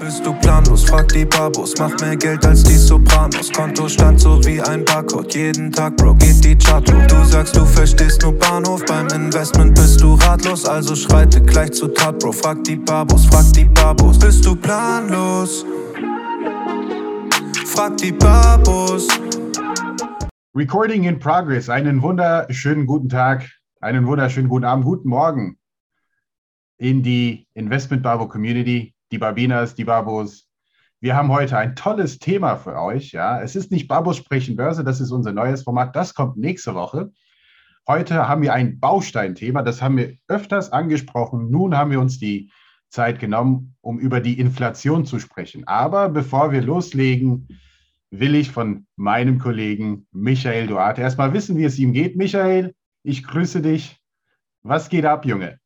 Bist 0.00 0.24
du 0.24 0.32
planlos? 0.32 0.84
Frag 0.84 1.08
die 1.08 1.26
Babos. 1.26 1.74
Mach 1.78 1.94
mehr 2.00 2.16
Geld 2.16 2.46
als 2.46 2.62
die 2.62 2.76
Sopranos. 2.76 3.52
Kontostand 3.52 4.18
so 4.18 4.42
wie 4.46 4.58
ein 4.62 4.82
Barcode. 4.82 5.34
Jeden 5.34 5.70
Tag, 5.70 5.94
Bro, 5.98 6.14
geht 6.14 6.42
die 6.42 6.56
Chart 6.56 6.90
hoch. 6.90 7.06
Du 7.06 7.22
sagst, 7.24 7.54
du 7.54 7.66
verstehst 7.66 8.22
nur 8.22 8.32
Bahnhof. 8.32 8.82
Beim 8.86 9.08
Investment 9.08 9.74
bist 9.74 10.00
du 10.00 10.14
ratlos. 10.14 10.64
Also 10.64 10.96
schreite 10.96 11.42
gleich 11.42 11.72
zu 11.72 11.88
Tat, 11.88 12.18
Bro. 12.18 12.32
Frag 12.32 12.64
die 12.64 12.76
Babos, 12.76 13.26
frag 13.26 13.52
die 13.52 13.66
Babos. 13.66 14.18
Bist 14.18 14.46
du 14.46 14.56
planlos? 14.56 15.66
Frag 17.66 17.98
die 17.98 18.12
Babos. 18.12 19.06
Recording 20.54 21.04
in 21.04 21.18
progress. 21.18 21.68
Einen 21.68 22.00
wunderschönen 22.00 22.86
guten 22.86 23.10
Tag, 23.10 23.46
einen 23.82 24.06
wunderschönen 24.06 24.48
guten 24.48 24.64
Abend, 24.64 24.86
guten 24.86 25.10
Morgen 25.10 25.58
in 26.78 27.02
die 27.02 27.46
Investment 27.52 28.02
Babo 28.02 28.26
Community 28.26 28.94
die 29.10 29.18
Babinas, 29.18 29.74
die 29.74 29.84
Babos. 29.84 30.48
Wir 31.00 31.16
haben 31.16 31.30
heute 31.30 31.56
ein 31.56 31.74
tolles 31.76 32.18
Thema 32.18 32.56
für 32.56 32.76
euch. 32.80 33.12
Ja, 33.12 33.40
es 33.40 33.56
ist 33.56 33.70
nicht 33.70 33.88
Babos 33.88 34.16
sprechen 34.16 34.56
Börse, 34.56 34.84
das 34.84 35.00
ist 35.00 35.10
unser 35.10 35.32
neues 35.32 35.62
Format. 35.62 35.96
Das 35.96 36.14
kommt 36.14 36.36
nächste 36.36 36.74
Woche. 36.74 37.10
Heute 37.88 38.28
haben 38.28 38.42
wir 38.42 38.52
ein 38.52 38.78
Bausteinthema, 38.78 39.62
das 39.62 39.82
haben 39.82 39.96
wir 39.96 40.16
öfters 40.28 40.70
angesprochen. 40.70 41.50
Nun 41.50 41.76
haben 41.76 41.90
wir 41.90 42.00
uns 42.00 42.18
die 42.18 42.52
Zeit 42.90 43.18
genommen, 43.18 43.76
um 43.80 43.98
über 43.98 44.20
die 44.20 44.38
Inflation 44.38 45.04
zu 45.06 45.18
sprechen. 45.18 45.66
Aber 45.66 46.08
bevor 46.08 46.52
wir 46.52 46.60
loslegen, 46.60 47.48
will 48.10 48.34
ich 48.34 48.50
von 48.50 48.86
meinem 48.96 49.38
Kollegen 49.38 50.06
Michael 50.10 50.66
Duarte 50.66 51.00
erstmal 51.00 51.32
wissen, 51.32 51.56
wie 51.56 51.64
es 51.64 51.78
ihm 51.78 51.92
geht. 51.92 52.16
Michael, 52.16 52.74
ich 53.02 53.24
grüße 53.24 53.62
dich. 53.62 53.96
Was 54.62 54.88
geht 54.88 55.04
ab, 55.04 55.24
Junge? 55.24 55.59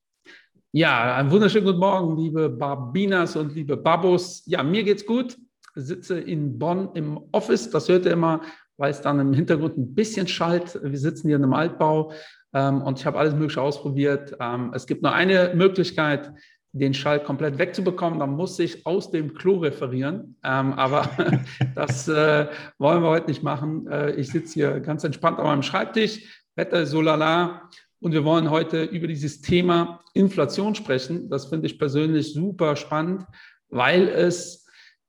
Ja, 0.76 1.14
einen 1.14 1.30
wunderschönen 1.30 1.66
guten 1.66 1.78
Morgen, 1.78 2.16
liebe 2.16 2.48
Barbinas 2.48 3.36
und 3.36 3.54
liebe 3.54 3.76
Babos. 3.76 4.42
Ja, 4.46 4.64
mir 4.64 4.82
geht's 4.82 5.06
gut. 5.06 5.38
Sitze 5.76 6.18
in 6.18 6.58
Bonn 6.58 6.88
im 6.94 7.20
Office. 7.30 7.70
Das 7.70 7.88
hört 7.88 8.06
ihr 8.06 8.10
immer, 8.10 8.40
weil 8.76 8.90
es 8.90 9.00
dann 9.00 9.20
im 9.20 9.32
Hintergrund 9.32 9.78
ein 9.78 9.94
bisschen 9.94 10.26
schallt. 10.26 10.76
Wir 10.82 10.98
sitzen 10.98 11.28
hier 11.28 11.36
in 11.36 11.44
einem 11.44 11.52
Altbau 11.52 12.10
ähm, 12.52 12.82
und 12.82 12.98
ich 12.98 13.06
habe 13.06 13.20
alles 13.20 13.34
Mögliche 13.34 13.62
ausprobiert. 13.62 14.36
Ähm, 14.40 14.72
es 14.74 14.88
gibt 14.88 15.04
nur 15.04 15.12
eine 15.12 15.52
Möglichkeit, 15.54 16.32
den 16.72 16.92
Schall 16.92 17.22
komplett 17.22 17.56
wegzubekommen. 17.56 18.18
Dann 18.18 18.34
muss 18.34 18.58
ich 18.58 18.84
aus 18.84 19.12
dem 19.12 19.32
Klo 19.34 19.58
referieren. 19.58 20.36
Ähm, 20.42 20.72
aber 20.72 21.08
das 21.76 22.08
äh, 22.08 22.48
wollen 22.78 23.00
wir 23.00 23.10
heute 23.10 23.28
nicht 23.28 23.44
machen. 23.44 23.86
Äh, 23.86 24.16
ich 24.16 24.26
sitze 24.28 24.54
hier 24.54 24.80
ganz 24.80 25.04
entspannt 25.04 25.38
an 25.38 25.44
meinem 25.44 25.62
Schreibtisch. 25.62 26.42
Wetter 26.56 26.80
ist 26.80 26.90
so 26.90 27.00
lala. 27.00 27.70
Und 28.04 28.12
wir 28.12 28.22
wollen 28.26 28.50
heute 28.50 28.84
über 28.84 29.06
dieses 29.06 29.40
Thema 29.40 30.04
Inflation 30.12 30.74
sprechen. 30.74 31.30
Das 31.30 31.46
finde 31.46 31.64
ich 31.64 31.78
persönlich 31.78 32.34
super 32.34 32.76
spannend, 32.76 33.24
weil 33.70 34.08
es, 34.08 34.66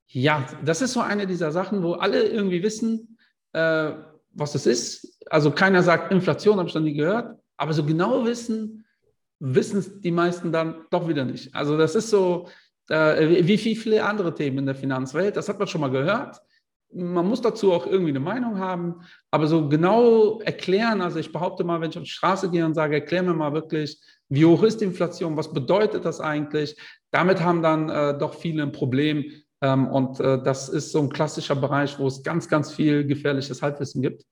ja, 0.08 0.46
das 0.64 0.82
ist 0.82 0.94
so 0.94 1.02
eine 1.02 1.28
dieser 1.28 1.52
Sachen, 1.52 1.84
wo 1.84 1.96
alle 1.96 2.24
irgendwie 2.24 2.64
wissen, 2.64 3.18
äh, 3.52 3.92
was 4.32 4.56
es 4.56 4.66
ist. 4.66 5.22
Also 5.30 5.52
keiner 5.52 5.84
sagt 5.84 6.14
Inflation, 6.14 6.58
habe 6.58 6.70
ich 6.70 6.74
noch 6.74 6.82
nie 6.82 6.94
gehört. 6.94 7.38
Aber 7.58 7.74
so 7.74 7.84
genau 7.84 8.24
wissen, 8.24 8.86
wissen 9.40 9.80
es 9.80 10.00
die 10.00 10.12
meisten 10.12 10.54
dann 10.54 10.86
doch 10.90 11.10
wieder 11.10 11.26
nicht. 11.26 11.54
Also 11.54 11.78
das 11.78 11.96
ist 11.96 12.10
so, 12.10 12.48
äh, 12.88 13.46
wie 13.46 13.58
viele 13.58 14.06
andere 14.06 14.34
Themen 14.34 14.60
in 14.60 14.68
der 14.68 14.76
Finanzwelt. 14.76 15.36
Das 15.36 15.50
hat 15.50 15.60
man 15.60 15.68
schon 15.68 15.82
mal 15.82 15.92
gehört 15.92 16.38
man 16.94 17.28
muss 17.28 17.42
dazu 17.42 17.74
auch 17.74 17.86
irgendwie 17.86 18.12
eine 18.12 18.20
Meinung 18.20 18.60
haben, 18.60 19.02
aber 19.32 19.48
so 19.48 19.68
genau 19.68 20.40
erklären, 20.40 21.02
also 21.02 21.20
ich 21.20 21.32
behaupte 21.32 21.64
mal, 21.64 21.82
wenn 21.82 21.90
ich 21.90 21.98
auf 21.98 22.04
die 22.04 22.10
Straße 22.10 22.50
gehe 22.50 22.66
und 22.66 22.74
sage, 22.74 22.96
erklär 22.96 23.24
mir 23.24 23.34
mal 23.34 23.54
wirklich, 23.54 24.00
wie 24.30 24.46
hoch 24.46 24.64
ist 24.64 24.82
die 24.82 24.86
Inflation, 24.86 25.38
was 25.38 25.54
bedeutet 25.54 26.06
das 26.06 26.20
eigentlich, 26.20 26.80
damit 27.12 27.42
haben 27.42 27.62
dann 27.62 27.90
äh, 27.90 28.18
doch 28.18 28.34
viele 28.34 28.64
ein 28.64 28.72
Problem 28.72 29.26
ähm, 29.62 29.88
und 29.88 30.20
äh, 30.20 30.42
das 30.42 30.70
ist 30.70 30.92
so 30.92 31.00
ein 31.00 31.10
klassischer 31.10 31.56
Bereich, 31.56 32.00
wo 32.00 32.08
es 32.08 32.24
ganz, 32.24 32.48
ganz 32.48 32.72
viel 32.72 33.06
gefährliches 33.06 33.62
Halbwissen 33.62 34.02
gibt. 34.02 34.26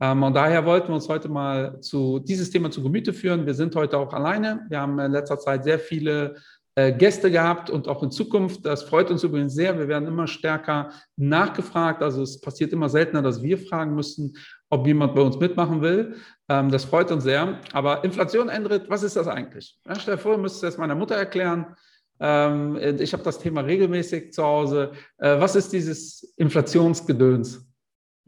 Ähm, 0.00 0.22
und 0.22 0.34
daher 0.34 0.64
wollten 0.66 0.88
wir 0.88 0.94
uns 0.94 1.08
heute 1.08 1.28
mal 1.28 1.80
zu 1.80 2.18
dieses 2.18 2.50
Thema 2.50 2.70
zu 2.70 2.82
Gemüte 2.82 3.12
führen. 3.12 3.46
Wir 3.46 3.54
sind 3.54 3.74
heute 3.74 3.98
auch 3.98 4.12
alleine. 4.12 4.66
Wir 4.68 4.80
haben 4.80 4.98
in 4.98 5.12
letzter 5.12 5.38
Zeit 5.38 5.64
sehr 5.64 5.78
viele 5.78 6.36
Gäste 6.76 7.30
gehabt 7.30 7.70
und 7.70 7.88
auch 7.88 8.02
in 8.02 8.10
Zukunft. 8.10 8.66
Das 8.66 8.82
freut 8.82 9.10
uns 9.10 9.24
übrigens 9.24 9.54
sehr. 9.54 9.78
Wir 9.78 9.88
werden 9.88 10.06
immer 10.06 10.26
stärker 10.26 10.90
nachgefragt. 11.16 12.02
Also 12.02 12.22
es 12.22 12.38
passiert 12.38 12.72
immer 12.74 12.90
seltener, 12.90 13.22
dass 13.22 13.42
wir 13.42 13.56
fragen 13.56 13.94
müssen, 13.94 14.36
ob 14.68 14.86
jemand 14.86 15.14
bei 15.14 15.22
uns 15.22 15.38
mitmachen 15.38 15.80
will. 15.80 16.16
Ähm, 16.50 16.70
das 16.70 16.84
freut 16.84 17.10
uns 17.10 17.24
sehr. 17.24 17.58
Aber 17.72 18.04
Inflation 18.04 18.50
ändert, 18.50 18.90
was 18.90 19.02
ist 19.02 19.16
das 19.16 19.26
eigentlich? 19.26 19.78
Stell 19.98 20.16
dir 20.16 20.20
vor, 20.20 20.36
du 20.36 20.42
müsstest 20.42 20.64
es 20.64 20.78
meiner 20.78 20.94
Mutter 20.94 21.14
erklären. 21.14 21.74
Ähm, 22.20 22.76
ich 22.98 23.12
habe 23.12 23.22
das 23.22 23.38
Thema 23.38 23.62
regelmäßig 23.62 24.32
zu 24.32 24.42
Hause. 24.42 24.92
Äh, 25.18 25.40
was 25.40 25.56
ist 25.56 25.72
dieses 25.72 26.34
Inflationsgedöns? 26.36 27.65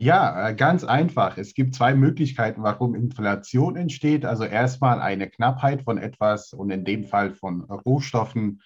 Ja, 0.00 0.48
äh, 0.48 0.54
ganz 0.54 0.84
einfach. 0.84 1.38
Es 1.38 1.54
gibt 1.54 1.74
zwei 1.74 1.92
Möglichkeiten, 1.92 2.62
warum 2.62 2.94
Inflation 2.94 3.74
entsteht. 3.74 4.24
Also 4.24 4.44
erstmal 4.44 5.00
eine 5.00 5.28
Knappheit 5.28 5.82
von 5.82 5.98
etwas 5.98 6.52
und 6.52 6.70
in 6.70 6.84
dem 6.84 7.04
Fall 7.04 7.32
von 7.34 7.62
Rohstoffen 7.64 8.62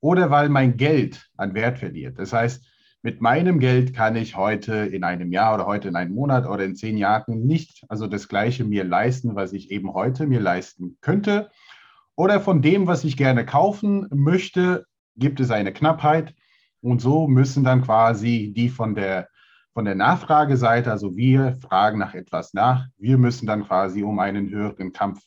oder 0.00 0.32
weil 0.32 0.48
mein 0.48 0.76
Geld 0.76 1.30
an 1.36 1.54
Wert 1.54 1.78
verliert. 1.78 2.18
Das 2.18 2.32
heißt, 2.32 2.66
mit 3.02 3.20
meinem 3.20 3.60
Geld 3.60 3.94
kann 3.94 4.16
ich 4.16 4.36
heute 4.36 4.74
in 4.74 5.04
einem 5.04 5.30
Jahr 5.30 5.54
oder 5.54 5.66
heute 5.66 5.86
in 5.86 5.94
einem 5.94 6.12
Monat 6.12 6.44
oder 6.44 6.64
in 6.64 6.74
zehn 6.74 6.96
Jahren 6.96 7.46
nicht 7.46 7.84
also 7.88 8.08
das 8.08 8.26
Gleiche 8.26 8.64
mir 8.64 8.82
leisten, 8.82 9.36
was 9.36 9.52
ich 9.52 9.70
eben 9.70 9.94
heute 9.94 10.26
mir 10.26 10.40
leisten 10.40 10.98
könnte. 11.00 11.50
Oder 12.16 12.40
von 12.40 12.62
dem, 12.62 12.88
was 12.88 13.04
ich 13.04 13.16
gerne 13.16 13.46
kaufen 13.46 14.08
möchte, 14.10 14.86
gibt 15.16 15.38
es 15.38 15.52
eine 15.52 15.72
Knappheit. 15.72 16.34
Und 16.80 17.00
so 17.00 17.28
müssen 17.28 17.62
dann 17.62 17.82
quasi 17.82 18.52
die 18.56 18.70
von 18.70 18.96
der 18.96 19.28
von 19.74 19.84
der 19.84 19.96
Nachfrageseite, 19.96 20.90
also 20.90 21.16
wir 21.16 21.56
fragen 21.56 21.98
nach 21.98 22.14
etwas 22.14 22.54
nach, 22.54 22.86
wir 22.96 23.18
müssen 23.18 23.46
dann 23.46 23.66
quasi 23.66 24.04
um 24.04 24.20
einen 24.20 24.48
höheren 24.48 24.92
Kampf 24.92 25.20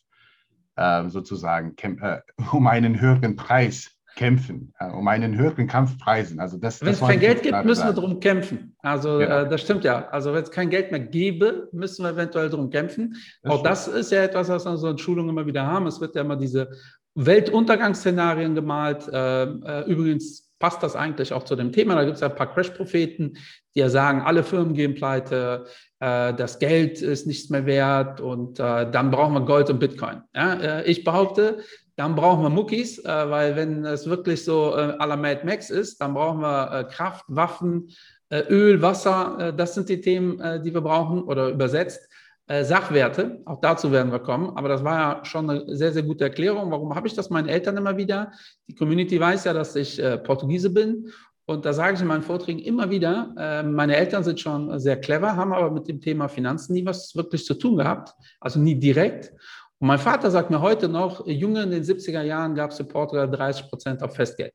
äh, 0.77 1.09
sozusagen, 1.09 1.75
äh, 1.77 2.21
um 2.51 2.65
einen 2.65 2.99
höheren 2.99 3.35
Preis 3.35 3.91
kämpfen, 4.15 4.73
äh, 4.79 4.89
um 4.89 5.07
einen 5.09 5.37
höheren 5.37 5.67
Kampf 5.67 5.97
preisen. 5.99 6.39
Also 6.39 6.57
das, 6.57 6.81
wenn 6.81 6.93
es 6.93 7.01
kein 7.01 7.19
Geld 7.19 7.43
gibt, 7.43 7.63
müssen 7.65 7.81
sagen. 7.81 7.95
wir 7.95 8.01
darum 8.01 8.19
kämpfen. 8.21 8.75
Also 8.79 9.19
ja. 9.19 9.43
äh, 9.43 9.49
das 9.49 9.61
stimmt 9.61 9.83
ja. 9.83 10.07
Also 10.09 10.33
wenn 10.33 10.43
es 10.43 10.49
kein 10.49 10.69
Geld 10.69 10.91
mehr 10.91 11.01
gäbe, 11.01 11.69
müssen 11.73 12.03
wir 12.03 12.11
eventuell 12.11 12.49
darum 12.49 12.69
kämpfen. 12.69 13.15
Das 13.43 13.51
Auch 13.51 13.59
stimmt. 13.59 13.71
das 13.71 13.87
ist 13.89 14.11
ja 14.13 14.23
etwas, 14.23 14.47
was 14.47 14.65
wir 14.65 14.77
so 14.77 14.89
in 14.89 14.97
Schulungen 14.97 15.29
immer 15.29 15.45
wieder 15.45 15.67
haben. 15.67 15.87
Es 15.87 15.99
wird 15.99 16.15
ja 16.15 16.21
immer 16.21 16.37
diese 16.37 16.69
Weltuntergangsszenarien 17.15 18.55
gemalt. 18.55 19.07
Äh, 19.07 19.43
äh, 19.43 19.91
übrigens 19.91 20.46
passt 20.59 20.83
das 20.83 20.95
eigentlich 20.95 21.33
auch 21.33 21.43
zu 21.43 21.55
dem 21.55 21.71
Thema. 21.71 21.95
Da 21.95 22.03
gibt 22.03 22.15
es 22.15 22.21
ja 22.21 22.29
ein 22.29 22.35
paar 22.35 22.53
Crash-Propheten, 22.53 23.37
die 23.75 23.79
ja 23.79 23.89
sagen, 23.89 24.21
alle 24.21 24.43
Firmen 24.43 24.73
gehen 24.73 24.95
pleite, 24.95 25.65
äh, 25.99 26.33
das 26.33 26.59
Geld 26.59 27.01
ist 27.01 27.27
nichts 27.27 27.49
mehr 27.49 27.65
wert 27.65 28.21
und 28.21 28.59
äh, 28.59 28.89
dann 28.89 29.11
brauchen 29.11 29.33
wir 29.33 29.41
Gold 29.41 29.69
und 29.69 29.79
Bitcoin. 29.79 30.21
Ja, 30.35 30.53
äh, 30.53 30.83
ich 30.85 31.03
behaupte, 31.03 31.59
dann 31.97 32.15
brauchen 32.15 32.43
wir 32.43 32.49
Muckis, 32.49 32.99
äh, 32.99 33.29
weil 33.29 33.55
wenn 33.55 33.83
es 33.83 34.07
wirklich 34.07 34.43
so 34.45 34.75
äh, 34.75 34.95
à 34.99 35.05
la 35.07 35.17
Mad 35.17 35.41
Max 35.43 35.69
ist, 35.69 35.99
dann 35.99 36.13
brauchen 36.13 36.41
wir 36.41 36.71
äh, 36.71 36.83
Kraft, 36.85 37.25
Waffen, 37.27 37.89
Öl, 38.29 38.81
Wasser. 38.81 39.53
das 39.55 39.73
sind 39.73 39.87
die 39.87 40.01
Themen, 40.01 40.61
die 40.61 40.73
wir 40.73 40.81
brauchen 40.81 41.23
oder 41.23 41.47
übersetzt. 41.47 42.09
Äh, 42.49 42.63
Sachwerte, 42.63 43.41
auch 43.43 43.59
dazu 43.59 43.91
werden 43.91 44.11
wir 44.11 44.19
kommen, 44.19 44.55
aber 44.55 44.69
das 44.69 44.81
war 44.81 44.97
ja 44.97 45.25
schon 45.25 45.49
eine 45.49 45.75
sehr, 45.75 45.91
sehr 45.91 46.03
gute 46.03 46.23
Erklärung. 46.23 46.71
Warum 46.71 46.95
habe 46.95 47.05
ich 47.05 47.13
das 47.13 47.29
meinen 47.29 47.49
Eltern 47.49 47.75
immer 47.75 47.97
wieder? 47.97 48.31
Die 48.69 48.75
Community 48.75 49.19
weiß 49.19 49.43
ja, 49.43 49.53
dass 49.53 49.75
ich 49.75 50.01
äh, 50.01 50.17
Portugiese 50.17 50.69
bin 50.69 51.11
und 51.45 51.65
da 51.65 51.73
sage 51.73 51.95
ich 51.95 52.01
in 52.01 52.07
meinen 52.07 52.23
Vorträgen 52.23 52.59
immer 52.59 52.89
wieder, 52.89 53.33
äh, 53.37 53.63
meine 53.63 53.97
Eltern 53.97 54.23
sind 54.23 54.39
schon 54.39 54.79
sehr 54.79 54.97
clever, 54.97 55.35
haben 55.35 55.51
aber 55.51 55.71
mit 55.71 55.89
dem 55.89 55.99
Thema 55.99 56.29
Finanzen 56.29 56.73
nie 56.73 56.85
was 56.85 57.13
wirklich 57.17 57.43
zu 57.43 57.53
tun 57.53 57.75
gehabt, 57.75 58.13
also 58.39 58.59
nie 58.59 58.75
direkt. 58.75 59.33
Und 59.79 59.89
mein 59.89 59.99
Vater 59.99 60.31
sagt 60.31 60.49
mir 60.49 60.61
heute 60.61 60.87
noch, 60.87 61.27
Junge, 61.27 61.63
in 61.63 61.71
den 61.71 61.83
70er 61.83 62.21
Jahren 62.21 62.55
gab 62.55 62.71
es 62.71 62.79
in 62.79 62.87
Portugal 62.87 63.29
30 63.29 63.69
Prozent 63.69 64.01
auf 64.01 64.15
Festgeld. 64.15 64.53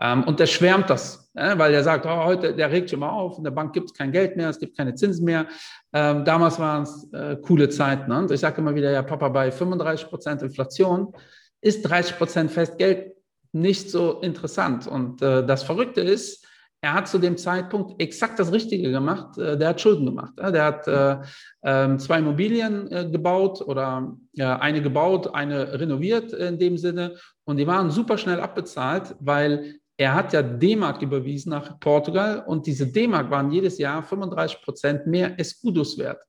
Ähm, 0.00 0.24
und 0.24 0.40
der 0.40 0.46
schwärmt 0.46 0.88
das, 0.90 1.30
weil 1.34 1.74
er 1.74 1.84
sagt, 1.84 2.06
oh, 2.06 2.24
heute, 2.24 2.54
der 2.54 2.70
regt 2.70 2.90
schon 2.90 3.00
mal 3.00 3.10
auf, 3.10 3.38
in 3.38 3.44
der 3.44 3.50
Bank 3.50 3.72
gibt 3.72 3.90
es 3.90 3.96
kein 3.96 4.12
Geld 4.12 4.36
mehr, 4.36 4.48
es 4.48 4.58
gibt 4.58 4.76
keine 4.76 4.94
Zinsen 4.94 5.24
mehr. 5.24 5.46
Ähm, 5.92 6.24
damals 6.24 6.58
waren 6.58 6.82
es 6.82 7.08
äh, 7.12 7.36
coole 7.36 7.68
Zeiten. 7.68 8.10
Ne? 8.10 8.18
Und 8.18 8.30
ich 8.30 8.40
sage 8.40 8.60
immer 8.60 8.74
wieder, 8.74 8.90
ja, 8.90 9.02
Papa, 9.02 9.28
bei 9.28 9.50
35 9.50 10.08
Prozent 10.08 10.42
Inflation 10.42 11.12
ist 11.60 11.82
30 11.82 12.16
Prozent 12.16 12.50
Festgeld 12.50 13.12
nicht 13.52 13.90
so 13.90 14.20
interessant. 14.20 14.86
Und 14.86 15.22
äh, 15.22 15.44
das 15.44 15.62
Verrückte 15.62 16.00
ist, 16.00 16.46
er 16.82 16.94
hat 16.94 17.08
zu 17.08 17.18
dem 17.18 17.36
Zeitpunkt 17.36 18.00
exakt 18.00 18.38
das 18.38 18.52
Richtige 18.52 18.90
gemacht. 18.90 19.36
Äh, 19.36 19.58
der 19.58 19.68
hat 19.70 19.80
Schulden 19.80 20.06
gemacht. 20.06 20.32
Der 20.38 20.64
hat 20.64 20.88
äh, 20.88 21.16
ähm, 21.62 21.98
zwei 21.98 22.20
Immobilien 22.20 22.90
äh, 22.90 23.08
gebaut 23.10 23.60
oder 23.60 24.16
eine 24.38 24.80
gebaut, 24.80 25.34
eine 25.34 25.78
renoviert 25.78 26.32
in 26.32 26.58
dem 26.58 26.78
Sinne. 26.78 27.16
Und 27.44 27.58
die 27.58 27.66
waren 27.66 27.90
super 27.90 28.16
schnell 28.16 28.40
abbezahlt, 28.40 29.14
weil 29.20 29.79
er 30.00 30.14
hat 30.14 30.32
ja 30.32 30.40
D-Mark 30.40 31.02
überwiesen 31.02 31.50
nach 31.50 31.78
Portugal 31.78 32.42
und 32.46 32.66
diese 32.66 32.86
D-Mark 32.86 33.30
waren 33.30 33.52
jedes 33.52 33.76
Jahr 33.76 34.02
35 34.02 34.62
Prozent 34.62 35.06
mehr 35.06 35.38
Escudos 35.38 35.98
wert. 35.98 36.22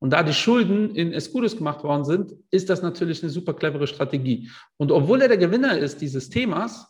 Und 0.00 0.12
da 0.12 0.24
die 0.24 0.32
Schulden 0.32 0.96
in 0.96 1.12
Escudos 1.12 1.56
gemacht 1.56 1.84
worden 1.84 2.04
sind, 2.04 2.32
ist 2.50 2.68
das 2.68 2.82
natürlich 2.82 3.22
eine 3.22 3.30
super 3.30 3.54
clevere 3.54 3.86
Strategie. 3.86 4.50
Und 4.76 4.90
obwohl 4.90 5.22
er 5.22 5.28
der 5.28 5.36
Gewinner 5.36 5.78
ist 5.78 6.00
dieses 6.00 6.30
Themas, 6.30 6.88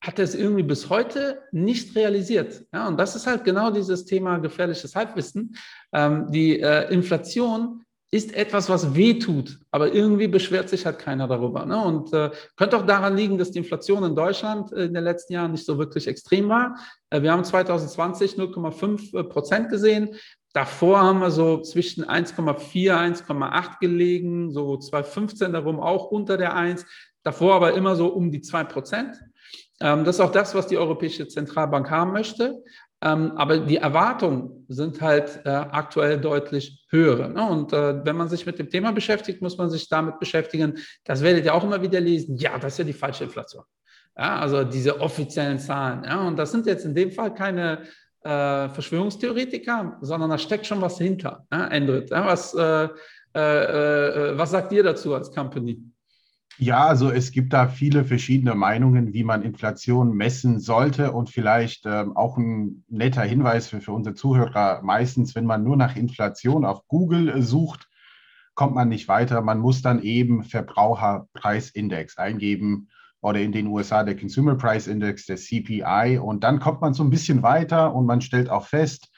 hat 0.00 0.20
er 0.20 0.26
es 0.26 0.36
irgendwie 0.36 0.62
bis 0.62 0.88
heute 0.88 1.42
nicht 1.50 1.96
realisiert. 1.96 2.64
Ja, 2.72 2.86
und 2.86 2.96
das 2.96 3.16
ist 3.16 3.26
halt 3.26 3.42
genau 3.42 3.72
dieses 3.72 4.04
Thema 4.04 4.38
gefährliches 4.38 4.94
Halbwissen. 4.94 5.56
Ähm, 5.92 6.30
die 6.30 6.60
äh, 6.60 6.88
Inflation 6.94 7.82
ist 8.12 8.34
etwas, 8.34 8.68
was 8.68 8.94
weh 8.94 9.18
tut, 9.18 9.58
aber 9.70 9.94
irgendwie 9.94 10.28
beschwert 10.28 10.68
sich 10.68 10.84
halt 10.84 10.98
keiner 10.98 11.26
darüber. 11.26 11.64
Ne? 11.64 11.82
Und 11.82 12.12
äh, 12.12 12.30
könnte 12.56 12.76
auch 12.76 12.84
daran 12.84 13.16
liegen, 13.16 13.38
dass 13.38 13.52
die 13.52 13.58
Inflation 13.58 14.04
in 14.04 14.14
Deutschland 14.14 14.70
in 14.70 14.92
den 14.92 15.02
letzten 15.02 15.32
Jahren 15.32 15.52
nicht 15.52 15.64
so 15.64 15.78
wirklich 15.78 16.06
extrem 16.06 16.50
war. 16.50 16.76
Äh, 17.08 17.22
wir 17.22 17.32
haben 17.32 17.42
2020 17.42 18.34
0,5 18.34 19.18
äh, 19.18 19.24
Prozent 19.24 19.70
gesehen. 19.70 20.14
Davor 20.52 21.00
haben 21.00 21.20
wir 21.20 21.30
so 21.30 21.62
zwischen 21.62 22.04
1,4, 22.04 23.24
1,8 23.24 23.80
gelegen, 23.80 24.52
so 24.52 24.76
2015 24.76 25.54
darum 25.54 25.80
auch 25.80 26.10
unter 26.10 26.36
der 26.36 26.54
1. 26.54 26.84
Davor 27.22 27.54
aber 27.54 27.72
immer 27.72 27.96
so 27.96 28.08
um 28.08 28.30
die 28.30 28.42
2 28.42 28.64
Prozent. 28.64 29.18
Ähm, 29.80 30.04
das 30.04 30.16
ist 30.16 30.20
auch 30.20 30.32
das, 30.32 30.54
was 30.54 30.66
die 30.66 30.76
Europäische 30.76 31.28
Zentralbank 31.28 31.90
haben 31.90 32.12
möchte. 32.12 32.62
Ähm, 33.04 33.32
aber 33.36 33.58
die 33.58 33.78
Erwartungen 33.78 34.64
sind 34.68 35.00
halt 35.00 35.40
äh, 35.44 35.48
aktuell 35.48 36.20
deutlich 36.20 36.86
höhere. 36.88 37.28
Ne? 37.28 37.48
Und 37.48 37.72
äh, 37.72 38.04
wenn 38.04 38.16
man 38.16 38.28
sich 38.28 38.46
mit 38.46 38.60
dem 38.60 38.70
Thema 38.70 38.92
beschäftigt, 38.92 39.42
muss 39.42 39.58
man 39.58 39.70
sich 39.70 39.88
damit 39.88 40.20
beschäftigen. 40.20 40.78
Das 41.04 41.20
werdet 41.20 41.44
ihr 41.44 41.54
auch 41.54 41.64
immer 41.64 41.82
wieder 41.82 42.00
lesen. 42.00 42.36
Ja, 42.36 42.56
das 42.58 42.74
ist 42.74 42.78
ja 42.78 42.84
die 42.84 42.92
falsche 42.92 43.24
Inflation. 43.24 43.64
Ja, 44.16 44.38
also 44.38 44.62
diese 44.62 45.00
offiziellen 45.00 45.58
Zahlen. 45.58 46.04
Ja, 46.04 46.26
und 46.26 46.38
das 46.38 46.52
sind 46.52 46.66
jetzt 46.66 46.84
in 46.84 46.94
dem 46.94 47.10
Fall 47.10 47.34
keine 47.34 47.80
äh, 48.22 48.68
Verschwörungstheoretiker, 48.68 49.98
sondern 50.00 50.30
da 50.30 50.38
steckt 50.38 50.66
schon 50.66 50.80
was 50.80 50.98
hinter. 50.98 51.44
Ja, 51.50 51.66
Endrit, 51.68 52.10
ja, 52.10 52.24
was, 52.24 52.54
äh, 52.54 52.88
äh, 53.34 53.40
äh, 53.40 54.38
was 54.38 54.50
sagt 54.50 54.70
ihr 54.72 54.84
dazu 54.84 55.14
als 55.14 55.32
Company? 55.34 55.82
Ja, 56.58 56.86
also 56.86 57.10
es 57.10 57.32
gibt 57.32 57.52
da 57.52 57.68
viele 57.68 58.04
verschiedene 58.04 58.54
Meinungen, 58.54 59.12
wie 59.12 59.24
man 59.24 59.42
Inflation 59.42 60.14
messen 60.14 60.60
sollte 60.60 61.12
und 61.12 61.30
vielleicht 61.30 61.86
ähm, 61.86 62.16
auch 62.16 62.36
ein 62.36 62.84
netter 62.88 63.22
Hinweis 63.22 63.68
für, 63.68 63.80
für 63.80 63.92
unsere 63.92 64.14
Zuhörer. 64.14 64.80
Meistens, 64.82 65.34
wenn 65.34 65.46
man 65.46 65.64
nur 65.64 65.76
nach 65.76 65.96
Inflation 65.96 66.64
auf 66.64 66.86
Google 66.88 67.28
äh, 67.30 67.42
sucht, 67.42 67.88
kommt 68.54 68.74
man 68.74 68.88
nicht 68.88 69.08
weiter. 69.08 69.40
Man 69.40 69.58
muss 69.58 69.82
dann 69.82 70.02
eben 70.02 70.44
Verbraucherpreisindex 70.44 72.18
eingeben 72.18 72.88
oder 73.22 73.40
in 73.40 73.52
den 73.52 73.68
USA 73.68 74.02
der 74.02 74.16
Consumer 74.16 74.56
Price 74.56 74.88
Index, 74.88 75.26
der 75.26 75.36
CPI. 75.36 76.18
Und 76.18 76.44
dann 76.44 76.58
kommt 76.58 76.80
man 76.80 76.92
so 76.92 77.02
ein 77.02 77.10
bisschen 77.10 77.42
weiter 77.42 77.94
und 77.94 78.04
man 78.04 78.20
stellt 78.20 78.50
auch 78.50 78.66
fest, 78.66 79.10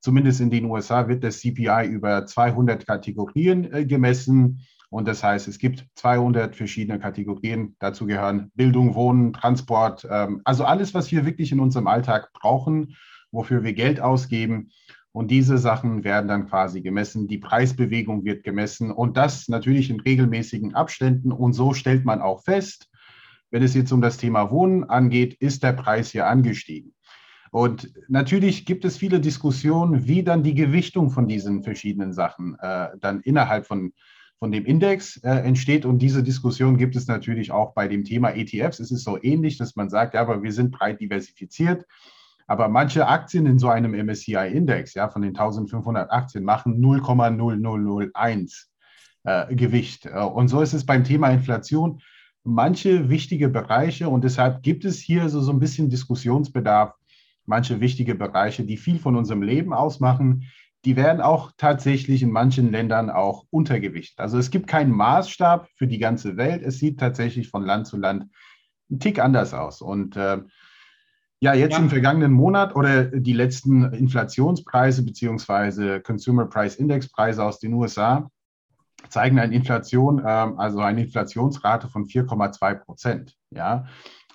zumindest 0.00 0.40
in 0.40 0.50
den 0.50 0.64
USA 0.64 1.06
wird 1.06 1.22
der 1.22 1.30
CPI 1.30 1.86
über 1.86 2.26
200 2.26 2.86
Kategorien 2.86 3.72
äh, 3.72 3.84
gemessen. 3.86 4.66
Und 4.92 5.08
das 5.08 5.24
heißt, 5.24 5.48
es 5.48 5.58
gibt 5.58 5.86
200 5.94 6.54
verschiedene 6.54 6.98
Kategorien. 6.98 7.74
Dazu 7.78 8.04
gehören 8.04 8.52
Bildung, 8.54 8.94
Wohnen, 8.94 9.32
Transport, 9.32 10.06
ähm, 10.10 10.42
also 10.44 10.66
alles, 10.66 10.92
was 10.92 11.10
wir 11.10 11.24
wirklich 11.24 11.50
in 11.50 11.60
unserem 11.60 11.86
Alltag 11.86 12.30
brauchen, 12.34 12.94
wofür 13.30 13.64
wir 13.64 13.72
Geld 13.72 14.02
ausgeben. 14.02 14.68
Und 15.10 15.30
diese 15.30 15.56
Sachen 15.56 16.04
werden 16.04 16.28
dann 16.28 16.46
quasi 16.46 16.82
gemessen. 16.82 17.26
Die 17.26 17.38
Preisbewegung 17.38 18.26
wird 18.26 18.44
gemessen 18.44 18.90
und 18.90 19.16
das 19.16 19.48
natürlich 19.48 19.88
in 19.88 19.98
regelmäßigen 19.98 20.74
Abständen. 20.74 21.32
Und 21.32 21.54
so 21.54 21.72
stellt 21.72 22.04
man 22.04 22.20
auch 22.20 22.42
fest, 22.42 22.90
wenn 23.50 23.62
es 23.62 23.74
jetzt 23.74 23.92
um 23.92 24.02
das 24.02 24.18
Thema 24.18 24.50
Wohnen 24.50 24.84
angeht, 24.84 25.32
ist 25.40 25.62
der 25.62 25.72
Preis 25.72 26.10
hier 26.10 26.26
angestiegen. 26.26 26.92
Und 27.50 27.90
natürlich 28.08 28.66
gibt 28.66 28.84
es 28.84 28.98
viele 28.98 29.20
Diskussionen, 29.20 30.06
wie 30.06 30.22
dann 30.22 30.42
die 30.42 30.54
Gewichtung 30.54 31.08
von 31.08 31.28
diesen 31.28 31.62
verschiedenen 31.62 32.12
Sachen 32.12 32.58
äh, 32.60 32.88
dann 33.00 33.22
innerhalb 33.22 33.66
von 33.66 33.94
von 34.42 34.50
dem 34.50 34.64
Index 34.64 35.18
äh, 35.18 35.30
entsteht. 35.30 35.84
Und 35.84 36.00
diese 36.00 36.24
Diskussion 36.24 36.76
gibt 36.76 36.96
es 36.96 37.06
natürlich 37.06 37.52
auch 37.52 37.74
bei 37.74 37.86
dem 37.86 38.02
Thema 38.02 38.30
ETFs. 38.30 38.80
Es 38.80 38.90
ist 38.90 39.04
so 39.04 39.16
ähnlich, 39.22 39.56
dass 39.56 39.76
man 39.76 39.88
sagt, 39.88 40.14
ja, 40.14 40.20
aber 40.20 40.42
wir 40.42 40.52
sind 40.52 40.72
breit 40.72 40.98
diversifiziert. 40.98 41.86
Aber 42.48 42.66
manche 42.66 43.06
Aktien 43.06 43.46
in 43.46 43.60
so 43.60 43.68
einem 43.68 43.94
MSCI-Index, 43.94 44.94
ja, 44.94 45.08
von 45.08 45.22
den 45.22 45.28
1500 45.28 46.10
Aktien, 46.10 46.42
machen 46.42 46.82
0,0001 46.82 48.64
äh, 49.22 49.54
Gewicht. 49.54 50.06
Äh, 50.06 50.18
und 50.18 50.48
so 50.48 50.60
ist 50.60 50.72
es 50.72 50.84
beim 50.84 51.04
Thema 51.04 51.28
Inflation. 51.28 52.00
Manche 52.42 53.08
wichtige 53.10 53.48
Bereiche, 53.48 54.08
und 54.08 54.24
deshalb 54.24 54.64
gibt 54.64 54.84
es 54.84 54.98
hier 54.98 55.28
so, 55.28 55.40
so 55.40 55.52
ein 55.52 55.60
bisschen 55.60 55.88
Diskussionsbedarf, 55.88 56.94
manche 57.46 57.80
wichtige 57.80 58.16
Bereiche, 58.16 58.64
die 58.64 58.76
viel 58.76 58.98
von 58.98 59.14
unserem 59.14 59.42
Leben 59.42 59.72
ausmachen, 59.72 60.48
die 60.84 60.96
werden 60.96 61.20
auch 61.20 61.52
tatsächlich 61.56 62.22
in 62.22 62.30
manchen 62.30 62.70
Ländern 62.72 63.10
auch 63.10 63.44
untergewichtet. 63.50 64.18
Also 64.18 64.38
es 64.38 64.50
gibt 64.50 64.66
keinen 64.66 64.90
Maßstab 64.90 65.68
für 65.76 65.86
die 65.86 65.98
ganze 65.98 66.36
Welt. 66.36 66.62
Es 66.62 66.78
sieht 66.78 66.98
tatsächlich 66.98 67.48
von 67.48 67.64
Land 67.64 67.86
zu 67.86 67.96
Land 67.96 68.26
ein 68.90 68.98
Tick 68.98 69.20
anders 69.20 69.54
aus. 69.54 69.80
Und 69.80 70.16
äh, 70.16 70.38
ja, 71.40 71.54
jetzt 71.54 71.72
ja. 71.72 71.78
im 71.78 71.88
vergangenen 71.88 72.32
Monat 72.32 72.74
oder 72.76 73.04
die 73.04 73.32
letzten 73.32 73.92
Inflationspreise 73.92 75.04
beziehungsweise 75.04 76.00
Consumer 76.00 76.46
Price 76.46 76.76
Index 76.76 77.10
Preise 77.10 77.44
aus 77.44 77.58
den 77.58 77.74
USA 77.74 78.30
zeigen 79.08 79.38
eine 79.38 79.54
Inflation, 79.54 80.20
äh, 80.20 80.28
also 80.28 80.80
eine 80.80 81.02
Inflationsrate 81.04 81.88
von 81.88 82.06
4,2 82.06 82.74
Prozent. 82.76 83.36
Ja, 83.50 83.86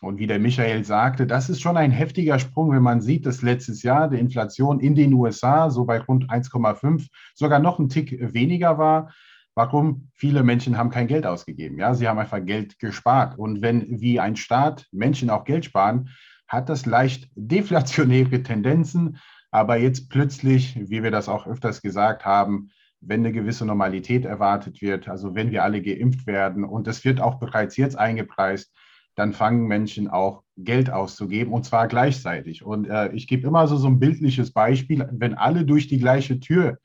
und 0.02 0.20
wie 0.20 0.28
der 0.28 0.40
Michael 0.40 0.84
sagte, 0.84 1.26
das 1.26 1.50
ist 1.50 1.62
schon 1.62 1.78
ein 1.78 1.92
heftiger 1.92 2.40
Sprung, 2.40 2.72
wenn 2.72 2.84
man 2.84 3.02
sieht, 3.02 3.26
dass 3.26 3.42
letztes 3.42 3.84
Jahr 3.84 4.10
die 4.10 4.20
Inflation 4.20 4.80
in 4.80 4.96
den 4.96 5.14
USA 5.14 5.70
so 5.70 5.86
bei 5.86 6.00
rund 6.00 6.30
1,5 6.30 7.08
sogar 7.34 7.60
noch 7.60 7.80
ein 7.80 7.90
Tick 7.90 8.18
weniger 8.34 8.78
war. 8.78 9.12
Warum? 9.56 10.10
Viele 10.14 10.44
Menschen 10.44 10.78
haben 10.78 10.92
kein 10.92 11.08
Geld 11.08 11.26
ausgegeben. 11.26 11.80
Ja, 11.80 11.96
sie 11.96 12.08
haben 12.08 12.20
einfach 12.20 12.46
Geld 12.46 12.78
gespart. 12.78 13.40
Und 13.40 13.62
wenn 13.64 14.00
wie 14.00 14.20
ein 14.20 14.36
Staat 14.36 14.86
Menschen 14.92 15.32
auch 15.32 15.46
Geld 15.46 15.66
sparen, 15.66 16.10
hat 16.48 16.70
das 16.70 16.86
leicht 16.86 17.30
deflationäre 17.36 18.44
Tendenzen. 18.44 19.18
Aber 19.50 19.78
jetzt 19.78 20.10
plötzlich, 20.10 20.78
wie 20.78 21.02
wir 21.02 21.10
das 21.10 21.28
auch 21.28 21.48
öfters 21.48 21.82
gesagt 21.82 22.24
haben, 22.24 22.70
wenn 23.02 23.22
eine 23.22 23.32
gewisse 23.32 23.66
Normalität 23.66 24.26
erwartet 24.26 24.82
wird, 24.82 25.08
also 25.08 25.36
wenn 25.36 25.52
wir 25.52 25.64
alle 25.64 25.82
geimpft 25.82 26.28
werden 26.28 26.64
und 26.64 26.88
es 26.88 27.06
wird 27.06 27.22
auch 27.22 27.36
bereits 27.40 27.78
jetzt 27.78 27.98
eingepreist, 27.98 28.72
dann 29.18 29.34
fangen 29.34 29.66
Menschen 29.66 30.08
auch 30.08 30.44
Geld 30.58 30.92
auszugeben 30.92 31.52
und 31.52 31.66
zwar 31.66 31.88
gleichzeitig. 31.88 32.64
Und 32.64 32.88
äh, 32.88 33.12
ich 33.14 33.28
gebe 33.28 33.48
immer 33.48 33.68
so, 33.68 33.76
so 33.76 33.88
ein 33.88 34.00
bildliches 34.00 34.54
Beispiel, 34.54 35.10
wenn 35.12 35.34
alle 35.34 35.66
durch 35.66 35.88
die 35.88 35.98
gleiche 35.98 36.40
Tür 36.40 36.78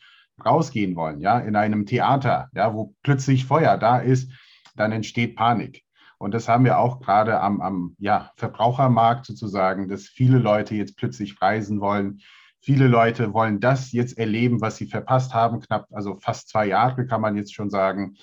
rausgehen 0.45 0.97
wollen, 0.97 1.21
ja, 1.21 1.39
in 1.39 1.57
einem 1.57 1.85
Theater, 1.85 2.49
ja, 2.55 2.73
wo 2.73 2.95
plötzlich 3.03 3.45
Feuer 3.45 3.77
da 3.77 3.99
ist, 3.99 4.33
dann 4.75 4.93
entsteht 4.93 5.37
Panik. 5.37 5.85
Und 6.17 6.33
das 6.33 6.49
haben 6.49 6.65
wir 6.65 6.79
auch 6.79 7.01
gerade 7.01 7.39
am, 7.39 7.61
am 7.61 7.97
ja, 7.99 8.31
Verbrauchermarkt 8.37 9.27
sozusagen, 9.27 9.89
dass 9.89 10.07
viele 10.07 10.39
Leute 10.39 10.75
jetzt 10.75 10.97
plötzlich 10.97 11.41
reisen 11.43 11.81
wollen. 11.81 12.21
Viele 12.61 12.87
Leute 12.87 13.35
wollen 13.35 13.61
das 13.61 13.93
jetzt 13.93 14.17
erleben, 14.17 14.63
was 14.63 14.77
sie 14.77 14.87
verpasst 14.87 15.35
haben, 15.35 15.61
knapp, 15.61 15.87
also 15.91 16.17
fast 16.19 16.49
zwei 16.49 16.67
Jahre 16.67 17.07
kann 17.07 17.21
man 17.21 17.37
jetzt 17.37 17.53
schon 17.55 17.69
sagen. 17.69 18.15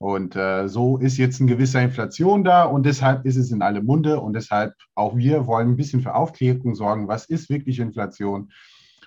Und 0.00 0.34
äh, 0.34 0.66
so 0.66 0.96
ist 0.96 1.18
jetzt 1.18 1.42
eine 1.42 1.50
gewisse 1.50 1.78
Inflation 1.78 2.42
da 2.42 2.64
und 2.64 2.86
deshalb 2.86 3.26
ist 3.26 3.36
es 3.36 3.50
in 3.50 3.60
alle 3.60 3.82
Munde 3.82 4.18
und 4.18 4.32
deshalb 4.32 4.72
auch 4.94 5.14
wir 5.14 5.46
wollen 5.46 5.68
ein 5.68 5.76
bisschen 5.76 6.00
für 6.00 6.14
Aufklärung 6.14 6.74
sorgen. 6.74 7.06
Was 7.06 7.26
ist 7.26 7.50
wirklich 7.50 7.80
Inflation 7.80 8.50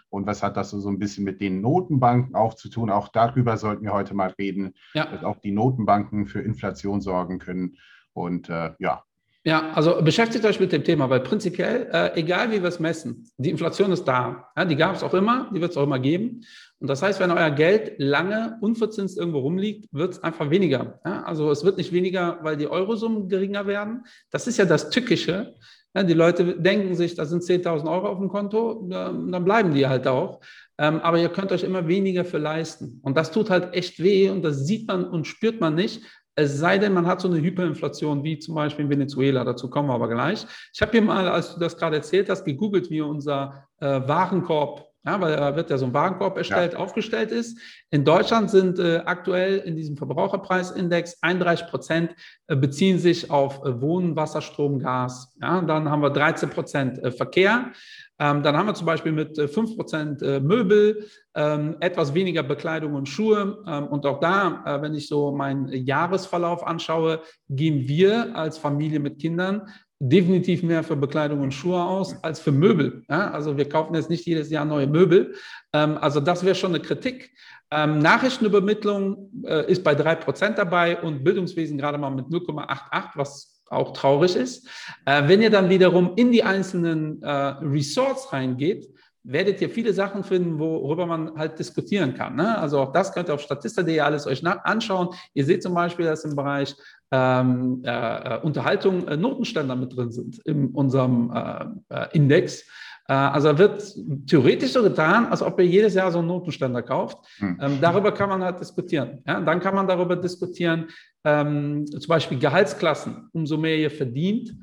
und 0.10 0.28
was 0.28 0.44
hat 0.44 0.56
das 0.56 0.70
so 0.70 0.88
ein 0.88 1.00
bisschen 1.00 1.24
mit 1.24 1.42
den 1.42 1.62
Notenbanken 1.62 2.36
auch 2.36 2.54
zu 2.54 2.70
tun? 2.70 2.92
Auch 2.92 3.08
darüber 3.08 3.58
sollten 3.58 3.86
wir 3.86 3.94
heute 3.94 4.14
mal 4.14 4.36
reden, 4.38 4.76
ja. 4.94 5.08
dass 5.08 5.24
auch 5.24 5.38
die 5.38 5.52
Notenbanken 5.52 6.28
für 6.28 6.42
Inflation 6.42 7.02
sorgen 7.02 7.40
können. 7.40 7.78
Und 8.14 8.50
äh, 8.50 8.74
ja, 8.78 9.04
ja, 9.46 9.72
also 9.74 10.02
beschäftigt 10.02 10.46
euch 10.46 10.62
mit 10.62 10.72
dem 10.72 10.86
Thema, 10.86 11.10
weil 11.10 11.20
prinzipiell, 11.20 11.90
äh, 11.92 12.18
egal 12.18 12.52
wie 12.52 12.62
wir 12.62 12.70
es 12.70 12.80
messen, 12.80 13.30
die 13.38 13.50
Inflation 13.50 13.92
ist 13.92 14.06
da. 14.06 14.50
Ja, 14.56 14.64
die 14.64 14.78
gab 14.78 14.96
es 14.96 15.04
auch 15.04 15.14
immer, 15.14 15.50
die 15.54 15.60
wird 15.60 15.72
es 15.72 15.78
auch 15.78 15.84
immer 15.84 16.00
geben. 16.00 16.46
Und 16.84 16.90
das 16.90 17.02
heißt, 17.02 17.22
wenn 17.22 17.32
euer 17.32 17.50
Geld 17.50 17.94
lange 17.98 18.58
unverzinst 18.60 19.18
irgendwo 19.18 19.40
rumliegt, 19.40 19.88
wird 19.94 20.16
es 20.16 20.22
einfach 20.22 20.50
weniger. 20.50 21.00
Ja, 21.06 21.24
also 21.24 21.50
es 21.50 21.63
wird 21.63 21.78
nicht 21.78 21.94
weniger, 21.94 22.40
weil 22.42 22.58
die 22.58 22.68
Eurosummen 22.68 23.30
geringer 23.30 23.66
werden. 23.68 24.04
Das 24.32 24.48
ist 24.48 24.58
ja 24.58 24.66
das 24.66 24.90
Tückische. 24.90 25.56
Ja, 25.96 26.04
die 26.04 26.13
Leute 26.13 26.60
denken 26.60 26.94
sich, 26.96 27.16
da 27.16 27.24
sind 27.24 27.42
10.000 27.42 27.90
Euro 27.90 28.10
auf 28.10 28.18
dem 28.18 28.28
Konto, 28.28 28.86
dann 28.90 29.46
bleiben 29.46 29.74
die 29.74 29.88
halt 29.88 30.08
auch. 30.08 30.42
Ähm, 30.78 31.00
aber 31.00 31.20
ihr 31.20 31.30
könnt 31.30 31.54
euch 31.54 31.63
immer 31.63 31.88
weniger 31.88 32.25
für 32.25 32.38
leisten. 32.38 33.00
Und 33.02 33.16
das 33.16 33.32
tut 33.32 33.50
halt 33.50 33.74
echt 33.74 34.04
weh 34.04 34.30
und 34.30 34.42
das 34.42 34.68
sieht 34.68 34.86
man 34.90 35.06
und 35.06 35.25
spürt 35.25 35.62
man 35.62 35.75
nicht, 35.75 36.02
es 36.36 36.58
sei 36.58 36.80
denn, 36.80 36.94
man 36.94 37.08
hat 37.08 37.22
so 37.22 37.30
eine 37.30 37.40
Hyperinflation 37.40 38.25
wie 38.25 38.40
zum 38.40 38.56
Beispiel 38.56 38.84
in 38.84 38.92
Venezuela, 38.92 39.46
dazu 39.46 39.70
kommen 39.70 39.88
wir 39.88 39.94
aber 39.94 40.10
gleich. 40.10 40.46
Ich 40.74 40.82
habe 40.82 40.92
hier 40.92 41.02
mal, 41.02 41.30
als 41.30 41.54
du 41.54 41.62
das 41.62 41.78
gerade 41.78 41.96
erzählt 41.96 42.30
hast, 42.30 42.44
gegoogelt, 42.44 42.90
wie 42.90 43.00
unser 43.00 43.70
äh, 43.80 43.86
Warenkorb, 43.86 44.93
ja, 45.06 45.20
weil 45.20 45.36
da 45.36 45.56
wird 45.56 45.70
ja 45.70 45.78
so 45.78 45.86
ein 45.86 45.94
Warenkorb 45.94 46.38
erstellt, 46.38 46.74
ja. 46.74 46.80
aufgestellt 46.80 47.32
ist. 47.32 47.60
In 47.90 48.06
Deutschland 48.06 48.50
sind 48.50 48.80
äh, 48.80 49.02
aktuell 49.06 49.58
in 49.58 49.76
diesem 49.76 49.98
Verbraucherpreisindex 49.98 51.18
31 51.22 51.68
Prozent 51.68 52.16
äh, 52.48 52.56
beziehen 52.56 53.00
sich 53.00 53.30
auf 53.30 53.66
äh, 53.66 53.82
Wohnen, 53.82 54.16
Wasser, 54.16 54.42
Strom, 54.42 54.80
Gas. 54.80 55.36
Ja, 55.42 55.62
dann 55.62 55.90
haben 55.90 56.02
wir 56.02 56.10
13 56.10 56.50
Prozent 56.50 57.00
äh, 57.00 57.12
Verkehr. 57.12 57.72
Ähm, 58.20 58.44
dann 58.44 58.56
haben 58.56 58.68
wir 58.68 58.76
zum 58.76 58.86
Beispiel 58.86 59.12
mit 59.12 59.38
äh, 59.38 59.44
5% 59.44 60.24
äh, 60.24 60.40
Möbel, 60.40 61.08
ähm, 61.36 61.76
etwas 61.82 62.14
weniger 62.14 62.44
Bekleidung 62.44 62.94
und 62.94 63.10
Schuhe. 63.10 63.62
Ähm, 63.68 63.88
und 63.88 64.06
auch 64.06 64.20
da, 64.22 64.64
äh, 64.66 64.82
wenn 64.82 64.94
ich 64.94 65.08
so 65.08 65.32
meinen 65.32 65.68
Jahresverlauf 65.68 66.66
anschaue, 66.66 67.22
gehen 67.50 67.88
wir 67.88 68.36
als 68.36 68.58
Familie 68.58 69.00
mit 69.00 69.20
Kindern 69.20 69.68
definitiv 70.10 70.64
mehr 70.64 70.84
für 70.84 70.96
Bekleidung 70.96 71.42
und 71.42 71.54
Schuhe 71.54 71.82
aus 71.82 72.22
als 72.24 72.40
für 72.40 72.52
Möbel. 72.52 73.04
Ja? 73.10 73.32
Also 73.32 73.58
wir 73.58 73.70
kaufen 73.70 73.96
jetzt 73.96 74.10
nicht 74.10 74.26
jedes 74.26 74.50
Jahr 74.50 74.66
neue 74.66 74.88
Möbel. 74.88 75.36
Ähm, 75.72 75.98
also 75.98 76.20
das 76.20 76.44
wäre 76.44 76.56
schon 76.56 76.72
eine 76.72 76.82
Kritik. 76.82 77.32
Ähm, 77.72 78.00
Nachrichtenübermittlung 78.00 79.44
äh, 79.46 79.72
ist 79.72 79.84
bei 79.84 79.94
3% 79.94 80.56
dabei 80.56 81.02
und 81.02 81.24
Bildungswesen 81.24 81.78
gerade 81.78 81.98
mal 81.98 82.10
mit 82.10 82.28
0,88, 82.28 83.12
was 83.16 83.64
auch 83.70 83.94
traurig 83.94 84.36
ist. 84.36 84.68
Äh, 85.06 85.28
wenn 85.28 85.42
ihr 85.42 85.50
dann 85.50 85.70
wiederum 85.70 86.14
in 86.18 86.32
die 86.32 86.44
einzelnen 86.44 87.22
äh, 87.24 87.30
Resorts 87.30 88.32
reingeht, 88.34 88.94
werdet 89.24 89.62
ihr 89.62 89.70
viele 89.70 89.94
Sachen 89.94 90.24
finden, 90.24 90.60
worüber 90.60 91.06
man 91.06 91.38
halt 91.38 91.58
diskutieren 91.58 92.14
kann. 92.14 92.36
Ne? 92.36 92.58
Also 92.58 92.80
auch 92.80 92.92
das 92.92 93.14
könnt 93.14 93.30
ihr 93.30 93.34
auf 93.34 93.42
statista.de 93.42 94.00
alles 94.02 94.28
euch 94.28 94.46
anschauen. 94.46 95.10
Ihr 95.34 95.46
seht 95.46 95.64
zum 95.64 95.74
Beispiel, 95.74 96.06
dass 96.06 96.26
im 96.26 96.36
Bereich 96.36 96.76
ähm, 97.13 97.82
äh, 97.84 98.39
Unterhaltung 98.39 99.08
äh, 99.08 99.15
Notenständer 99.15 99.75
mit 99.75 99.96
drin 99.96 100.12
sind 100.12 100.39
in 100.46 100.70
unserem 100.70 101.32
äh, 101.32 101.65
äh 101.96 102.08
Index. 102.13 102.63
Äh, 103.08 103.13
also 103.13 103.55
wird 103.55 103.84
theoretisch 104.25 104.72
so 104.72 104.82
getan, 104.82 105.27
als 105.27 105.43
ob 105.43 105.60
ihr 105.60 105.67
jedes 105.67 105.93
Jahr 105.93 106.12
so 106.12 106.20
einen 106.20 106.27
Notenständer 106.27 106.82
kauft. 106.82 107.20
Hm. 107.38 107.60
Ähm, 107.62 107.77
darüber 107.79 108.12
kann 108.12 108.29
man 108.29 108.43
halt 108.43 108.60
diskutieren. 108.60 109.22
Ja? 109.27 109.39
Dann 109.41 109.60
kann 109.60 109.75
man 109.75 109.88
darüber 109.88 110.15
diskutieren, 110.15 110.88
ähm, 111.24 111.86
zum 111.86 112.08
Beispiel 112.08 112.39
Gehaltsklassen. 112.39 113.29
Umso 113.32 113.58
mehr 113.58 113.77
ihr 113.77 113.91
verdient, 113.91 114.55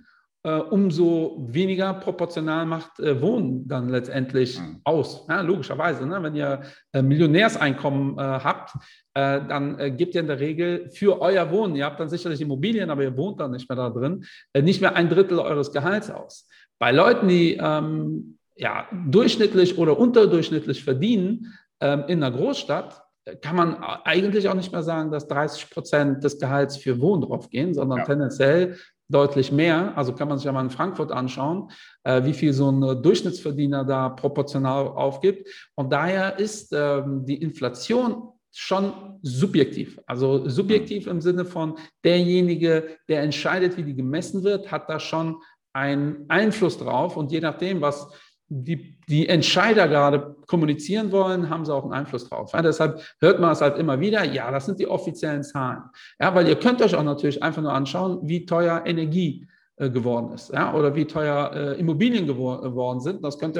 äh, 0.42 0.52
umso 0.54 1.46
weniger 1.48 1.92
proportional 1.94 2.64
macht 2.64 2.98
äh, 2.98 3.20
Wohnen 3.20 3.68
dann 3.68 3.88
letztendlich 3.90 4.58
mhm. 4.58 4.80
aus. 4.84 5.26
Ja, 5.28 5.42
logischerweise, 5.42 6.06
ne? 6.06 6.22
wenn 6.22 6.34
ihr 6.34 6.62
äh, 6.92 7.02
Millionärseinkommen 7.02 8.16
äh, 8.16 8.22
habt, 8.22 8.72
äh, 9.14 9.40
dann 9.46 9.78
äh, 9.78 9.90
gebt 9.90 10.14
ihr 10.14 10.22
in 10.22 10.28
der 10.28 10.40
Regel 10.40 10.88
für 10.90 11.20
euer 11.20 11.50
Wohnen, 11.50 11.76
ihr 11.76 11.84
habt 11.84 12.00
dann 12.00 12.08
sicherlich 12.08 12.40
Immobilien, 12.40 12.88
aber 12.90 13.02
ihr 13.02 13.16
wohnt 13.16 13.38
dann 13.38 13.50
nicht 13.50 13.68
mehr 13.68 13.76
da 13.76 13.90
drin, 13.90 14.24
nicht 14.56 14.80
mehr 14.80 14.96
ein 14.96 15.10
Drittel 15.10 15.38
eures 15.38 15.72
Gehalts 15.72 16.10
aus. 16.10 16.48
Bei 16.78 16.92
Leuten, 16.92 17.28
die 17.28 17.58
ähm, 17.60 18.38
ja, 18.56 18.86
durchschnittlich 19.06 19.76
oder 19.76 19.98
unterdurchschnittlich 19.98 20.82
verdienen 20.82 21.52
ähm, 21.80 22.04
in 22.08 22.22
einer 22.22 22.34
Großstadt, 22.34 23.02
kann 23.42 23.56
man 23.56 23.76
eigentlich 23.76 24.48
auch 24.48 24.54
nicht 24.54 24.72
mehr 24.72 24.82
sagen, 24.82 25.10
dass 25.10 25.28
30 25.28 25.70
Prozent 25.70 26.24
des 26.24 26.38
Gehalts 26.38 26.78
für 26.78 27.00
Wohnen 27.00 27.22
draufgehen, 27.22 27.74
sondern 27.74 27.98
ja. 27.98 28.04
tendenziell 28.04 28.76
deutlich 29.10 29.52
mehr. 29.52 29.96
Also 29.96 30.14
kann 30.14 30.28
man 30.28 30.38
sich 30.38 30.44
ja 30.44 30.52
mal 30.52 30.64
in 30.64 30.70
Frankfurt 30.70 31.12
anschauen, 31.12 31.70
äh, 32.04 32.24
wie 32.24 32.32
viel 32.32 32.52
so 32.52 32.70
ein 32.70 33.02
Durchschnittsverdiener 33.02 33.84
da 33.84 34.08
proportional 34.08 34.88
aufgibt. 34.88 35.48
Und 35.74 35.92
daher 35.92 36.38
ist 36.38 36.72
ähm, 36.72 37.24
die 37.26 37.42
Inflation 37.42 38.28
schon 38.52 39.18
subjektiv. 39.22 40.00
Also 40.06 40.48
subjektiv 40.48 41.06
im 41.06 41.20
Sinne 41.20 41.44
von 41.44 41.76
derjenige, 42.04 42.96
der 43.08 43.22
entscheidet, 43.22 43.76
wie 43.76 43.84
die 43.84 43.94
gemessen 43.94 44.42
wird, 44.42 44.72
hat 44.72 44.88
da 44.88 44.98
schon 44.98 45.36
einen 45.72 46.24
Einfluss 46.28 46.78
drauf. 46.78 47.16
Und 47.16 47.30
je 47.30 47.40
nachdem, 47.40 47.80
was 47.80 48.08
die, 48.52 48.96
die 49.08 49.28
Entscheider 49.28 49.86
gerade 49.86 50.34
kommunizieren 50.46 51.12
wollen, 51.12 51.48
haben 51.48 51.64
sie 51.64 51.72
auch 51.72 51.84
einen 51.84 51.92
Einfluss 51.92 52.28
drauf. 52.28 52.52
Ja, 52.52 52.62
deshalb 52.62 53.00
hört 53.20 53.40
man 53.40 53.52
es 53.52 53.60
halt 53.60 53.78
immer 53.78 54.00
wieder, 54.00 54.24
ja, 54.24 54.50
das 54.50 54.66
sind 54.66 54.80
die 54.80 54.88
offiziellen 54.88 55.44
Zahlen. 55.44 55.84
Ja, 56.20 56.34
weil 56.34 56.48
ihr 56.48 56.56
könnt 56.56 56.82
euch 56.82 56.96
auch 56.96 57.04
natürlich 57.04 57.42
einfach 57.42 57.62
nur 57.62 57.72
anschauen, 57.72 58.18
wie 58.24 58.44
teuer 58.46 58.82
Energie 58.84 59.46
geworden 59.88 60.32
ist 60.32 60.52
ja, 60.52 60.74
oder 60.74 60.94
wie 60.94 61.06
teuer 61.06 61.52
äh, 61.54 61.80
Immobilien 61.80 62.26
geworden 62.26 63.00
sind. 63.00 63.24
Das 63.24 63.38
könnt 63.38 63.56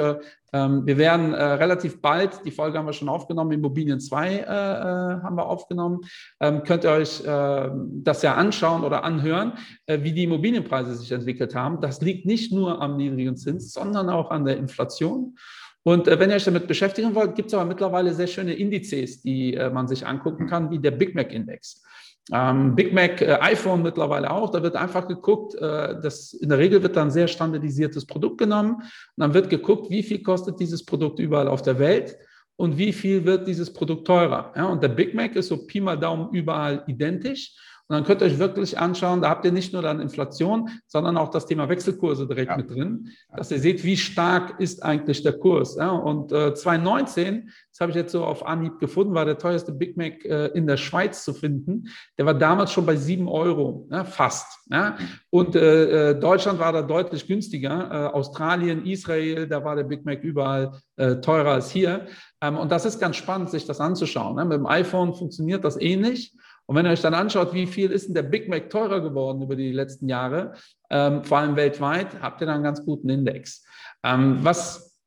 ähm, 0.53 0.85
wir 0.85 0.97
werden 0.97 1.33
äh, 1.33 1.43
relativ 1.43 2.01
bald, 2.01 2.45
die 2.45 2.51
Folge 2.51 2.77
haben 2.77 2.85
wir 2.85 2.93
schon 2.93 3.09
aufgenommen, 3.09 3.51
Immobilien 3.51 3.99
2 3.99 4.29
äh, 4.29 4.41
äh, 4.41 4.45
haben 4.45 5.35
wir 5.35 5.45
aufgenommen, 5.45 6.01
ähm, 6.41 6.63
könnt 6.63 6.83
ihr 6.83 6.91
euch 6.91 7.23
ähm, 7.25 8.01
das 8.03 8.21
ja 8.21 8.35
anschauen 8.35 8.83
oder 8.83 9.03
anhören, 9.03 9.53
äh, 9.85 9.99
wie 10.01 10.11
die 10.11 10.25
Immobilienpreise 10.25 10.93
sich 10.95 11.11
entwickelt 11.11 11.55
haben. 11.55 11.79
Das 11.79 12.01
liegt 12.01 12.25
nicht 12.25 12.51
nur 12.51 12.81
am 12.81 12.97
niedrigen 12.97 13.37
Zins, 13.37 13.71
sondern 13.71 14.09
auch 14.09 14.29
an 14.29 14.43
der 14.43 14.57
Inflation. 14.57 15.35
Und 15.83 16.07
äh, 16.07 16.19
wenn 16.19 16.29
ihr 16.29 16.35
euch 16.35 16.45
damit 16.45 16.67
beschäftigen 16.67 17.15
wollt, 17.15 17.35
gibt 17.35 17.47
es 17.49 17.53
aber 17.53 17.65
mittlerweile 17.65 18.13
sehr 18.13 18.27
schöne 18.27 18.53
Indizes, 18.53 19.21
die 19.21 19.55
äh, 19.55 19.69
man 19.69 19.87
sich 19.87 20.05
angucken 20.05 20.47
kann, 20.47 20.69
wie 20.69 20.79
der 20.79 20.91
Big 20.91 21.15
Mac 21.15 21.33
Index. 21.33 21.83
Ähm, 22.31 22.75
Big 22.75 22.93
Mac, 22.93 23.21
äh, 23.21 23.37
iPhone 23.41 23.81
mittlerweile 23.81 24.29
auch, 24.29 24.51
da 24.51 24.61
wird 24.61 24.75
einfach 24.75 25.07
geguckt, 25.07 25.55
äh, 25.55 25.99
das, 26.01 26.33
in 26.33 26.49
der 26.49 26.59
Regel 26.59 26.83
wird 26.83 26.95
dann 26.95 27.07
ein 27.07 27.11
sehr 27.11 27.27
standardisiertes 27.27 28.05
Produkt 28.05 28.37
genommen 28.37 28.75
und 28.75 28.83
dann 29.17 29.33
wird 29.33 29.49
geguckt, 29.49 29.89
wie 29.89 30.03
viel 30.03 30.21
kostet 30.21 30.59
dieses 30.59 30.85
Produkt 30.85 31.19
überall 31.19 31.47
auf 31.47 31.63
der 31.63 31.79
Welt 31.79 32.15
und 32.57 32.77
wie 32.77 32.93
viel 32.93 33.25
wird 33.25 33.47
dieses 33.47 33.73
Produkt 33.73 34.05
teurer. 34.05 34.53
Ja, 34.55 34.65
und 34.65 34.83
der 34.83 34.89
Big 34.89 35.15
Mac 35.15 35.35
ist 35.35 35.47
so 35.47 35.65
Pi 35.65 35.81
mal 35.81 35.97
Daumen 35.97 36.29
überall 36.31 36.83
identisch. 36.85 37.55
Und 37.91 37.97
dann 37.97 38.05
könnt 38.05 38.21
ihr 38.21 38.27
euch 38.27 38.39
wirklich 38.39 38.79
anschauen, 38.79 39.21
da 39.21 39.27
habt 39.27 39.43
ihr 39.43 39.51
nicht 39.51 39.73
nur 39.73 39.81
dann 39.81 39.99
Inflation, 39.99 40.69
sondern 40.87 41.17
auch 41.17 41.27
das 41.27 41.45
Thema 41.45 41.67
Wechselkurse 41.67 42.25
direkt 42.25 42.51
ja. 42.51 42.55
mit 42.55 42.69
drin, 42.69 43.09
dass 43.35 43.51
ihr 43.51 43.59
seht, 43.59 43.83
wie 43.83 43.97
stark 43.97 44.61
ist 44.61 44.81
eigentlich 44.81 45.23
der 45.23 45.33
Kurs. 45.33 45.75
Ja, 45.75 45.89
und 45.89 46.31
äh, 46.31 46.53
2019, 46.53 47.51
das 47.69 47.81
habe 47.81 47.91
ich 47.91 47.97
jetzt 47.97 48.13
so 48.13 48.23
auf 48.23 48.45
Anhieb 48.45 48.79
gefunden, 48.79 49.13
war 49.13 49.25
der 49.25 49.37
teuerste 49.37 49.73
Big 49.73 49.97
Mac 49.97 50.23
äh, 50.23 50.45
in 50.53 50.67
der 50.67 50.77
Schweiz 50.77 51.25
zu 51.25 51.33
finden. 51.33 51.89
Der 52.17 52.25
war 52.25 52.33
damals 52.33 52.71
schon 52.71 52.85
bei 52.85 52.95
7 52.95 53.27
Euro, 53.27 53.89
ja, 53.91 54.05
fast. 54.05 54.69
Ja. 54.69 54.95
Und 55.29 55.57
äh, 55.57 56.11
äh, 56.11 56.15
Deutschland 56.17 56.59
war 56.59 56.71
da 56.71 56.83
deutlich 56.83 57.27
günstiger. 57.27 57.89
Äh, 57.91 58.15
Australien, 58.15 58.85
Israel, 58.85 59.49
da 59.49 59.65
war 59.65 59.75
der 59.75 59.83
Big 59.83 60.05
Mac 60.05 60.23
überall 60.23 60.79
äh, 60.95 61.17
teurer 61.17 61.51
als 61.51 61.69
hier. 61.71 62.07
Ähm, 62.41 62.55
und 62.55 62.71
das 62.71 62.85
ist 62.85 63.01
ganz 63.01 63.17
spannend, 63.17 63.49
sich 63.49 63.65
das 63.65 63.81
anzuschauen. 63.81 64.37
Ne? 64.37 64.45
Mit 64.45 64.59
dem 64.59 64.65
iPhone 64.65 65.13
funktioniert 65.13 65.65
das 65.65 65.75
ähnlich. 65.75 66.33
Und 66.71 66.77
wenn 66.77 66.85
ihr 66.85 66.93
euch 66.93 67.01
dann 67.01 67.13
anschaut, 67.13 67.53
wie 67.53 67.67
viel 67.67 67.91
ist 67.91 68.07
denn 68.07 68.13
der 68.13 68.21
Big 68.21 68.47
Mac 68.47 68.69
teurer 68.69 69.01
geworden 69.01 69.41
über 69.41 69.57
die 69.57 69.73
letzten 69.73 70.07
Jahre, 70.07 70.53
ähm, 70.89 71.21
vor 71.21 71.39
allem 71.39 71.57
weltweit, 71.57 72.21
habt 72.21 72.39
ihr 72.39 72.47
da 72.47 72.53
einen 72.53 72.63
ganz 72.63 72.85
guten 72.85 73.09
Index. 73.09 73.65
Ähm, 74.05 74.37
was 74.41 74.97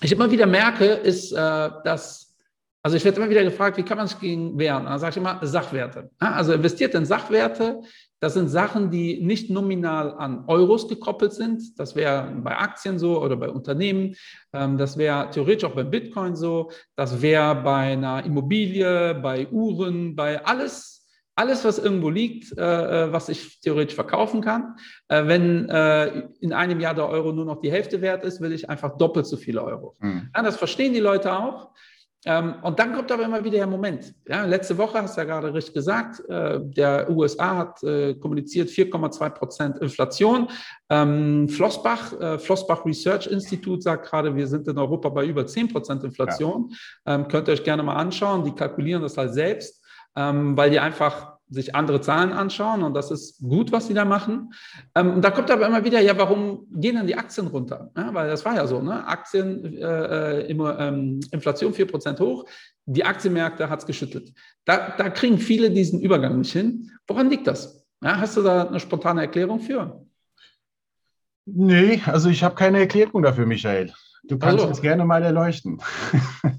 ich 0.00 0.10
immer 0.10 0.28
wieder 0.28 0.46
merke, 0.46 0.86
ist, 0.86 1.30
äh, 1.30 1.36
dass, 1.36 2.34
also 2.82 2.96
ich 2.96 3.04
werde 3.04 3.18
immer 3.18 3.30
wieder 3.30 3.44
gefragt, 3.44 3.76
wie 3.76 3.84
kann 3.84 3.98
man 3.98 4.08
sich 4.08 4.18
gegen 4.18 4.58
wehren? 4.58 4.86
Dann 4.86 4.98
sage 4.98 5.10
ich 5.12 5.16
immer 5.18 5.38
Sachwerte. 5.46 6.10
Also 6.18 6.52
investiert 6.52 6.96
in 6.96 7.06
Sachwerte. 7.06 7.82
Das 8.18 8.34
sind 8.34 8.48
Sachen, 8.48 8.90
die 8.90 9.22
nicht 9.22 9.50
nominal 9.50 10.14
an 10.18 10.42
Euros 10.48 10.88
gekoppelt 10.88 11.32
sind. 11.32 11.78
Das 11.78 11.94
wäre 11.94 12.28
bei 12.42 12.56
Aktien 12.56 12.98
so 12.98 13.22
oder 13.22 13.36
bei 13.36 13.50
Unternehmen. 13.50 14.16
Ähm, 14.52 14.78
das 14.78 14.98
wäre 14.98 15.30
theoretisch 15.30 15.62
auch 15.62 15.76
bei 15.76 15.84
Bitcoin 15.84 16.34
so. 16.34 16.72
Das 16.96 17.22
wäre 17.22 17.54
bei 17.54 17.92
einer 17.92 18.24
Immobilie, 18.24 19.14
bei 19.14 19.46
Uhren, 19.46 20.16
bei 20.16 20.44
alles 20.44 21.03
alles, 21.36 21.64
was 21.64 21.78
irgendwo 21.78 22.10
liegt, 22.10 22.56
äh, 22.56 23.04
äh, 23.06 23.12
was 23.12 23.28
ich 23.28 23.60
theoretisch 23.60 23.94
verkaufen 23.94 24.40
kann. 24.40 24.76
Äh, 25.08 25.26
wenn 25.26 25.68
äh, 25.68 26.28
in 26.40 26.52
einem 26.52 26.80
Jahr 26.80 26.94
der 26.94 27.08
Euro 27.08 27.32
nur 27.32 27.44
noch 27.44 27.60
die 27.60 27.72
Hälfte 27.72 28.00
wert 28.00 28.24
ist, 28.24 28.40
will 28.40 28.52
ich 28.52 28.70
einfach 28.70 28.96
doppelt 28.96 29.26
so 29.26 29.36
viele 29.36 29.62
Euro. 29.62 29.96
Mhm. 30.00 30.30
Ja, 30.34 30.42
das 30.42 30.56
verstehen 30.56 30.92
die 30.92 31.00
Leute 31.00 31.36
auch. 31.36 31.70
Ähm, 32.26 32.54
und 32.62 32.78
dann 32.78 32.94
kommt 32.94 33.12
aber 33.12 33.24
immer 33.24 33.44
wieder 33.44 33.58
der 33.58 33.66
Moment. 33.66 34.14
Ja, 34.26 34.46
letzte 34.46 34.78
Woche 34.78 35.02
hast 35.02 35.16
du 35.16 35.20
ja 35.20 35.26
gerade 35.26 35.52
richtig 35.52 35.74
gesagt, 35.74 36.26
äh, 36.26 36.58
der 36.62 37.10
USA 37.10 37.56
hat 37.56 37.82
äh, 37.82 38.14
kommuniziert 38.14 38.70
4,2 38.70 39.30
Prozent 39.30 39.78
Inflation. 39.78 40.48
Ähm, 40.88 41.48
Flossbach, 41.50 42.40
Flossbach 42.40 42.86
Research 42.86 43.26
Institute 43.26 43.82
sagt 43.82 44.06
gerade, 44.06 44.34
wir 44.34 44.46
sind 44.46 44.68
in 44.68 44.78
Europa 44.78 45.10
bei 45.10 45.26
über 45.26 45.46
10 45.46 45.68
Prozent 45.68 46.04
Inflation. 46.04 46.72
Ja. 47.04 47.16
Ähm, 47.16 47.28
könnt 47.28 47.48
ihr 47.48 47.52
euch 47.52 47.64
gerne 47.64 47.82
mal 47.82 47.96
anschauen. 47.96 48.44
Die 48.44 48.52
kalkulieren 48.52 49.02
das 49.02 49.18
halt 49.18 49.34
selbst 49.34 49.83
ähm, 50.16 50.56
weil 50.56 50.70
die 50.70 50.80
einfach 50.80 51.34
sich 51.48 51.74
andere 51.74 52.00
Zahlen 52.00 52.32
anschauen 52.32 52.82
und 52.82 52.94
das 52.94 53.10
ist 53.10 53.38
gut, 53.40 53.70
was 53.70 53.86
sie 53.86 53.94
da 53.94 54.04
machen. 54.04 54.52
Ähm, 54.94 55.14
und 55.14 55.22
da 55.22 55.30
kommt 55.30 55.50
aber 55.50 55.66
immer 55.66 55.84
wieder, 55.84 56.00
ja, 56.00 56.16
warum 56.16 56.66
gehen 56.72 56.96
dann 56.96 57.06
die 57.06 57.16
Aktien 57.16 57.46
runter? 57.46 57.90
Ja, 57.96 58.12
weil 58.14 58.28
das 58.28 58.44
war 58.44 58.56
ja 58.56 58.66
so, 58.66 58.80
ne? 58.80 59.06
Aktien, 59.06 59.76
äh, 59.76 60.40
äh 60.40 60.50
immer, 60.50 60.78
ähm, 60.78 61.20
Inflation 61.30 61.72
4% 61.72 62.18
hoch, 62.20 62.44
die 62.86 63.04
Aktienmärkte 63.04 63.68
hat 63.68 63.80
es 63.80 63.86
geschüttelt. 63.86 64.32
Da, 64.64 64.94
da 64.96 65.10
kriegen 65.10 65.38
viele 65.38 65.70
diesen 65.70 66.00
Übergang 66.00 66.38
nicht 66.38 66.52
hin. 66.52 66.90
Woran 67.06 67.30
liegt 67.30 67.46
das? 67.46 67.86
Ja, 68.02 68.18
hast 68.18 68.36
du 68.36 68.42
da 68.42 68.66
eine 68.66 68.80
spontane 68.80 69.22
Erklärung 69.22 69.60
für? 69.60 70.04
Nee, 71.46 72.00
also 72.06 72.30
ich 72.30 72.42
habe 72.42 72.54
keine 72.54 72.78
Erklärung 72.78 73.22
dafür, 73.22 73.46
Michael. 73.46 73.92
Du 74.26 74.38
kannst 74.38 74.60
also, 74.60 74.72
es 74.72 74.80
gerne 74.80 75.04
mal 75.04 75.22
erleuchten. 75.22 75.78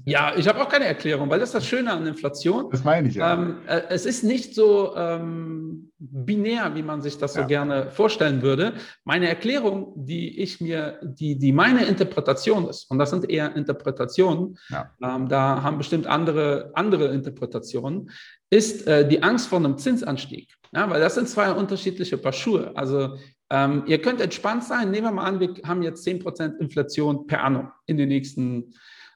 Ja, 0.08 0.34
ich 0.36 0.46
habe 0.46 0.62
auch 0.62 0.68
keine 0.68 0.84
Erklärung, 0.84 1.28
weil 1.30 1.40
das 1.40 1.48
ist 1.48 1.54
das 1.56 1.66
Schöne 1.66 1.90
an 1.92 2.06
Inflation. 2.06 2.70
Das 2.70 2.84
meine 2.84 3.08
ich 3.08 3.16
ja. 3.16 3.34
Ähm, 3.34 3.56
äh, 3.66 3.82
es 3.88 4.06
ist 4.06 4.22
nicht 4.22 4.54
so 4.54 4.94
ähm, 4.94 5.90
binär, 5.98 6.76
wie 6.76 6.82
man 6.84 7.02
sich 7.02 7.18
das 7.18 7.34
so 7.34 7.40
ja. 7.40 7.46
gerne 7.46 7.90
vorstellen 7.90 8.40
würde. 8.40 8.74
Meine 9.02 9.28
Erklärung, 9.28 9.94
die 9.96 10.40
ich 10.40 10.60
mir, 10.60 11.00
die, 11.02 11.36
die 11.36 11.50
meine 11.50 11.86
Interpretation 11.86 12.68
ist, 12.68 12.88
und 12.88 13.00
das 13.00 13.10
sind 13.10 13.28
eher 13.28 13.56
Interpretationen, 13.56 14.56
ja. 14.68 14.92
ähm, 15.02 15.28
da 15.28 15.60
haben 15.64 15.78
bestimmt 15.78 16.06
andere, 16.06 16.70
andere 16.74 17.08
Interpretationen, 17.08 18.10
ist 18.48 18.86
äh, 18.86 19.08
die 19.08 19.24
Angst 19.24 19.48
vor 19.48 19.58
einem 19.58 19.76
Zinsanstieg. 19.76 20.54
Ja, 20.72 20.88
weil 20.88 21.00
das 21.00 21.16
sind 21.16 21.28
zwei 21.28 21.50
unterschiedliche 21.50 22.16
Paar 22.16 22.32
Schuhe. 22.32 22.70
Also 22.76 23.16
ähm, 23.50 23.84
ihr 23.86 24.00
könnt 24.00 24.20
entspannt 24.20 24.64
sein. 24.64 24.90
Nehmen 24.90 25.06
wir 25.06 25.12
mal 25.12 25.24
an, 25.24 25.40
wir 25.40 25.54
haben 25.64 25.82
jetzt 25.82 26.06
10% 26.06 26.58
Inflation 26.58 27.26
per 27.26 27.44
annum 27.44 27.70
in 27.86 27.96
den 27.96 28.08
nächsten 28.08 28.72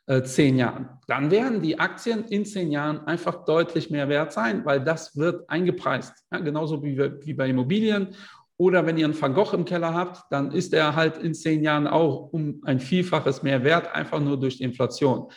äh, 0.07 0.23
zehn 0.23 0.57
Jahren. 0.57 0.89
Dann 1.07 1.31
werden 1.31 1.63
die 1.63 1.79
Aktien 1.79 2.25
in 2.25 2.45
zehn 2.45 2.71
Jahren 2.71 3.07
einfach 3.07 3.45
deutlich 3.45 3.91
mehr 3.91 4.09
wert 4.09 4.33
sein, 4.33 4.65
weil 4.65 4.83
das 4.83 5.17
wird 5.17 5.49
eingepreist. 5.49 6.13
Ja, 6.33 6.39
genauso 6.39 6.83
wie, 6.83 6.99
wie 6.99 7.35
bei 7.35 7.49
Immobilien. 7.49 8.09
Oder 8.57 8.85
wenn 8.85 8.99
ihr 8.99 9.07
einen 9.07 9.21
Van 9.21 9.33
Gogh 9.33 9.55
im 9.55 9.65
Keller 9.65 9.95
habt, 9.95 10.31
dann 10.31 10.53
ist 10.53 10.75
er 10.75 10.95
halt 10.95 11.17
in 11.17 11.33
zehn 11.33 11.63
Jahren 11.63 11.87
auch 11.87 12.33
um 12.33 12.61
ein 12.65 12.79
Vielfaches 12.79 13.43
mehr 13.43 13.65
wert, 13.65 13.95
einfach 13.95 14.21
nur 14.21 14.39
durch 14.39 14.59
die 14.59 14.65
Inflation. 14.65 15.29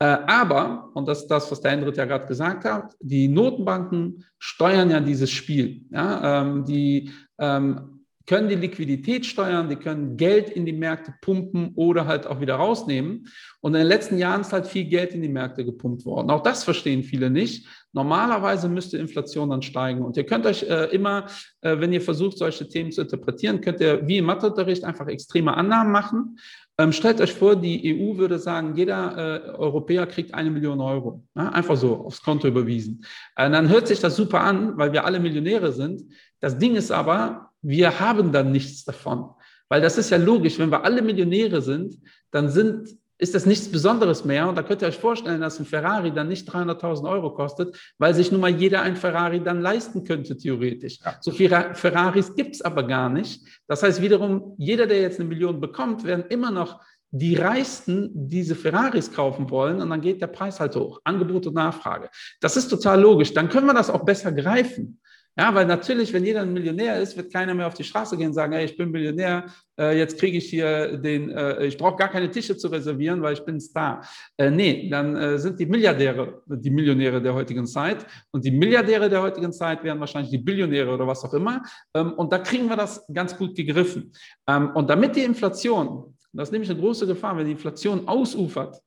Äh, 0.00 0.06
aber, 0.26 0.90
und 0.94 1.06
das 1.06 1.20
ist 1.20 1.28
das, 1.28 1.50
was 1.52 1.60
der 1.60 1.70
Hendrit 1.70 1.96
ja 1.96 2.04
gerade 2.04 2.26
gesagt 2.26 2.64
hat, 2.64 2.94
die 3.00 3.28
Notenbanken 3.28 4.24
steuern 4.38 4.90
ja 4.90 5.00
dieses 5.00 5.30
Spiel. 5.30 5.82
Ja, 5.90 6.42
ähm, 6.42 6.64
die 6.64 7.12
ähm, 7.38 8.03
können 8.26 8.48
die 8.48 8.54
Liquidität 8.54 9.26
steuern, 9.26 9.68
die 9.68 9.76
können 9.76 10.16
Geld 10.16 10.48
in 10.48 10.64
die 10.64 10.72
Märkte 10.72 11.14
pumpen 11.20 11.72
oder 11.74 12.06
halt 12.06 12.26
auch 12.26 12.40
wieder 12.40 12.56
rausnehmen. 12.56 13.28
Und 13.60 13.74
in 13.74 13.80
den 13.80 13.88
letzten 13.88 14.18
Jahren 14.18 14.40
ist 14.40 14.52
halt 14.52 14.66
viel 14.66 14.84
Geld 14.84 15.12
in 15.12 15.22
die 15.22 15.28
Märkte 15.28 15.64
gepumpt 15.64 16.04
worden. 16.06 16.30
Auch 16.30 16.42
das 16.42 16.64
verstehen 16.64 17.02
viele 17.02 17.30
nicht. 17.30 17.66
Normalerweise 17.94 18.68
müsste 18.68 18.98
Inflation 18.98 19.50
dann 19.50 19.62
steigen. 19.62 20.02
Und 20.02 20.16
ihr 20.16 20.26
könnt 20.26 20.46
euch 20.46 20.64
äh, 20.64 20.86
immer, 20.94 21.26
äh, 21.60 21.78
wenn 21.78 21.92
ihr 21.92 22.00
versucht, 22.00 22.38
solche 22.38 22.68
Themen 22.68 22.90
zu 22.90 23.02
interpretieren, 23.02 23.60
könnt 23.60 23.80
ihr 23.80 24.06
wie 24.06 24.18
im 24.18 24.26
Matheunterricht 24.26 24.84
einfach 24.84 25.06
extreme 25.06 25.56
Annahmen 25.56 25.92
machen. 25.92 26.38
Ähm, 26.76 26.90
stellt 26.90 27.20
euch 27.20 27.32
vor, 27.32 27.54
die 27.54 27.96
EU 27.96 28.18
würde 28.18 28.40
sagen, 28.40 28.74
jeder 28.74 29.46
äh, 29.46 29.50
Europäer 29.50 30.06
kriegt 30.06 30.34
eine 30.34 30.50
Million 30.50 30.80
Euro. 30.80 31.22
Ja, 31.36 31.50
einfach 31.50 31.76
so 31.76 31.94
aufs 31.94 32.20
Konto 32.20 32.48
überwiesen. 32.48 33.04
Äh, 33.36 33.48
dann 33.48 33.68
hört 33.68 33.86
sich 33.86 34.00
das 34.00 34.16
super 34.16 34.40
an, 34.40 34.76
weil 34.76 34.92
wir 34.92 35.04
alle 35.04 35.20
Millionäre 35.20 35.70
sind. 35.70 36.02
Das 36.40 36.58
Ding 36.58 36.74
ist 36.74 36.90
aber, 36.90 37.52
wir 37.62 38.00
haben 38.00 38.32
dann 38.32 38.50
nichts 38.50 38.84
davon. 38.84 39.30
Weil 39.68 39.80
das 39.80 39.98
ist 39.98 40.10
ja 40.10 40.18
logisch, 40.18 40.58
wenn 40.58 40.70
wir 40.70 40.84
alle 40.84 41.00
Millionäre 41.00 41.62
sind, 41.62 41.96
dann 42.32 42.48
sind, 42.48 42.88
ist 43.18 43.34
das 43.34 43.46
nichts 43.46 43.70
Besonderes 43.70 44.24
mehr. 44.24 44.48
Und 44.48 44.56
da 44.56 44.62
könnt 44.62 44.82
ihr 44.82 44.88
euch 44.88 44.98
vorstellen, 44.98 45.40
dass 45.40 45.58
ein 45.58 45.66
Ferrari 45.66 46.12
dann 46.12 46.28
nicht 46.28 46.48
300.000 46.48 47.08
Euro 47.08 47.34
kostet, 47.34 47.76
weil 47.98 48.14
sich 48.14 48.32
nun 48.32 48.40
mal 48.40 48.50
jeder 48.50 48.82
ein 48.82 48.96
Ferrari 48.96 49.42
dann 49.42 49.60
leisten 49.60 50.04
könnte, 50.04 50.36
theoretisch. 50.36 50.98
Ja. 51.04 51.16
So 51.20 51.30
viele 51.30 51.74
Ferraris 51.74 52.34
gibt 52.34 52.56
es 52.56 52.62
aber 52.62 52.82
gar 52.84 53.08
nicht. 53.08 53.42
Das 53.68 53.82
heißt 53.82 54.02
wiederum, 54.02 54.54
jeder, 54.58 54.86
der 54.86 55.00
jetzt 55.00 55.20
eine 55.20 55.28
Million 55.28 55.60
bekommt, 55.60 56.04
werden 56.04 56.24
immer 56.28 56.50
noch 56.50 56.80
die 57.16 57.36
Reichsten 57.36 58.10
diese 58.12 58.56
Ferraris 58.56 59.12
kaufen 59.12 59.48
wollen 59.48 59.80
und 59.80 59.88
dann 59.88 60.00
geht 60.00 60.20
der 60.20 60.26
Preis 60.26 60.58
halt 60.58 60.74
hoch. 60.74 61.00
Angebot 61.04 61.46
und 61.46 61.54
Nachfrage. 61.54 62.10
Das 62.40 62.56
ist 62.56 62.66
total 62.66 63.00
logisch. 63.00 63.32
Dann 63.32 63.48
können 63.48 63.68
wir 63.68 63.74
das 63.74 63.88
auch 63.88 64.04
besser 64.04 64.32
greifen. 64.32 65.00
Ja, 65.36 65.52
weil 65.52 65.66
natürlich, 65.66 66.12
wenn 66.12 66.24
jeder 66.24 66.42
ein 66.42 66.52
Millionär 66.52 67.00
ist, 67.00 67.16
wird 67.16 67.32
keiner 67.32 67.54
mehr 67.54 67.66
auf 67.66 67.74
die 67.74 67.82
Straße 67.82 68.16
gehen 68.16 68.28
und 68.28 68.34
sagen, 68.34 68.52
hey, 68.52 68.66
ich 68.66 68.76
bin 68.76 68.90
Millionär, 68.90 69.46
äh, 69.76 69.98
jetzt 69.98 70.18
kriege 70.18 70.38
ich 70.38 70.48
hier 70.48 70.96
den, 70.96 71.30
äh, 71.30 71.66
ich 71.66 71.76
brauche 71.76 71.96
gar 71.96 72.08
keine 72.08 72.30
Tische 72.30 72.56
zu 72.56 72.68
reservieren, 72.68 73.20
weil 73.20 73.32
ich 73.32 73.44
bin 73.44 73.60
Star. 73.60 74.06
Äh, 74.36 74.50
nee, 74.50 74.88
dann 74.88 75.38
sind 75.38 75.58
die 75.58 75.66
Milliardäre 75.66 76.42
die 76.46 76.70
Millionäre 76.70 77.20
der 77.20 77.34
heutigen 77.34 77.66
Zeit 77.66 78.06
und 78.30 78.44
die 78.44 78.50
Milliardäre 78.50 79.08
der 79.08 79.22
heutigen 79.22 79.52
Zeit 79.52 79.82
wären 79.82 79.98
wahrscheinlich 79.98 80.30
die 80.30 80.38
Billionäre 80.38 80.92
oder 80.92 81.06
was 81.06 81.24
auch 81.24 81.34
immer. 81.34 81.62
Ähm, 81.94 82.12
und 82.12 82.32
da 82.32 82.38
kriegen 82.38 82.68
wir 82.68 82.76
das 82.76 83.04
ganz 83.12 83.36
gut 83.36 83.56
gegriffen. 83.56 84.12
Ähm, 84.46 84.70
und 84.74 84.88
damit 84.88 85.16
die 85.16 85.22
Inflation, 85.22 86.16
das 86.32 86.48
ist 86.48 86.52
nämlich 86.52 86.70
eine 86.70 86.80
große 86.80 87.06
Gefahr, 87.06 87.36
wenn 87.36 87.46
die 87.46 87.52
Inflation 87.52 88.06
ausufert, 88.06 88.80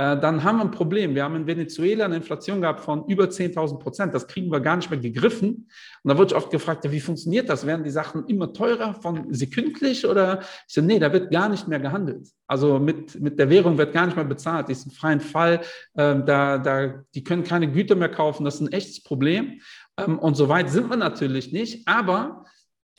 dann 0.00 0.44
haben 0.44 0.56
wir 0.56 0.64
ein 0.64 0.70
Problem. 0.70 1.14
Wir 1.14 1.24
haben 1.24 1.36
in 1.36 1.46
Venezuela 1.46 2.06
eine 2.06 2.16
Inflation 2.16 2.62
gehabt 2.62 2.80
von 2.80 3.04
über 3.06 3.24
10.000 3.24 3.78
Prozent. 3.78 4.14
Das 4.14 4.26
kriegen 4.26 4.50
wir 4.50 4.60
gar 4.60 4.76
nicht 4.76 4.88
mehr 4.88 4.98
gegriffen. 4.98 5.68
Und 6.02 6.08
da 6.08 6.16
wird 6.16 6.32
oft 6.32 6.50
gefragt, 6.50 6.86
ja, 6.86 6.92
wie 6.92 7.00
funktioniert 7.00 7.50
das? 7.50 7.66
Werden 7.66 7.84
die 7.84 7.90
Sachen 7.90 8.26
immer 8.26 8.52
teurer 8.54 8.94
von 8.94 9.26
sekündlich 9.34 10.06
oder? 10.06 10.40
Ich 10.40 10.74
so, 10.74 10.80
nee, 10.80 10.98
da 10.98 11.12
wird 11.12 11.30
gar 11.30 11.50
nicht 11.50 11.68
mehr 11.68 11.80
gehandelt. 11.80 12.28
Also 12.46 12.78
mit, 12.78 13.20
mit 13.20 13.38
der 13.38 13.50
Währung 13.50 13.76
wird 13.76 13.92
gar 13.92 14.06
nicht 14.06 14.16
mehr 14.16 14.24
bezahlt. 14.24 14.68
Die 14.68 14.72
ist 14.72 14.86
im 14.86 14.92
freien 14.92 15.20
Fall. 15.20 15.60
Ähm, 15.96 16.24
da, 16.24 16.56
da, 16.56 17.04
die 17.14 17.22
können 17.22 17.44
keine 17.44 17.70
Güter 17.70 17.94
mehr 17.94 18.08
kaufen. 18.08 18.44
Das 18.44 18.54
ist 18.54 18.62
ein 18.62 18.72
echtes 18.72 19.02
Problem. 19.02 19.60
Ähm, 19.98 20.18
und 20.18 20.34
so 20.34 20.48
weit 20.48 20.70
sind 20.70 20.88
wir 20.88 20.96
natürlich 20.96 21.52
nicht. 21.52 21.86
Aber 21.86 22.46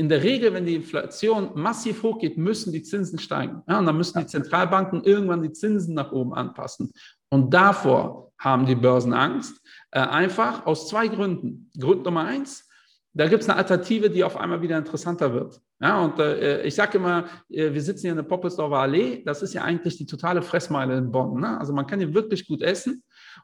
in 0.01 0.09
der 0.09 0.23
Regel, 0.23 0.51
wenn 0.51 0.65
die 0.65 0.73
Inflation 0.73 1.51
massiv 1.53 2.01
hochgeht, 2.01 2.35
müssen 2.35 2.73
die 2.73 2.81
Zinsen 2.81 3.19
steigen. 3.19 3.61
Ja, 3.69 3.77
und 3.77 3.85
dann 3.85 3.95
müssen 3.95 4.17
die 4.17 4.25
Zentralbanken 4.25 5.03
irgendwann 5.03 5.43
die 5.43 5.51
Zinsen 5.51 5.93
nach 5.93 6.11
oben 6.11 6.33
anpassen. 6.33 6.91
Und 7.29 7.53
davor 7.53 8.31
haben 8.39 8.65
die 8.65 8.73
Börsen 8.73 9.13
Angst. 9.13 9.61
Äh, 9.91 9.99
einfach 9.99 10.65
aus 10.65 10.89
zwei 10.89 11.07
Gründen. 11.07 11.69
Grund 11.79 12.03
Nummer 12.03 12.25
eins, 12.25 12.67
da 13.13 13.27
gibt 13.27 13.43
es 13.43 13.49
eine 13.49 13.59
Alternative, 13.59 14.09
die 14.09 14.23
auf 14.23 14.37
einmal 14.37 14.63
wieder 14.63 14.75
interessanter 14.75 15.31
wird. 15.35 15.61
Ja, 15.79 16.03
und 16.03 16.17
äh, 16.19 16.63
ich 16.63 16.73
sage 16.73 16.97
immer, 16.97 17.25
äh, 17.49 17.71
wir 17.71 17.81
sitzen 17.83 18.01
hier 18.01 18.11
in 18.11 18.17
der 18.17 18.23
Poppelsdorfer 18.23 18.77
Allee. 18.77 19.21
Das 19.23 19.43
ist 19.43 19.53
ja 19.53 19.61
eigentlich 19.61 19.97
die 19.97 20.07
totale 20.07 20.41
Fressmeile 20.41 20.97
in 20.97 21.11
Bonn. 21.11 21.39
Ne? 21.39 21.59
Also 21.59 21.73
man 21.73 21.85
kann 21.85 21.99
hier 21.99 22.11
wirklich 22.11 22.47
gut 22.47 22.63
essen. 22.63 23.03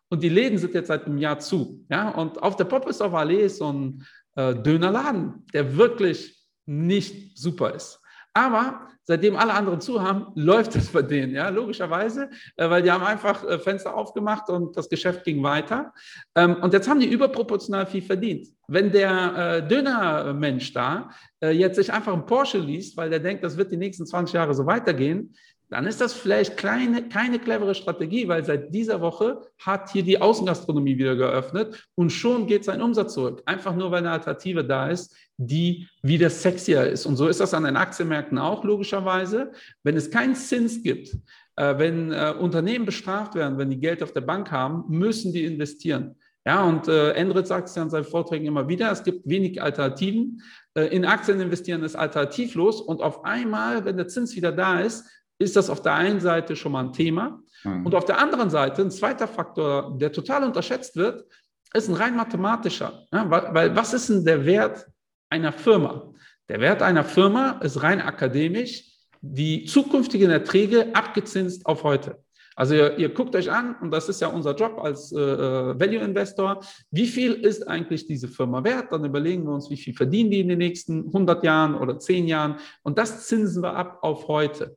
Und 0.10 0.23
die 0.23 0.29
Läden 0.29 0.58
sind 0.58 0.73
jetzt 0.73 0.88
seit 0.88 1.05
einem 1.05 1.19
Jahr 1.19 1.38
zu. 1.38 1.86
Ja, 1.88 2.10
und 2.10 2.41
auf 2.41 2.55
der 2.55 2.65
Poppelsdorfer 2.65 3.19
Allee 3.19 3.45
ist 3.45 3.58
so 3.60 3.71
ein 3.71 4.03
äh, 4.36 4.55
Dönerladen, 4.55 5.45
der 5.53 5.77
wirklich 5.77 6.37
nicht 6.67 7.38
super 7.38 7.73
ist. 7.73 7.99
Aber 8.34 8.88
seitdem 9.03 9.36
alle 9.36 9.53
anderen 9.53 9.82
zu 9.82 9.99
haben, 9.99 10.27
läuft 10.36 10.75
es 10.75 10.89
bei 10.89 11.01
denen, 11.01 11.34
ja, 11.34 11.49
logischerweise, 11.49 12.30
äh, 12.56 12.69
weil 12.69 12.84
die 12.84 12.91
haben 12.91 13.03
einfach 13.03 13.43
äh, 13.43 13.58
Fenster 13.58 13.95
aufgemacht 13.95 14.49
und 14.49 14.77
das 14.77 14.89
Geschäft 14.89 15.23
ging 15.23 15.41
weiter. 15.41 15.91
Ähm, 16.36 16.58
und 16.62 16.71
jetzt 16.73 16.88
haben 16.88 16.99
die 16.99 17.12
überproportional 17.12 17.88
viel 17.88 18.03
verdient. 18.03 18.47
Wenn 18.67 18.91
der 18.91 19.63
äh, 19.63 19.67
Dönermensch 19.67 20.73
da 20.73 21.10
jetzt 21.39 21.75
sich 21.75 21.93
einfach 21.93 22.13
einen 22.13 22.25
Porsche 22.25 22.58
liest, 22.58 22.97
weil 22.97 23.12
der 23.12 23.19
denkt, 23.19 23.43
das 23.43 23.58
wird 23.58 23.71
die 23.71 23.77
nächsten 23.77 24.08
20 24.08 24.34
Jahre 24.34 24.56
so 24.56 24.65
weitergehen, 24.65 25.36
dann 25.69 25.86
ist 25.86 25.99
das 25.99 26.13
vielleicht 26.13 26.56
kleine, 26.56 27.10
keine 27.10 27.39
clevere 27.39 27.75
Strategie, 27.75 28.27
weil 28.27 28.45
seit 28.45 28.73
dieser 28.73 29.01
Woche 29.01 29.41
hat 29.60 29.91
hier 29.91 30.03
die 30.03 30.19
Außengastronomie 30.19 30.97
wieder 30.97 31.15
geöffnet 31.15 31.88
und 31.95 32.12
schon 32.12 32.47
geht 32.47 32.63
sein 32.63 32.82
Umsatz 32.82 33.13
zurück. 33.13 33.43
Einfach 33.45 33.75
nur, 33.75 33.91
weil 33.91 33.99
eine 33.99 34.12
Alternative 34.12 34.63
da 34.63 34.89
ist, 34.89 35.13
die 35.36 35.88
wieder 36.01 36.30
sexier 36.30 36.88
ist. 36.88 37.06
Und 37.06 37.17
so 37.17 37.27
ist 37.27 37.41
das 37.41 37.53
an 37.53 37.65
den 37.65 37.75
Aktienmärkten 37.75 38.38
auch 38.38 38.63
logischerweise. 38.63 39.51
Wenn 39.84 39.97
es 39.97 40.10
keinen 40.10 40.36
Zins 40.36 40.82
gibt, 40.82 41.17
äh, 41.58 41.77
wenn 41.77 42.13
äh, 42.13 42.34
Unternehmen 42.39 42.86
bestraft 42.86 43.36
werden, 43.36 43.58
wenn 43.58 43.69
die 43.69 43.80
Geld 43.80 44.01
auf 44.01 44.13
der 44.13 44.21
Bank 44.21 44.51
haben, 44.51 44.86
müssen 44.88 45.34
die 45.34 45.43
investieren. 45.43 46.15
Ja, 46.45 46.63
und 46.63 46.88
äh, 46.88 47.12
Endrit 47.12 47.45
sagt 47.45 47.67
es 47.67 47.75
ja 47.75 47.84
in 47.84 47.89
seinen 47.89 48.06
Vorträgen 48.06 48.45
immer 48.45 48.69
wieder, 48.69 48.89
es 48.89 49.03
gibt 49.03 49.27
wenig 49.27 49.62
Alternativen. 49.62 50.41
Äh, 50.75 50.86
in 50.95 51.03
Aktien 51.03 51.41
investieren 51.41 51.84
ist 51.84 51.97
alternativlos 51.97 52.80
und 52.80 53.01
auf 53.01 53.25
einmal, 53.25 53.84
wenn 53.84 53.97
der 53.97 54.08
Zins 54.08 54.34
wieder 54.34 54.53
da 54.53 54.80
ist, 54.80 55.06
ist 55.39 55.56
das 55.56 55.69
auf 55.69 55.82
der 55.82 55.93
einen 55.93 56.19
Seite 56.19 56.56
schon 56.56 56.71
mal 56.71 56.86
ein 56.86 56.93
Thema. 56.93 57.41
Mhm. 57.63 57.86
Und 57.86 57.95
auf 57.95 58.06
der 58.06 58.19
anderen 58.19 58.50
Seite, 58.50 58.82
ein 58.82 58.91
zweiter 58.91 59.28
Faktor, 59.28 59.97
der 59.97 60.12
total 60.12 60.43
unterschätzt 60.43 60.95
wird, 60.95 61.26
ist 61.73 61.89
ein 61.89 61.95
rein 61.95 62.15
mathematischer. 62.15 63.06
Ja, 63.12 63.30
weil, 63.30 63.54
weil 63.54 63.76
was 63.76 63.93
ist 63.93 64.10
denn 64.10 64.26
der 64.26 64.45
Wert 64.45 64.88
einer 65.30 65.52
Firma? 65.52 66.13
Der 66.50 66.62
Wert 66.62 66.82
einer 66.82 67.04
Firma 67.04 67.60
ist 67.62 67.84
rein 67.84 68.02
akademisch 68.02 68.86
die 69.21 69.65
zukünftigen 69.65 70.30
Erträge 70.30 70.95
abgezinst 70.95 71.65
auf 71.65 71.84
heute. 71.84 72.23
Also 72.56 72.73
ihr, 72.73 72.97
ihr, 72.97 73.10
guckt 73.10 73.36
euch 73.36 73.52
an, 73.52 73.76
und 73.82 73.91
das 73.91 74.10
ist 74.10 74.19
ja 74.19 74.30
unser 74.30 74.56
Job 74.56 74.80
als 74.82 75.12
äh, 75.12 75.19
äh 75.19 75.80
Value 75.80 76.02
Investor, 76.02 76.60
wie 76.89 77.06
viel 77.06 77.34
ist 77.34 77.67
eigentlich 77.67 78.08
diese 78.08 78.28
Firma 78.28 78.63
wert? 78.63 78.91
Dann 78.91 79.06
überlegen 79.06 79.43
wir 79.43 79.52
uns, 79.52 79.69
wie 79.69 79.78
viel 79.78 79.93
verdienen 79.93 80.32
die 80.32 80.39
in 80.39 80.47
den 80.47 80.58
nächsten 80.58 81.06
100 81.06 81.43
Jahren 81.43 81.76
oder 81.76 82.00
10 82.00 82.28
Jahren 82.28 82.56
und 82.82 82.97
das 82.97 83.28
zinsen 83.28 83.62
wir 83.62 83.76
ab 83.76 84.00
auf 84.02 84.28
heute. 84.28 84.76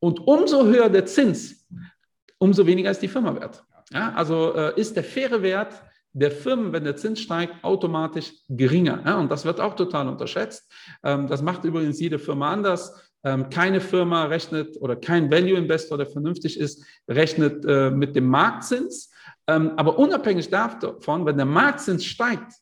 Und 0.00 0.20
umso 0.26 0.64
höher 0.64 0.88
der 0.88 1.06
Zins, 1.06 1.66
umso 2.38 2.66
weniger 2.66 2.90
ist 2.90 3.02
die 3.02 3.08
Firma 3.08 3.34
wert. 3.34 3.64
Ja, 3.92 4.12
also 4.12 4.54
äh, 4.54 4.80
ist 4.80 4.96
der 4.96 5.04
faire 5.04 5.42
Wert 5.42 5.82
der 6.12 6.30
Firmen, 6.30 6.72
wenn 6.72 6.84
der 6.84 6.96
Zins 6.96 7.20
steigt, 7.20 7.62
automatisch 7.62 8.32
geringer. 8.48 9.02
Ja, 9.04 9.18
und 9.18 9.30
das 9.30 9.44
wird 9.44 9.60
auch 9.60 9.74
total 9.74 10.08
unterschätzt. 10.08 10.70
Ähm, 11.02 11.26
das 11.28 11.42
macht 11.42 11.64
übrigens 11.64 12.00
jede 12.00 12.18
Firma 12.18 12.52
anders. 12.52 13.08
Ähm, 13.24 13.50
keine 13.50 13.80
Firma 13.80 14.24
rechnet 14.24 14.76
oder 14.80 14.96
kein 14.96 15.30
Value-Investor, 15.30 15.98
der 15.98 16.06
vernünftig 16.06 16.58
ist, 16.58 16.84
rechnet 17.08 17.64
äh, 17.64 17.90
mit 17.90 18.14
dem 18.14 18.26
Marktzins. 18.28 19.10
Ähm, 19.46 19.72
aber 19.76 19.98
unabhängig 19.98 20.50
davon, 20.50 21.26
wenn 21.26 21.36
der 21.36 21.46
Marktzins 21.46 22.04
steigt, 22.04 22.52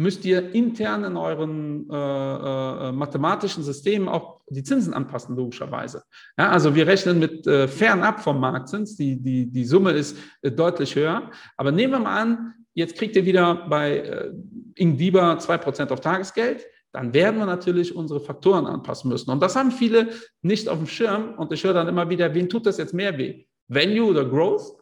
müsst 0.00 0.24
ihr 0.24 0.54
intern 0.54 1.04
in 1.04 1.16
euren 1.18 1.86
äh, 1.90 1.94
äh, 1.94 2.92
mathematischen 2.92 3.62
Systemen 3.62 4.08
auch 4.08 4.40
die 4.48 4.62
Zinsen 4.62 4.94
anpassen, 4.94 5.36
logischerweise. 5.36 6.02
Ja, 6.38 6.48
also 6.48 6.74
wir 6.74 6.86
rechnen 6.86 7.18
mit 7.18 7.46
äh, 7.46 7.68
fernab 7.68 8.20
vom 8.20 8.40
Marktzins, 8.40 8.96
die, 8.96 9.20
die, 9.20 9.44
die 9.46 9.64
Summe 9.64 9.92
ist 9.92 10.16
äh, 10.40 10.50
deutlich 10.50 10.96
höher. 10.96 11.30
Aber 11.58 11.70
nehmen 11.70 11.92
wir 11.92 11.98
mal 11.98 12.18
an, 12.18 12.54
jetzt 12.72 12.96
kriegt 12.96 13.14
ihr 13.14 13.26
wieder 13.26 13.66
bei 13.68 13.98
äh, 13.98 14.32
Ingdiba 14.76 15.34
2% 15.34 15.90
auf 15.90 16.00
Tagesgeld, 16.00 16.64
dann 16.92 17.12
werden 17.12 17.38
wir 17.38 17.46
natürlich 17.46 17.94
unsere 17.94 18.20
Faktoren 18.20 18.66
anpassen 18.66 19.10
müssen. 19.10 19.30
Und 19.30 19.40
das 19.42 19.54
haben 19.54 19.70
viele 19.70 20.08
nicht 20.40 20.66
auf 20.66 20.78
dem 20.78 20.86
Schirm. 20.86 21.34
Und 21.34 21.52
ich 21.52 21.62
höre 21.62 21.74
dann 21.74 21.88
immer 21.88 22.08
wieder, 22.08 22.32
wen 22.34 22.48
tut 22.48 22.64
das 22.64 22.78
jetzt 22.78 22.94
mehr 22.94 23.18
weh? 23.18 23.44
Value 23.68 24.08
oder 24.08 24.24
Growth? 24.24 24.78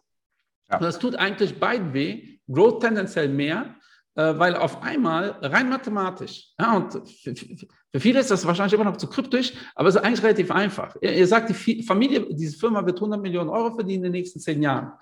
Ja. 0.70 0.78
Das 0.78 1.00
tut 1.00 1.16
eigentlich 1.16 1.59
beiden 1.59 1.92
weh. 1.92 2.38
Growth 2.50 2.81
tendenziell 2.81 3.28
mehr, 3.28 3.66
äh, 3.66 3.78
weil 4.22 4.57
auf 4.57 4.83
einmal 4.83 5.38
rein 5.42 5.68
mathematisch, 5.68 6.48
ja, 6.59 6.76
und 6.76 6.92
für, 6.92 8.00
viele 8.00 8.20
ist 8.20 8.31
das 8.31 8.46
wahrscheinlich 8.46 8.74
immer 8.74 8.85
noch 8.85 8.96
zu 8.96 9.07
kryptisch, 9.07 9.52
aber 9.74 9.88
es 9.88 9.94
ist 9.94 10.02
eigentlich 10.02 10.24
relativ 10.24 10.50
einfach. 10.50 10.96
Ihr, 11.00 11.26
sagt, 11.26 11.50
die 11.50 11.83
Familie, 11.83 12.26
diese 12.35 12.59
Firma 12.59 12.85
wird 12.85 12.96
100 12.96 13.20
Millionen 13.20 13.48
Euro 13.48 13.74
verdienen 13.74 14.04
in 14.04 14.12
den 14.12 14.20
nächsten 14.20 14.40
zehn 14.40 14.61
Jahren. 14.62 14.92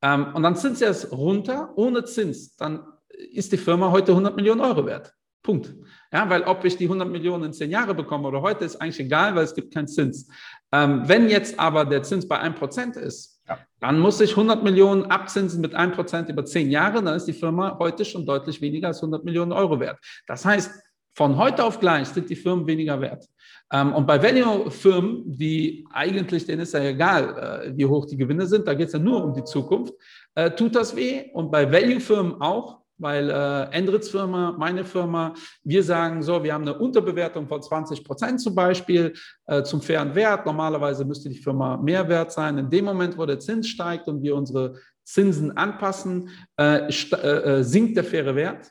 Ähm, 0.00 0.28
und 0.34 0.42
dann 0.42 0.56
sind 0.56 0.78
sie 0.78 0.84
es 0.84 1.12
runter 1.12 1.72
ohne 1.76 2.04
Zins. 2.04 2.56
Dann 2.56 2.84
ist 3.08 3.52
die 3.52 3.56
Firma 3.56 3.90
heute 3.90 4.12
100 4.12 4.34
Millionen 4.34 4.60
Euro 4.60 4.86
wert. 4.86 5.14
Punkt. 5.42 5.74
Ja, 6.12 6.28
weil 6.28 6.42
ob 6.44 6.64
ich 6.64 6.76
die 6.76 6.84
100 6.84 7.08
Millionen 7.08 7.44
in 7.44 7.52
zehn 7.52 7.70
Jahre 7.70 7.94
bekomme 7.94 8.28
oder 8.28 8.42
heute, 8.42 8.64
ist 8.64 8.76
eigentlich 8.76 9.00
egal, 9.00 9.34
weil 9.34 9.44
es 9.44 9.54
gibt 9.54 9.74
keinen 9.74 9.88
Zins. 9.88 10.28
Ähm, 10.72 11.02
wenn 11.06 11.28
jetzt 11.28 11.58
aber 11.58 11.84
der 11.84 12.02
Zins 12.02 12.26
bei 12.26 12.40
1% 12.40 12.98
ist, 12.98 13.31
ja. 13.48 13.58
dann 13.80 13.98
muss 13.98 14.20
ich 14.20 14.30
100 14.30 14.62
Millionen 14.62 15.04
abzinsen 15.06 15.60
mit 15.60 15.74
1% 15.74 16.28
über 16.30 16.44
zehn 16.44 16.70
Jahre, 16.70 17.02
dann 17.02 17.16
ist 17.16 17.26
die 17.26 17.32
Firma 17.32 17.76
heute 17.78 18.04
schon 18.04 18.26
deutlich 18.26 18.60
weniger 18.60 18.88
als 18.88 18.98
100 18.98 19.24
Millionen 19.24 19.52
Euro 19.52 19.78
wert. 19.80 19.98
Das 20.26 20.44
heißt, 20.44 20.70
von 21.14 21.36
heute 21.36 21.64
auf 21.64 21.78
gleich 21.78 22.08
sind 22.08 22.30
die 22.30 22.36
Firmen 22.36 22.66
weniger 22.66 23.00
wert. 23.00 23.28
Ähm, 23.70 23.92
und 23.94 24.06
bei 24.06 24.22
Value-Firmen, 24.22 25.24
die 25.26 25.86
eigentlich, 25.92 26.46
denen 26.46 26.62
ist 26.62 26.74
ja 26.74 26.80
egal, 26.80 27.66
äh, 27.66 27.76
wie 27.76 27.86
hoch 27.86 28.06
die 28.06 28.16
Gewinne 28.16 28.46
sind, 28.46 28.66
da 28.66 28.74
geht 28.74 28.88
es 28.88 28.92
ja 28.92 28.98
nur 28.98 29.22
um 29.24 29.34
die 29.34 29.44
Zukunft, 29.44 29.94
äh, 30.34 30.50
tut 30.50 30.74
das 30.74 30.96
weh. 30.96 31.30
Und 31.32 31.50
bei 31.50 31.70
Value-Firmen 31.70 32.40
auch, 32.40 32.81
weil 33.02 33.28
äh, 33.28 33.76
Endrits 33.76 34.08
Firma, 34.08 34.54
meine 34.56 34.84
Firma, 34.84 35.34
wir 35.64 35.82
sagen 35.82 36.22
so, 36.22 36.42
wir 36.42 36.54
haben 36.54 36.62
eine 36.62 36.78
Unterbewertung 36.78 37.48
von 37.48 37.60
20 37.60 38.04
Prozent 38.04 38.40
zum 38.40 38.54
Beispiel 38.54 39.12
äh, 39.46 39.62
zum 39.62 39.82
fairen 39.82 40.14
Wert. 40.14 40.46
Normalerweise 40.46 41.04
müsste 41.04 41.28
die 41.28 41.38
Firma 41.38 41.76
mehr 41.76 42.08
wert 42.08 42.32
sein. 42.32 42.56
In 42.58 42.70
dem 42.70 42.84
Moment, 42.84 43.18
wo 43.18 43.26
der 43.26 43.40
Zins 43.40 43.68
steigt 43.68 44.08
und 44.08 44.22
wir 44.22 44.36
unsere 44.36 44.76
Zinsen 45.04 45.56
anpassen, 45.56 46.30
äh, 46.56 46.88
äh, 46.88 47.26
äh 47.26 47.62
sinkt 47.64 47.96
der 47.96 48.04
faire 48.04 48.34
Wert. 48.36 48.70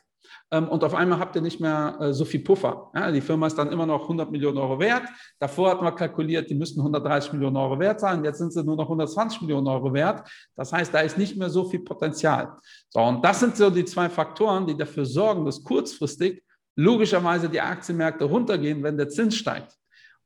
Ähm, 0.52 0.68
und 0.68 0.84
auf 0.84 0.94
einmal 0.94 1.18
habt 1.18 1.34
ihr 1.34 1.42
nicht 1.42 1.60
mehr 1.60 1.96
äh, 1.98 2.12
so 2.12 2.26
viel 2.26 2.40
Puffer. 2.40 2.90
Ja, 2.94 3.10
die 3.10 3.22
Firma 3.22 3.46
ist 3.46 3.56
dann 3.56 3.72
immer 3.72 3.86
noch 3.86 4.02
100 4.02 4.30
Millionen 4.30 4.58
Euro 4.58 4.78
wert. 4.78 5.04
Davor 5.38 5.70
hatten 5.70 5.84
wir 5.84 5.92
kalkuliert, 5.92 6.50
die 6.50 6.54
müssten 6.54 6.80
130 6.80 7.32
Millionen 7.32 7.56
Euro 7.56 7.78
wert 7.78 8.00
sein. 8.00 8.22
Jetzt 8.22 8.38
sind 8.38 8.52
sie 8.52 8.62
nur 8.62 8.76
noch 8.76 8.84
120 8.84 9.40
Millionen 9.40 9.66
Euro 9.66 9.92
wert. 9.94 10.28
Das 10.54 10.70
heißt, 10.70 10.92
da 10.92 11.00
ist 11.00 11.16
nicht 11.16 11.36
mehr 11.36 11.48
so 11.48 11.64
viel 11.64 11.80
Potenzial. 11.80 12.56
So, 12.90 13.00
und 13.00 13.24
das 13.24 13.40
sind 13.40 13.56
so 13.56 13.70
die 13.70 13.86
zwei 13.86 14.10
Faktoren, 14.10 14.66
die 14.66 14.76
dafür 14.76 15.06
sorgen, 15.06 15.46
dass 15.46 15.64
kurzfristig 15.64 16.42
logischerweise 16.76 17.48
die 17.48 17.60
Aktienmärkte 17.60 18.24
runtergehen, 18.24 18.82
wenn 18.82 18.98
der 18.98 19.08
Zins 19.08 19.36
steigt. 19.36 19.74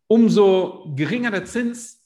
Umso 0.08 0.92
geringer 0.96 1.30
der 1.30 1.44
Zins 1.44 2.02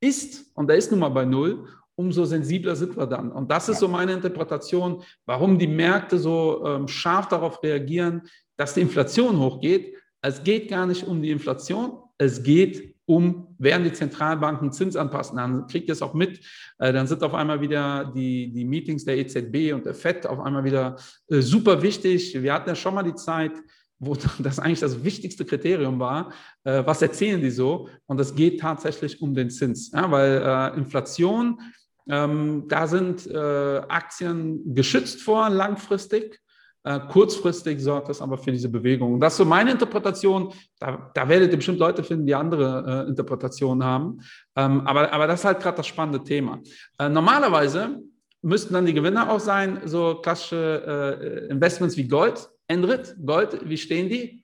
ist, 0.00 0.50
und 0.54 0.68
der 0.68 0.76
ist 0.76 0.90
nun 0.92 1.00
mal 1.00 1.08
bei 1.08 1.24
Null, 1.24 1.66
umso 1.96 2.24
sensibler 2.24 2.76
sind 2.76 2.96
wir 2.96 3.06
dann. 3.06 3.30
Und 3.30 3.50
das 3.50 3.68
ist 3.68 3.80
so 3.80 3.88
meine 3.88 4.12
Interpretation, 4.12 5.02
warum 5.26 5.58
die 5.58 5.66
Märkte 5.66 6.18
so 6.18 6.64
ähm, 6.66 6.88
scharf 6.88 7.28
darauf 7.28 7.62
reagieren, 7.62 8.22
dass 8.56 8.74
die 8.74 8.80
Inflation 8.80 9.38
hochgeht. 9.38 9.94
Es 10.22 10.42
geht 10.42 10.68
gar 10.68 10.86
nicht 10.86 11.06
um 11.06 11.22
die 11.22 11.30
Inflation, 11.30 11.98
es 12.18 12.42
geht 12.42 12.94
um, 13.06 13.54
werden 13.58 13.84
die 13.84 13.92
Zentralbanken 13.92 14.72
Zins 14.72 14.96
anpassen. 14.96 15.36
Dann 15.36 15.66
kriegt 15.66 15.88
ihr 15.88 15.92
es 15.92 16.02
auch 16.02 16.14
mit, 16.14 16.40
äh, 16.78 16.92
dann 16.92 17.06
sind 17.06 17.22
auf 17.22 17.34
einmal 17.34 17.60
wieder 17.60 18.10
die, 18.14 18.50
die 18.52 18.64
Meetings 18.64 19.04
der 19.04 19.18
EZB 19.18 19.74
und 19.74 19.84
der 19.84 19.94
FED 19.94 20.26
auf 20.26 20.40
einmal 20.40 20.64
wieder 20.64 20.96
äh, 21.28 21.40
super 21.40 21.82
wichtig. 21.82 22.40
Wir 22.40 22.54
hatten 22.54 22.68
ja 22.68 22.74
schon 22.74 22.94
mal 22.94 23.02
die 23.02 23.14
Zeit, 23.14 23.52
wo 23.98 24.16
das 24.38 24.58
eigentlich 24.58 24.80
das 24.80 25.04
wichtigste 25.04 25.44
Kriterium 25.44 25.98
war, 25.98 26.32
äh, 26.64 26.82
was 26.84 27.02
erzählen 27.02 27.40
die 27.40 27.50
so? 27.50 27.88
Und 28.06 28.20
es 28.20 28.34
geht 28.34 28.60
tatsächlich 28.60 29.20
um 29.20 29.34
den 29.34 29.50
Zins, 29.50 29.90
ja, 29.92 30.10
weil 30.10 30.42
äh, 30.42 30.78
Inflation 30.78 31.60
ähm, 32.08 32.64
da 32.68 32.86
sind 32.86 33.26
äh, 33.26 33.82
Aktien 33.88 34.74
geschützt 34.74 35.22
vor 35.22 35.48
langfristig. 35.48 36.40
Äh, 36.86 37.00
kurzfristig 37.08 37.80
sorgt 37.80 38.10
das 38.10 38.20
aber 38.20 38.36
für 38.36 38.52
diese 38.52 38.68
Bewegung. 38.68 39.14
Und 39.14 39.20
das 39.20 39.32
ist 39.32 39.38
so 39.38 39.46
meine 39.46 39.70
Interpretation. 39.70 40.52
Da, 40.78 41.10
da 41.14 41.28
werdet 41.28 41.50
ihr 41.50 41.56
bestimmt 41.56 41.78
Leute 41.78 42.04
finden, 42.04 42.26
die 42.26 42.34
andere 42.34 43.04
äh, 43.06 43.08
Interpretationen 43.08 43.82
haben. 43.82 44.20
Ähm, 44.54 44.86
aber, 44.86 45.10
aber 45.10 45.26
das 45.26 45.40
ist 45.40 45.44
halt 45.46 45.60
gerade 45.60 45.78
das 45.78 45.86
spannende 45.86 46.22
Thema. 46.22 46.60
Äh, 46.98 47.08
normalerweise 47.08 48.02
müssten 48.42 48.74
dann 48.74 48.84
die 48.84 48.92
Gewinner 48.92 49.30
auch 49.30 49.40
sein, 49.40 49.80
so 49.86 50.16
klassische 50.16 51.46
äh, 51.48 51.50
Investments 51.50 51.96
wie 51.96 52.06
Gold. 52.06 52.50
Endrit, 52.66 53.16
Gold, 53.24 53.58
wie 53.64 53.78
stehen 53.78 54.10
die? 54.10 54.43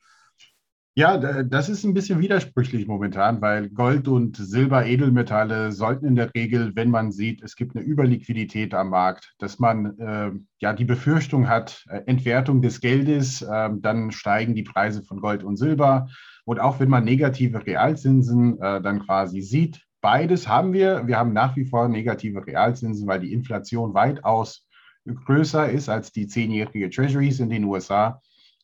Ja, 1.00 1.16
das 1.16 1.70
ist 1.70 1.82
ein 1.84 1.94
bisschen 1.94 2.20
widersprüchlich 2.20 2.86
momentan, 2.86 3.40
weil 3.40 3.70
Gold 3.70 4.06
und 4.06 4.36
Silber, 4.36 4.84
Edelmetalle 4.84 5.72
sollten 5.72 6.04
in 6.04 6.14
der 6.14 6.34
Regel, 6.34 6.72
wenn 6.76 6.90
man 6.90 7.10
sieht, 7.10 7.42
es 7.42 7.56
gibt 7.56 7.74
eine 7.74 7.86
Überliquidität 7.86 8.74
am 8.74 8.90
Markt, 8.90 9.34
dass 9.38 9.58
man 9.58 9.98
äh, 9.98 10.30
ja 10.58 10.74
die 10.74 10.84
Befürchtung 10.84 11.48
hat, 11.48 11.86
äh, 11.88 12.02
Entwertung 12.04 12.60
des 12.60 12.82
Geldes, 12.82 13.40
äh, 13.40 13.70
dann 13.78 14.12
steigen 14.12 14.54
die 14.54 14.62
Preise 14.62 15.02
von 15.02 15.22
Gold 15.22 15.42
und 15.42 15.56
Silber. 15.56 16.06
Und 16.44 16.60
auch 16.60 16.80
wenn 16.80 16.90
man 16.90 17.04
negative 17.04 17.66
Realzinsen 17.66 18.60
äh, 18.60 18.82
dann 18.82 19.00
quasi 19.06 19.40
sieht, 19.40 19.80
beides 20.02 20.48
haben 20.48 20.74
wir. 20.74 21.06
Wir 21.06 21.16
haben 21.16 21.32
nach 21.32 21.56
wie 21.56 21.64
vor 21.64 21.88
negative 21.88 22.46
Realzinsen, 22.46 23.08
weil 23.08 23.20
die 23.20 23.32
Inflation 23.32 23.94
weitaus 23.94 24.68
größer 25.06 25.70
ist 25.70 25.88
als 25.88 26.12
die 26.12 26.26
zehnjährige 26.26 26.90
Treasuries 26.90 27.40
in 27.40 27.48
den 27.48 27.64
USA. 27.64 28.20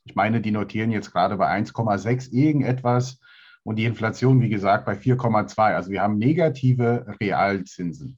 Ich 0.06 0.14
meine, 0.14 0.40
die 0.40 0.52
notieren 0.52 0.92
jetzt 0.92 1.12
gerade 1.12 1.36
bei 1.36 1.50
1,6 1.50 2.32
irgendetwas 2.32 3.20
und 3.64 3.76
die 3.76 3.84
Inflation, 3.84 4.40
wie 4.40 4.48
gesagt, 4.48 4.86
bei 4.86 4.94
4,2. 4.94 5.74
Also 5.74 5.90
wir 5.90 6.00
haben 6.00 6.18
negative 6.18 7.16
Realzinsen. 7.20 8.16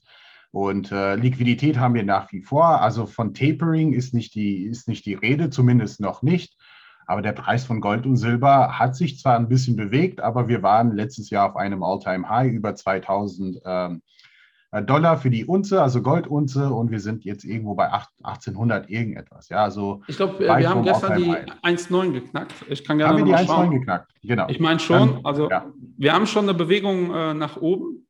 Und 0.51 0.91
äh, 0.91 1.15
Liquidität 1.15 1.77
haben 1.77 1.95
wir 1.95 2.03
nach 2.03 2.31
wie 2.31 2.41
vor. 2.41 2.81
Also 2.81 3.05
von 3.05 3.33
Tapering 3.33 3.93
ist 3.93 4.13
nicht, 4.13 4.35
die, 4.35 4.65
ist 4.65 4.87
nicht 4.87 5.05
die 5.05 5.15
Rede, 5.15 5.49
zumindest 5.49 5.99
noch 5.99 6.21
nicht. 6.21 6.55
Aber 7.07 7.23
der 7.23 7.31
Preis 7.31 7.65
von 7.65 7.81
Gold 7.81 8.05
und 8.05 8.17
Silber 8.17 8.77
hat 8.77 8.95
sich 8.95 9.19
zwar 9.19 9.35
ein 9.35 9.49
bisschen 9.49 9.75
bewegt, 9.75 10.21
aber 10.21 10.47
wir 10.47 10.61
waren 10.61 10.95
letztes 10.95 11.31
Jahr 11.31 11.49
auf 11.49 11.55
einem 11.55 11.81
All-Time-High 11.81 12.51
über 12.51 12.75
2000 12.75 13.61
ähm, 13.65 13.95
äh, 13.95 13.99
Dollar 14.71 15.17
für 15.17 15.31
die 15.31 15.45
Unze, 15.45 15.81
also 15.81 16.01
Goldunze, 16.01 16.69
und 16.69 16.91
wir 16.91 16.99
sind 16.99 17.25
jetzt 17.25 17.43
irgendwo 17.43 17.73
bei 17.73 17.91
8, 17.91 18.09
1800 18.21 18.89
irgendetwas. 18.89 19.49
Ja, 19.49 19.63
also 19.63 20.01
ich 20.07 20.15
glaube, 20.15 20.39
wir 20.39 20.69
haben 20.69 20.83
gestern 20.83 21.17
die 21.17 21.31
1,9 21.31 22.11
geknackt. 22.11 22.53
Ich 22.69 22.83
kann 22.85 22.99
gerne 22.99 23.17
haben 23.17 23.25
wir 23.25 23.37
die 23.37 23.49
1,9 23.49 23.71
geknackt, 23.71 24.11
genau. 24.21 24.47
Ich 24.47 24.59
meine 24.59 24.79
schon, 24.79 25.15
Dann, 25.15 25.25
also 25.25 25.49
ja. 25.49 25.65
wir 25.97 26.13
haben 26.13 26.27
schon 26.27 26.43
eine 26.43 26.53
Bewegung 26.53 27.13
äh, 27.13 27.33
nach 27.33 27.57
oben. 27.57 28.05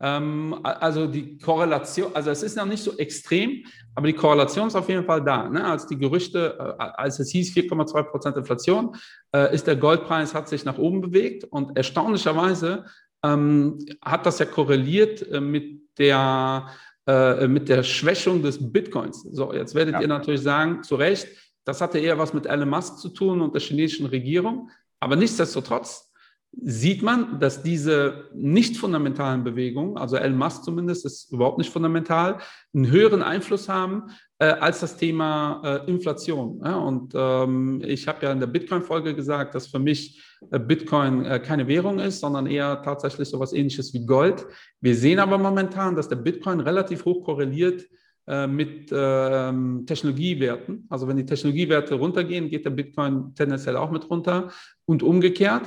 Ähm, 0.00 0.56
also 0.62 1.08
die 1.08 1.38
Korrelation, 1.38 2.14
also 2.14 2.30
es 2.30 2.42
ist 2.42 2.56
noch 2.56 2.66
nicht 2.66 2.82
so 2.82 2.96
extrem, 2.98 3.64
aber 3.96 4.06
die 4.06 4.12
Korrelation 4.12 4.68
ist 4.68 4.76
auf 4.76 4.88
jeden 4.88 5.04
Fall 5.04 5.22
da. 5.22 5.48
Ne? 5.48 5.64
Als 5.64 5.86
die 5.88 5.98
Gerüchte, 5.98 6.56
äh, 6.78 6.82
als 6.82 7.18
es 7.18 7.30
hieß 7.32 7.52
4,2 7.52 8.02
Prozent 8.04 8.36
Inflation, 8.36 8.94
äh, 9.34 9.52
ist 9.52 9.66
der 9.66 9.76
Goldpreis, 9.76 10.34
hat 10.34 10.48
sich 10.48 10.64
nach 10.64 10.78
oben 10.78 11.00
bewegt 11.00 11.44
und 11.44 11.76
erstaunlicherweise 11.76 12.84
ähm, 13.22 13.78
hat 14.02 14.26
das 14.26 14.38
ja 14.38 14.46
korreliert 14.46 15.22
äh, 15.30 15.40
mit 15.40 15.98
der, 15.98 16.68
äh, 17.06 17.48
mit 17.48 17.68
der 17.68 17.82
Schwächung 17.82 18.42
des 18.42 18.58
Bitcoins. 18.72 19.22
So, 19.22 19.52
jetzt 19.52 19.74
werdet 19.74 19.94
ja. 19.94 20.00
ihr 20.00 20.08
natürlich 20.08 20.42
sagen, 20.42 20.82
zu 20.82 20.96
Recht, 20.96 21.28
das 21.64 21.80
hatte 21.80 21.98
eher 21.98 22.18
was 22.18 22.32
mit 22.32 22.46
Elon 22.46 22.68
Musk 22.68 22.98
zu 22.98 23.10
tun 23.10 23.40
und 23.40 23.54
der 23.54 23.60
chinesischen 23.60 24.06
Regierung. 24.06 24.70
Aber 25.00 25.16
nichtsdestotrotz 25.16 26.07
sieht 26.52 27.02
man, 27.02 27.38
dass 27.40 27.62
diese 27.62 28.28
nicht 28.34 28.76
fundamentalen 28.76 29.44
Bewegungen, 29.44 29.96
also 29.96 30.16
Elon 30.16 30.38
Musk 30.38 30.64
zumindest 30.64 31.04
ist 31.04 31.32
überhaupt 31.32 31.58
nicht 31.58 31.70
fundamental, 31.70 32.38
einen 32.74 32.90
höheren 32.90 33.22
Einfluss 33.22 33.68
haben 33.68 34.04
äh, 34.38 34.46
als 34.46 34.80
das 34.80 34.96
Thema 34.96 35.60
äh, 35.64 35.90
Inflation. 35.90 36.60
Ja? 36.64 36.76
Und 36.76 37.12
ähm, 37.14 37.82
ich 37.84 38.08
habe 38.08 38.24
ja 38.24 38.32
in 38.32 38.40
der 38.40 38.46
Bitcoin-Folge 38.46 39.14
gesagt, 39.14 39.54
dass 39.54 39.66
für 39.66 39.78
mich 39.78 40.22
äh, 40.50 40.58
Bitcoin 40.58 41.24
äh, 41.24 41.38
keine 41.38 41.68
Währung 41.68 41.98
ist, 41.98 42.20
sondern 42.20 42.46
eher 42.46 42.82
tatsächlich 42.82 43.28
so 43.28 43.36
etwas 43.36 43.52
ähnliches 43.52 43.92
wie 43.92 44.06
Gold. 44.06 44.46
Wir 44.80 44.94
sehen 44.94 45.18
aber 45.18 45.38
momentan, 45.38 45.96
dass 45.96 46.08
der 46.08 46.16
Bitcoin 46.16 46.60
relativ 46.60 47.04
hoch 47.04 47.24
korreliert 47.24 47.84
äh, 48.26 48.46
mit 48.46 48.90
ähm, 48.92 49.84
Technologiewerten. 49.86 50.86
Also 50.88 51.08
wenn 51.08 51.16
die 51.16 51.26
Technologiewerte 51.26 51.94
runtergehen, 51.94 52.48
geht 52.48 52.64
der 52.64 52.70
Bitcoin 52.70 53.34
tendenziell 53.34 53.76
auch 53.76 53.90
mit 53.90 54.08
runter 54.10 54.50
und 54.86 55.02
umgekehrt. 55.02 55.62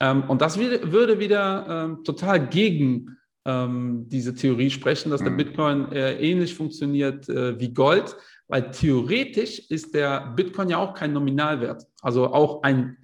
Ähm, 0.00 0.24
und 0.28 0.42
das 0.42 0.58
würde 0.58 1.18
wieder 1.18 1.66
ähm, 1.68 2.04
total 2.04 2.46
gegen 2.48 3.16
ähm, 3.46 4.08
diese 4.08 4.34
Theorie 4.34 4.70
sprechen, 4.70 5.10
dass 5.10 5.22
der 5.22 5.30
mhm. 5.30 5.36
Bitcoin 5.36 5.92
äh, 5.92 6.18
ähnlich 6.18 6.54
funktioniert 6.54 7.28
äh, 7.28 7.58
wie 7.58 7.72
Gold, 7.72 8.16
weil 8.48 8.70
theoretisch 8.70 9.70
ist 9.70 9.94
der 9.94 10.32
Bitcoin 10.34 10.68
ja 10.68 10.78
auch 10.78 10.94
kein 10.94 11.12
Nominalwert, 11.12 11.84
also 12.02 12.26
auch 12.26 12.62
ein 12.62 12.96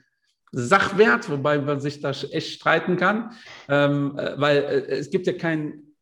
Sachwert, 0.50 1.31
wobei 1.31 1.59
man 1.59 1.81
sich 1.81 2.00
da 2.00 2.11
echt 2.11 2.52
streiten 2.52 2.96
kann, 2.96 3.31
ähm, 3.68 4.18
äh, 4.18 4.33
weil 4.37 4.57
äh, 4.59 4.98
es 4.98 5.11
gibt 5.11 5.26
ja 5.26 5.33
keinen 5.33 5.94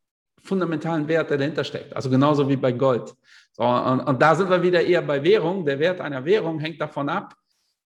fundamentalen 0.42 1.06
Wert, 1.06 1.30
der 1.30 1.38
dahinter 1.38 1.62
steckt, 1.62 1.94
also 1.94 2.10
genauso 2.10 2.48
wie 2.48 2.56
bei 2.56 2.72
Gold. 2.72 3.14
So, 3.52 3.62
und, 3.62 4.00
und 4.00 4.22
da 4.22 4.34
sind 4.34 4.48
wir 4.48 4.62
wieder 4.62 4.82
eher 4.82 5.02
bei 5.02 5.22
Währung. 5.22 5.66
Der 5.66 5.78
Wert 5.78 6.00
einer 6.00 6.24
Währung 6.24 6.58
hängt 6.58 6.80
davon 6.80 7.08
ab, 7.08 7.34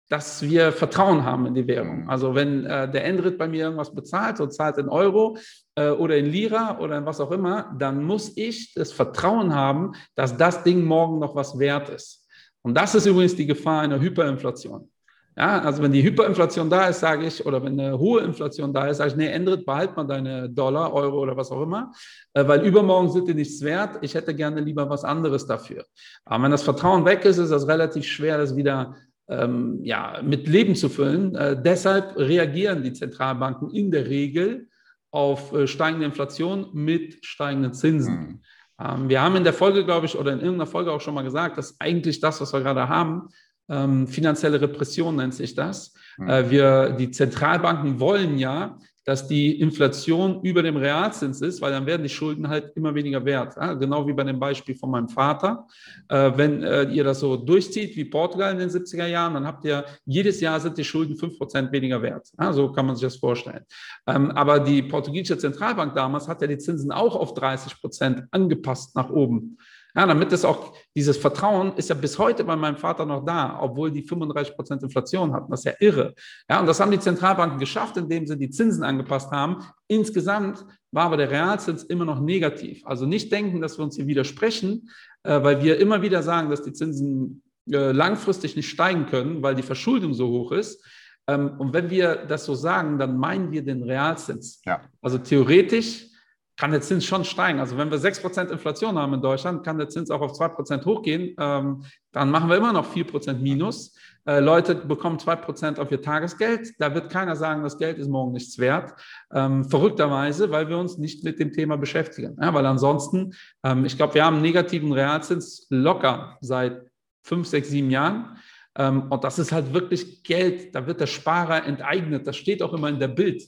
dass 0.10 0.42
wir 0.42 0.72
Vertrauen 0.72 1.24
haben 1.24 1.46
in 1.48 1.56
die 1.56 1.68
Währung. 1.68 2.08
Also 2.10 2.36
wenn 2.36 2.66
äh, 2.66 2.92
der 2.92 3.06
Endrit 3.06 3.38
bei 3.38 3.48
mir 3.48 3.66
irgendwas 3.66 3.94
bezahlt 3.94 4.40
und 4.40 4.54
zahlt 4.54 4.78
in 4.78 4.90
Euro 4.90 5.38
äh, 5.76 5.90
oder 5.90 6.18
in 6.18 6.26
Lira 6.26 6.80
oder 6.80 6.98
in 6.98 7.06
was 7.06 7.20
auch 7.20 7.32
immer, 7.32 7.74
dann 7.80 8.04
muss 8.04 8.36
ich 8.36 8.74
das 8.74 8.92
Vertrauen 8.92 9.56
haben, 9.56 9.94
dass 10.16 10.38
das 10.38 10.64
Ding 10.64 10.84
morgen 10.84 11.20
noch 11.20 11.36
was 11.36 11.58
wert 11.58 11.90
ist. 11.90 12.28
Und 12.62 12.76
das 12.76 12.96
ist 12.96 13.06
übrigens 13.06 13.36
die 13.36 13.46
Gefahr 13.46 13.82
einer 13.82 14.00
Hyperinflation. 14.00 14.90
Ja, 15.36 15.62
also 15.62 15.82
wenn 15.82 15.92
die 15.92 16.04
Hyperinflation 16.04 16.70
da 16.70 16.88
ist, 16.90 17.00
sage 17.00 17.26
ich, 17.26 17.44
oder 17.44 17.64
wenn 17.64 17.80
eine 17.80 17.98
hohe 17.98 18.22
Inflation 18.22 18.72
da 18.72 18.88
ist, 18.88 18.98
sage 18.98 19.12
ich, 19.12 19.16
nee, 19.16 19.28
Endrit, 19.28 19.66
behalt 19.66 19.98
mal 19.98 20.04
deine 20.04 20.48
Dollar, 20.48 20.94
Euro 20.94 21.20
oder 21.22 21.36
was 21.36 21.52
auch 21.52 21.64
immer, 21.64 21.92
äh, 22.34 22.48
weil 22.48 22.62
übermorgen 22.62 23.10
sind 23.10 23.28
die 23.28 23.34
nichts 23.34 23.62
wert. 23.62 23.98
Ich 24.02 24.14
hätte 24.14 24.36
gerne 24.36 24.62
lieber 24.62 24.88
was 24.90 25.04
anderes 25.04 25.48
dafür. 25.48 25.86
Aber 26.24 26.44
wenn 26.44 26.52
das 26.52 26.62
Vertrauen 26.62 27.04
weg 27.06 27.26
ist, 27.26 27.40
ist 27.40 27.52
das 27.52 27.68
relativ 27.68 28.06
schwer, 28.06 28.38
das 28.38 28.56
wieder 28.56 28.96
ähm, 29.30 29.80
ja, 29.84 30.22
mit 30.24 30.48
Leben 30.48 30.76
zu 30.76 30.90
füllen. 30.90 31.36
Äh, 31.36 31.62
deshalb 31.62 32.18
reagieren 32.18 32.84
die 32.84 32.94
Zentralbanken 32.94 33.72
in 33.72 33.92
der 33.92 34.08
Regel 34.08 34.68
auf 35.12 35.54
äh, 35.54 35.68
steigende 35.68 36.06
Inflation 36.06 36.68
mit 36.74 37.26
steigenden 37.26 37.74
Zinsen. 37.74 38.16
Mhm. 38.16 38.40
Ähm, 38.80 39.10
wir 39.10 39.22
haben 39.22 39.36
in 39.36 39.44
der 39.44 39.54
Folge, 39.54 39.86
glaube 39.86 40.08
ich, 40.08 40.18
oder 40.18 40.34
in 40.34 40.40
irgendeiner 40.40 40.68
Folge 40.68 40.92
auch 40.92 41.02
schon 41.02 41.14
mal 41.14 41.24
gesagt, 41.24 41.58
dass 41.58 41.80
eigentlich 41.80 42.20
das, 42.20 42.42
was 42.42 42.54
wir 42.54 42.62
gerade 42.62 42.90
haben, 42.90 43.30
ähm, 43.70 44.08
finanzielle 44.08 44.60
Repression 44.60 45.16
nennt 45.16 45.34
sich 45.34 45.56
das. 45.56 45.94
Mhm. 46.18 46.30
Äh, 46.30 46.52
wir, 46.52 46.90
die 46.92 47.12
Zentralbanken 47.12 48.00
wollen 48.00 48.38
ja, 48.38 48.78
dass 49.06 49.28
die 49.28 49.60
Inflation 49.60 50.42
über 50.44 50.64
dem 50.64 50.78
Realzins 50.78 51.42
ist, 51.42 51.62
weil 51.62 51.72
dann 51.72 51.86
werden 51.86 52.04
die 52.04 52.10
Schulden 52.10 52.48
halt 52.48 52.72
immer 52.76 52.96
weniger 52.96 53.24
wert. 53.26 53.56
Ja, 53.56 53.74
genau 53.74 54.08
wie 54.08 54.14
bei 54.14 54.24
dem 54.24 54.40
Beispiel 54.40 54.76
von 54.76 54.92
meinem 54.92 55.10
Vater. 55.10 55.68
Äh, 56.08 56.32
wenn 56.36 56.64
äh, 56.64 56.84
ihr 56.84 57.04
das 57.04 57.20
so 57.20 57.36
durchzieht 57.36 57.96
wie 57.96 58.06
Portugal 58.06 58.54
in 58.54 58.60
den 58.60 58.70
70er 58.70 59.08
Jahren, 59.08 59.34
dann 59.34 59.46
habt 59.46 59.66
ihr 59.66 59.84
jedes 60.06 60.40
Jahr 60.40 60.60
sind 60.60 60.78
die 60.78 60.84
Schulden 60.84 61.16
5% 61.16 61.72
weniger 61.72 62.02
wert. 62.02 62.30
Ja, 62.40 62.54
so 62.54 62.72
kann 62.72 62.86
man 62.86 62.96
sich 62.96 63.04
das 63.04 63.18
vorstellen. 63.18 63.66
Ähm, 64.08 64.32
aber 64.32 64.60
die 64.60 64.82
portugiesische 64.82 65.38
Zentralbank 65.38 65.96
damals 65.96 66.28
hat 66.28 66.42
ja 66.42 66.48
die 66.48 66.58
Zinsen 66.58 66.92
auch 66.92 67.16
auf 67.16 67.34
30% 67.34 68.28
angepasst 68.32 68.96
nach 68.96 69.10
oben. 69.10 69.58
Ja, 69.96 70.08
damit 70.08 70.34
es 70.34 70.44
auch, 70.44 70.74
dieses 70.96 71.18
Vertrauen 71.18 71.74
ist 71.76 71.90
ja 71.90 71.96
bis 71.96 72.18
heute 72.18 72.44
bei 72.44 72.56
meinem 72.56 72.78
Vater 72.78 73.06
noch 73.06 73.24
da, 73.24 73.60
obwohl 73.62 73.92
die 73.92 74.02
35 74.02 74.56
Prozent 74.56 74.82
Inflation 74.82 75.34
hatten. 75.34 75.52
Das 75.52 75.60
ist 75.60 75.66
ja 75.66 75.74
irre. 75.80 76.16
Ja, 76.50 76.60
und 76.60 76.66
das 76.66 76.80
haben 76.80 76.90
die 76.90 77.00
Zentralbanken 77.00 77.60
geschafft, 77.60 77.98
indem 77.98 78.26
sie 78.26 78.38
die 78.38 78.50
Zinsen 78.50 78.84
angepasst 78.84 79.30
haben. 79.32 79.64
Insgesamt 79.88 80.66
war 80.92 81.06
aber 81.06 81.18
der 81.18 81.30
Realzins 81.30 81.84
immer 81.84 82.06
noch 82.06 82.20
negativ. 82.20 82.82
Also 82.86 83.06
nicht 83.06 83.32
denken, 83.32 83.62
dass 83.62 83.78
wir 83.78 83.84
uns 83.84 83.96
hier 83.96 84.08
widersprechen, 84.08 84.90
äh, 85.24 85.44
weil 85.44 85.62
wir 85.64 85.80
immer 85.80 86.02
wieder 86.02 86.24
sagen, 86.24 86.50
dass 86.50 86.64
die 86.64 86.74
Zinsen 86.74 87.44
äh, 87.72 87.92
langfristig 87.92 88.56
nicht 88.56 88.70
steigen 88.70 89.06
können, 89.06 89.44
weil 89.44 89.54
die 89.54 89.64
Verschuldung 89.64 90.16
so 90.16 90.28
hoch 90.28 90.52
ist. 90.54 90.84
Ähm, 91.28 91.52
und 91.60 91.74
wenn 91.74 91.92
wir 91.92 92.16
das 92.16 92.46
so 92.46 92.56
sagen, 92.56 92.98
dann 92.98 93.18
meinen 93.18 93.52
wir 93.52 93.64
den 93.64 93.84
Realzins. 93.84 94.62
Ja. 94.66 94.82
Also 95.02 95.20
theoretisch 95.20 96.08
kann 96.56 96.72
der 96.72 96.82
Zins 96.82 97.06
schon 97.06 97.26
steigen. 97.26 97.60
Also 97.60 97.78
wenn 97.78 97.90
wir 97.90 97.98
6% 97.98 98.52
Inflation 98.52 98.98
haben 98.98 99.14
in 99.16 99.22
Deutschland, 99.22 99.64
kann 99.64 99.78
der 99.78 99.90
Zins 99.90 100.12
auch 100.12 100.22
auf 100.22 100.34
2% 100.34 100.86
hochgehen. 100.86 101.36
Ähm, 101.40 101.84
dann 102.12 102.30
machen 102.30 102.50
wir 102.50 102.58
immer 102.58 102.74
noch 102.74 102.94
4% 102.94 103.34
Minus. 103.34 103.98
Äh, 104.26 104.40
Leute 104.40 104.76
bekommen 104.76 105.18
2% 105.18 105.80
auf 105.80 105.92
ihr 105.92 106.02
Tagesgeld. 106.02 106.74
Da 106.78 106.94
wird 106.94 107.12
keiner 107.12 107.36
sagen, 107.36 107.64
das 107.64 107.78
Geld 107.78 107.98
ist 107.98 108.08
morgen 108.08 108.34
nichts 108.34 108.60
wert. 108.60 108.94
Ähm, 109.34 109.66
verrückterweise, 109.66 110.52
weil 110.52 110.70
wir 110.70 110.78
uns 110.78 110.98
nicht 110.98 111.24
mit 111.24 111.40
dem 111.40 111.52
Thema 111.52 111.76
beschäftigen. 111.76 112.38
Ja, 112.40 112.54
weil 112.54 112.66
ansonsten, 112.66 113.34
ähm, 113.64 113.86
ich 113.86 113.98
glaube, 113.98 114.14
wir 114.14 114.24
haben 114.24 114.42
negativen 114.42 114.94
Realzins 114.94 115.66
locker 115.70 116.38
seit 116.42 116.84
fünf, 117.24 117.48
sechs, 117.48 117.70
sieben 117.70 117.90
Jahren. 117.90 118.38
Ähm, 118.76 119.12
und 119.12 119.24
das 119.24 119.40
ist 119.40 119.52
halt 119.52 119.74
wirklich 119.74 120.24
Geld. 120.24 120.74
Da 120.76 120.86
wird 120.86 121.02
der 121.02 121.08
Sparer 121.08 121.66
enteignet. 121.66 122.28
Das 122.28 122.38
steht 122.38 122.62
auch 122.62 122.74
immer 122.74 122.90
in 122.90 123.00
der 123.00 123.08
Bild. 123.08 123.44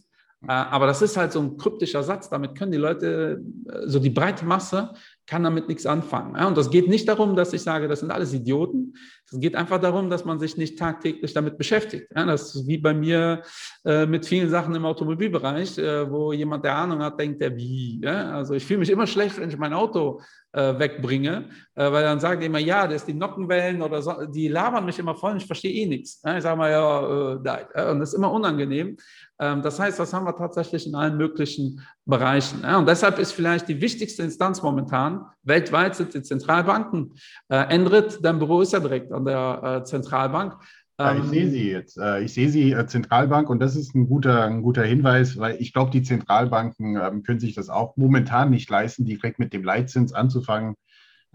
Äh, 0.48 0.52
aber 0.52 0.88
das 0.88 1.02
ist 1.02 1.18
halt 1.18 1.32
so 1.32 1.40
ein 1.40 1.58
kryptischer 1.58 2.04
Satz. 2.04 2.30
Damit 2.30 2.58
können 2.58 2.72
die 2.72 2.78
Leute, 2.78 3.42
äh, 3.68 3.88
so 3.88 4.00
die 4.00 4.10
breite 4.10 4.46
Masse, 4.46 4.94
kann 5.28 5.44
damit 5.44 5.68
nichts 5.68 5.88
anfangen. 5.88 6.36
Und 6.46 6.56
das 6.56 6.70
geht 6.70 6.88
nicht 6.88 7.08
darum, 7.08 7.36
dass 7.36 7.52
ich 7.52 7.64
sage, 7.64 7.88
das 7.88 8.02
sind 8.02 8.12
alles 8.12 8.32
Idioten. 8.32 8.94
Es 9.32 9.40
geht 9.40 9.56
einfach 9.56 9.82
darum, 9.82 10.12
dass 10.12 10.24
man 10.24 10.40
sich 10.40 10.56
nicht 10.56 10.78
tagtäglich 10.78 11.34
damit 11.34 11.58
beschäftigt. 11.58 12.08
Das 12.14 12.54
ist 12.54 12.68
wie 12.68 12.78
bei 12.78 12.94
mir 12.94 13.42
äh, 13.86 14.06
mit 14.06 14.28
vielen 14.28 14.52
Sachen 14.52 14.76
im 14.76 14.86
Automobilbereich, 14.86 15.78
wo 15.78 16.32
jemand, 16.32 16.64
der 16.64 16.76
Ahnung 16.76 17.00
hat, 17.00 17.20
denkt, 17.20 17.42
der 17.42 17.58
wie. 17.58 18.06
Also 18.06 18.54
ich 18.54 18.64
fühle 18.64 18.82
mich 18.82 18.92
immer 18.92 19.08
schlecht, 19.08 19.40
wenn 19.40 19.50
ich 19.50 19.58
mein 19.58 19.74
Auto 19.74 20.22
wegbringe, 20.54 21.50
weil 21.74 22.04
dann 22.04 22.22
sagen 22.22 22.40
die 22.40 22.46
immer, 22.46 22.60
ja, 22.60 22.88
das 22.88 23.02
ist 23.02 23.08
die 23.08 23.14
Nockenwellen 23.14 23.82
oder 23.82 24.02
so, 24.02 24.26
die 24.26 24.48
labern 24.48 24.86
mich 24.86 24.98
immer 25.00 25.14
voll 25.14 25.32
und 25.32 25.38
ich 25.38 25.48
verstehe 25.48 25.74
eh 25.74 25.86
nichts. 25.86 26.22
Ich 26.24 26.44
sage 26.44 26.56
mal, 26.56 26.72
ja, 26.72 27.40
nein. 27.44 27.92
Und 27.92 28.00
das 28.00 28.10
ist 28.10 28.16
immer 28.16 28.32
unangenehm. 28.32 28.96
Ähm, 29.40 29.62
das 29.62 29.80
heißt, 29.80 30.00
das 30.00 30.14
haben 30.14 30.26
wir 30.26 30.36
tatsächlich 30.36 30.88
in 30.88 30.96
allen 30.96 31.18
möglichen 31.18 31.82
Bereichen. 32.06 32.64
Und 32.64 32.88
deshalb 32.88 33.20
ist 33.20 33.34
vielleicht 33.34 33.68
die 33.68 33.82
wichtigste 33.82 34.24
Instanz 34.24 34.62
momentan, 34.62 35.26
weltweit 35.44 35.96
sind 35.96 36.14
die 36.14 36.22
Zentralbanken. 36.22 37.14
Äh, 37.50 37.74
Endrit, 37.74 38.20
dein 38.22 38.40
Büro 38.40 38.62
ist 38.62 38.74
ja 38.74 38.80
direkt 38.80 39.12
an 39.12 39.26
der 39.26 39.82
äh, 39.82 39.84
Zentralbank. 39.84 40.58
Ja, 40.98 41.14
ich 41.14 41.26
sehe 41.26 41.44
ähm, 41.44 41.52
Sie 41.52 41.72
jetzt. 41.72 41.98
Äh, 41.98 42.22
ich 42.22 42.34
sehe 42.34 42.50
Sie 42.50 42.76
Zentralbank 42.88 43.50
und 43.50 43.60
das 43.60 43.76
ist 43.76 43.94
ein 43.96 44.08
guter, 44.08 44.46
ein 44.46 44.62
guter 44.62 44.84
Hinweis, 44.84 45.38
weil 45.38 45.58
ich 45.60 45.74
glaube, 45.74 45.92
die 45.92 46.04
Zentralbanken 46.04 46.96
ähm, 46.96 47.24
können 47.24 47.42
sich 47.42 47.54
das 47.54 47.70
auch 47.70 47.98
momentan 47.98 48.50
nicht 48.50 48.70
leisten, 48.70 49.04
direkt 49.04 49.38
mit 49.38 49.52
dem 49.52 49.64
Leitzins 49.64 50.14
anzufangen. 50.14 50.76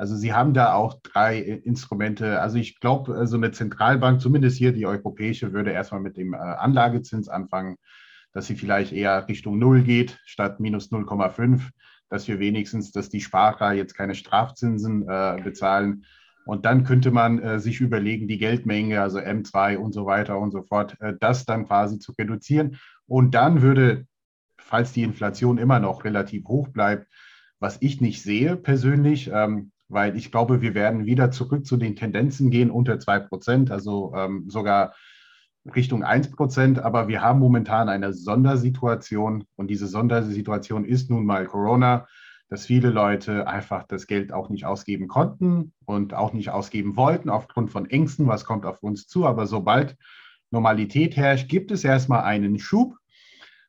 Also 0.00 0.16
Sie 0.16 0.32
haben 0.32 0.54
da 0.54 0.72
auch 0.72 1.00
drei 1.02 1.38
Instrumente. 1.38 2.40
Also 2.40 2.56
ich 2.56 2.80
glaube, 2.80 3.26
so 3.26 3.36
eine 3.36 3.50
Zentralbank, 3.50 4.20
zumindest 4.20 4.56
hier 4.56 4.72
die 4.72 4.86
europäische, 4.86 5.52
würde 5.52 5.72
erstmal 5.72 6.00
mit 6.00 6.16
dem 6.16 6.34
Anlagezins 6.34 7.28
anfangen 7.28 7.76
dass 8.32 8.46
sie 8.46 8.56
vielleicht 8.56 8.92
eher 8.92 9.26
Richtung 9.28 9.58
Null 9.58 9.82
geht 9.82 10.18
statt 10.24 10.60
minus 10.60 10.90
0,5, 10.90 11.68
dass 12.08 12.28
wir 12.28 12.38
wenigstens, 12.38 12.92
dass 12.92 13.08
die 13.08 13.20
Sparer 13.20 13.72
jetzt 13.72 13.94
keine 13.94 14.14
Strafzinsen 14.14 15.08
äh, 15.08 15.40
bezahlen. 15.42 16.04
Und 16.46 16.64
dann 16.64 16.84
könnte 16.84 17.10
man 17.10 17.38
äh, 17.40 17.60
sich 17.60 17.80
überlegen, 17.80 18.26
die 18.26 18.38
Geldmenge, 18.38 19.00
also 19.00 19.18
M2 19.18 19.76
und 19.76 19.92
so 19.92 20.06
weiter 20.06 20.38
und 20.38 20.52
so 20.52 20.62
fort, 20.62 20.96
äh, 21.00 21.14
das 21.20 21.44
dann 21.44 21.66
quasi 21.66 21.98
zu 21.98 22.12
reduzieren. 22.12 22.78
Und 23.06 23.34
dann 23.34 23.62
würde, 23.62 24.06
falls 24.58 24.92
die 24.92 25.02
Inflation 25.02 25.58
immer 25.58 25.80
noch 25.80 26.04
relativ 26.04 26.46
hoch 26.46 26.68
bleibt, 26.68 27.06
was 27.58 27.78
ich 27.80 28.00
nicht 28.00 28.22
sehe 28.22 28.56
persönlich, 28.56 29.30
ähm, 29.32 29.70
weil 29.90 30.16
ich 30.16 30.30
glaube, 30.30 30.62
wir 30.62 30.74
werden 30.74 31.06
wieder 31.06 31.30
zurück 31.30 31.66
zu 31.66 31.76
den 31.76 31.96
Tendenzen 31.96 32.50
gehen 32.50 32.70
unter 32.70 32.98
2 32.98 33.20
Prozent, 33.20 33.70
also 33.70 34.12
ähm, 34.16 34.48
sogar 34.48 34.94
Richtung 35.74 36.04
1 36.04 36.30
Prozent, 36.30 36.78
aber 36.78 37.08
wir 37.08 37.20
haben 37.20 37.38
momentan 37.38 37.88
eine 37.88 38.14
Sondersituation 38.14 39.44
und 39.56 39.68
diese 39.68 39.86
Sondersituation 39.86 40.84
ist 40.84 41.10
nun 41.10 41.26
mal 41.26 41.44
Corona, 41.46 42.06
dass 42.48 42.66
viele 42.66 42.90
Leute 42.90 43.46
einfach 43.46 43.84
das 43.84 44.06
Geld 44.06 44.32
auch 44.32 44.48
nicht 44.48 44.64
ausgeben 44.64 45.06
konnten 45.06 45.72
und 45.84 46.14
auch 46.14 46.32
nicht 46.32 46.50
ausgeben 46.50 46.96
wollten 46.96 47.28
aufgrund 47.28 47.70
von 47.70 47.88
Ängsten, 47.88 48.26
was 48.26 48.44
kommt 48.44 48.66
auf 48.66 48.82
uns 48.82 49.06
zu. 49.06 49.26
Aber 49.26 49.46
sobald 49.46 49.96
Normalität 50.50 51.16
herrscht, 51.16 51.48
gibt 51.48 51.70
es 51.70 51.84
erstmal 51.84 52.22
einen 52.22 52.58
Schub. 52.58 52.96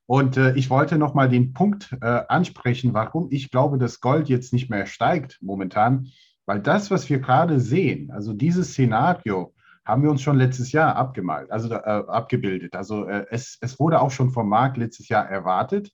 Und 0.05 0.37
äh, 0.37 0.53
ich 0.55 0.69
wollte 0.69 0.97
nochmal 0.97 1.29
den 1.29 1.53
Punkt 1.53 1.95
äh, 2.01 2.23
ansprechen, 2.27 2.93
warum 2.93 3.27
ich 3.31 3.49
glaube, 3.49 3.77
dass 3.77 4.01
Gold 4.01 4.29
jetzt 4.29 4.51
nicht 4.53 4.69
mehr 4.69 4.85
steigt 4.85 5.37
momentan, 5.41 6.07
weil 6.45 6.59
das, 6.59 6.91
was 6.91 7.09
wir 7.09 7.19
gerade 7.19 7.59
sehen, 7.59 8.11
also 8.11 8.33
dieses 8.33 8.71
Szenario, 8.71 9.53
haben 9.85 10.03
wir 10.03 10.11
uns 10.11 10.21
schon 10.21 10.37
letztes 10.37 10.71
Jahr 10.71 10.95
abgemalt, 10.95 11.51
also 11.51 11.73
äh, 11.73 11.77
abgebildet. 11.77 12.75
Also 12.75 13.05
äh, 13.05 13.25
es, 13.29 13.57
es 13.61 13.79
wurde 13.79 14.01
auch 14.01 14.11
schon 14.11 14.31
vom 14.31 14.47
Markt 14.47 14.77
letztes 14.77 15.09
Jahr 15.09 15.27
erwartet, 15.27 15.91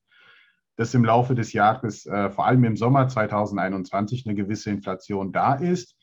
dass 0.75 0.93
im 0.93 1.05
Laufe 1.05 1.35
des 1.35 1.53
Jahres, 1.53 2.05
äh, 2.05 2.29
vor 2.29 2.45
allem 2.45 2.63
im 2.63 2.77
Sommer 2.77 3.07
2021, 3.07 4.25
eine 4.25 4.35
gewisse 4.35 4.69
Inflation 4.69 5.31
da 5.31 5.55
ist, 5.55 5.95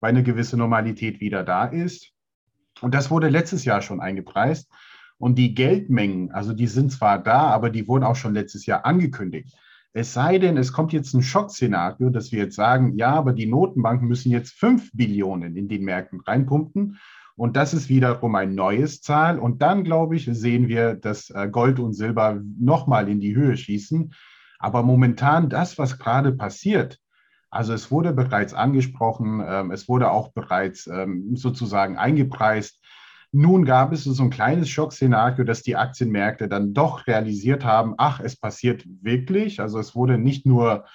weil 0.00 0.10
eine 0.10 0.22
gewisse 0.22 0.56
Normalität 0.56 1.20
wieder 1.20 1.44
da 1.44 1.66
ist. 1.66 2.12
Und 2.80 2.94
das 2.94 3.10
wurde 3.10 3.28
letztes 3.28 3.64
Jahr 3.64 3.82
schon 3.82 4.00
eingepreist. 4.00 4.70
Und 5.18 5.36
die 5.36 5.54
Geldmengen, 5.54 6.30
also 6.30 6.52
die 6.52 6.68
sind 6.68 6.92
zwar 6.92 7.22
da, 7.22 7.42
aber 7.48 7.70
die 7.70 7.88
wurden 7.88 8.04
auch 8.04 8.16
schon 8.16 8.34
letztes 8.34 8.66
Jahr 8.66 8.86
angekündigt. 8.86 9.56
Es 9.92 10.12
sei 10.12 10.38
denn, 10.38 10.56
es 10.56 10.72
kommt 10.72 10.92
jetzt 10.92 11.12
ein 11.14 11.22
Schockszenario, 11.22 12.10
dass 12.10 12.30
wir 12.30 12.40
jetzt 12.40 12.56
sagen, 12.56 12.96
ja, 12.96 13.12
aber 13.14 13.32
die 13.32 13.46
Notenbanken 13.46 14.06
müssen 14.06 14.30
jetzt 14.30 14.52
5 14.52 14.90
Billionen 14.92 15.56
in 15.56 15.68
den 15.68 15.84
Märkten 15.84 16.20
reinpumpen 16.20 16.98
und 17.38 17.56
das 17.56 17.72
ist 17.72 17.88
wiederum 17.88 18.34
ein 18.34 18.56
neues 18.56 19.00
Zahl. 19.00 19.38
Und 19.38 19.62
dann, 19.62 19.84
glaube 19.84 20.16
ich, 20.16 20.28
sehen 20.30 20.66
wir, 20.66 20.94
dass 20.94 21.30
äh, 21.30 21.48
Gold 21.48 21.78
und 21.78 21.94
Silber 21.94 22.42
nochmal 22.58 23.08
in 23.08 23.20
die 23.20 23.36
Höhe 23.36 23.56
schießen. 23.56 24.12
Aber 24.58 24.82
momentan 24.82 25.48
das, 25.48 25.78
was 25.78 26.00
gerade 26.00 26.32
passiert, 26.32 26.98
also 27.48 27.72
es 27.72 27.92
wurde 27.92 28.12
bereits 28.12 28.54
angesprochen, 28.54 29.40
ähm, 29.46 29.70
es 29.70 29.88
wurde 29.88 30.10
auch 30.10 30.32
bereits 30.32 30.88
ähm, 30.88 31.36
sozusagen 31.36 31.96
eingepreist. 31.96 32.80
Nun 33.30 33.64
gab 33.64 33.92
es 33.92 34.04
so 34.04 34.22
ein 34.22 34.30
kleines 34.30 34.70
Schockszenario, 34.70 35.44
dass 35.44 35.62
die 35.62 35.76
Aktienmärkte 35.76 36.48
dann 36.48 36.72
doch 36.72 37.06
realisiert 37.06 37.64
haben, 37.64 37.94
ach, 37.98 38.20
es 38.20 38.36
passiert 38.36 38.84
wirklich. 39.02 39.60
Also 39.60 39.78
es 39.78 39.94
wurde 39.94 40.16
nicht 40.16 40.46
nur 40.46 40.86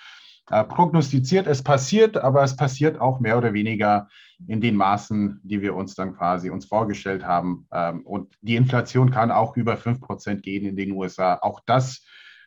äh, 0.50 0.64
prognostiziert, 0.64 1.48
es 1.48 1.62
passiert, 1.62 2.18
aber 2.18 2.44
es 2.44 2.56
passiert 2.56 3.00
auch 3.00 3.20
mehr 3.20 3.38
oder 3.38 3.54
weniger 3.54 4.08
in 4.48 4.62
den 4.62 4.76
Maßen, 4.76 5.40
die 5.44 5.62
wir 5.62 5.76
uns 5.76 5.96
dann 5.96 6.16
quasi 6.16 6.50
uns 6.50 6.66
vorgestellt 6.66 7.24
haben. 7.24 7.68
Ähm, 7.72 8.02
und 8.02 8.36
die 8.42 8.56
Inflation 8.56 9.12
kann 9.12 9.32
auch 9.32 9.56
über 9.56 9.76
5% 9.76 10.42
gehen 10.42 10.66
in 10.66 10.76
den 10.76 10.92
USA. 10.92 11.40
Auch 11.42 11.62
das 11.66 12.04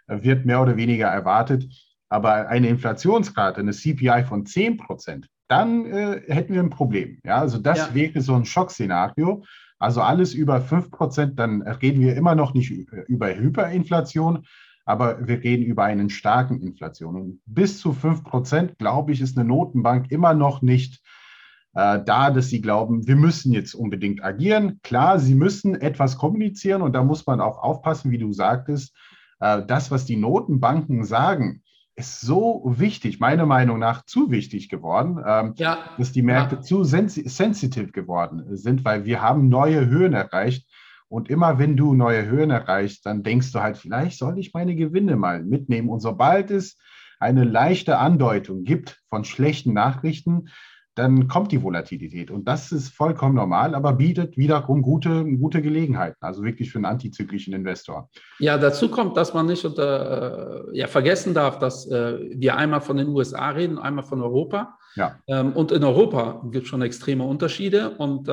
äh, 0.09 0.23
wird 0.23 0.45
mehr 0.45 0.61
oder 0.61 0.77
weniger 0.77 1.07
erwartet. 1.07 1.65
Aber 2.09 2.49
eine 2.49 2.69
Inflationsrate, 2.69 3.61
eine 3.61 3.73
CPI 3.73 4.25
von 4.25 4.45
10%, 4.45 5.25
dann 5.49 5.87
äh, 5.87 6.21
hätten 6.27 6.55
wir 6.55 6.61
ein 6.61 6.71
Problem. 6.71 7.19
Ja, 7.25 7.39
also 7.39 7.59
das 7.59 7.79
ja. 7.79 7.95
wäre 7.95 8.21
so 8.21 8.35
ein 8.35 8.45
Schockszenario. 8.45 9.45
Also 9.79 10.01
alles 10.01 10.35
über 10.35 10.59
5%, 10.59 11.35
dann 11.35 11.63
reden 11.63 12.01
wir 12.01 12.17
immer 12.17 12.35
noch 12.35 12.55
nicht 12.55 12.71
über 12.71 13.35
Hyperinflation, 13.35 14.47
aber 14.85 15.27
wir 15.27 15.43
reden 15.43 15.65
über 15.65 15.85
einen 15.85 16.11
starken 16.11 16.61
Inflation. 16.61 17.17
Und 17.17 17.41
bis 17.47 17.79
zu 17.79 17.93
5 17.93 18.25
Prozent, 18.25 18.79
glaube 18.79 19.13
ich, 19.13 19.21
ist 19.21 19.37
eine 19.37 19.47
Notenbank 19.47 20.11
immer 20.11 20.33
noch 20.33 20.63
nicht 20.63 21.03
äh, 21.75 22.03
da, 22.03 22.31
dass 22.31 22.49
sie 22.49 22.63
glauben, 22.63 23.07
wir 23.07 23.17
müssen 23.17 23.53
jetzt 23.53 23.75
unbedingt 23.75 24.25
agieren. 24.25 24.81
Klar, 24.83 25.19
sie 25.19 25.35
müssen 25.35 25.75
etwas 25.75 26.17
kommunizieren 26.17 26.81
und 26.81 26.95
da 26.95 27.05
muss 27.05 27.27
man 27.27 27.41
auch 27.41 27.59
aufpassen, 27.59 28.11
wie 28.11 28.19
du 28.19 28.33
sagtest, 28.33 28.97
äh, 29.41 29.63
das, 29.67 29.91
was 29.91 30.07
die 30.07 30.17
Notenbanken 30.17 31.05
sagen, 31.05 31.63
ist 31.97 32.21
so 32.21 32.63
wichtig, 32.77 33.21
meiner 33.21 33.47
Meinung 33.47 33.79
nach 33.79 34.05
zu 34.05 34.31
wichtig 34.31 34.69
geworden, 34.69 35.19
ähm, 35.27 35.55
ja. 35.57 35.79
dass 35.97 36.13
die 36.13 36.23
Märkte 36.23 36.57
ja. 36.57 36.61
zu 36.61 36.85
sensi 36.85 37.27
sensitiv 37.29 37.93
geworden 37.93 38.45
sind, 38.57 38.85
weil 38.85 39.07
wir 39.07 39.23
haben 39.23 39.49
neue 39.49 39.87
Höhen 39.87 40.13
erreicht. 40.13 40.69
Und 41.09 41.31
immer 41.31 41.59
wenn 41.59 41.77
du 41.77 41.95
neue 41.95 42.27
Höhen 42.27 42.51
erreichst, 42.51 43.07
dann 43.07 43.23
denkst 43.23 43.53
du 43.53 43.61
halt, 43.61 43.79
vielleicht 43.79 44.19
soll 44.19 44.39
ich 44.39 44.53
meine 44.53 44.75
Gewinne 44.75 45.17
mal 45.17 45.43
mitnehmen. 45.43 45.89
Und 45.89 46.01
sobald 46.01 46.51
es 46.51 46.77
eine 47.19 47.45
leichte 47.45 47.99
Andeutung 47.99 48.65
gibt 48.65 49.01
von 49.09 49.25
schlechten 49.25 49.73
Nachrichten, 49.73 50.49
dann 50.97 51.29
kommt 51.29 51.53
die 51.53 51.63
Volatilität. 51.63 52.31
Und 52.31 52.49
das 52.49 52.73
ist 52.73 52.89
vollkommen 52.89 53.35
normal, 53.35 53.75
aber 53.75 53.93
bietet 53.93 54.37
wiederum 54.37 54.81
gute, 54.81 55.25
gute 55.37 55.61
Gelegenheiten, 55.61 56.17
also 56.21 56.43
wirklich 56.43 56.73
für 56.73 56.79
einen 56.79 56.87
antizyklischen 56.87 57.53
Investor. 57.53 58.09
Ja, 58.39 58.57
dazu 58.57 58.91
kommt, 58.91 59.17
dass 59.17 59.35
man 59.35 59.47
nicht 59.47 59.65
unter, 59.65 60.69
äh, 60.73 60.79
ja, 60.79 60.87
vergessen 60.87 61.35
darf, 61.35 61.59
dass 61.59 61.87
äh, 61.91 62.19
wir 62.35 62.57
einmal 62.57 62.81
von 62.81 62.97
den 62.97 63.09
USA 63.09 63.51
reden, 63.51 63.79
einmal 63.79 64.05
von 64.05 64.23
Europa. 64.23 64.79
Ja. 64.97 65.19
Ähm, 65.29 65.53
und 65.53 65.73
in 65.73 65.85
Europa 65.85 66.43
gibt 66.51 66.65
es 66.65 66.71
schon 66.71 66.83
extreme 66.83 67.25
Unterschiede. 67.25 67.91
Und 67.91 68.29
äh, 68.29 68.33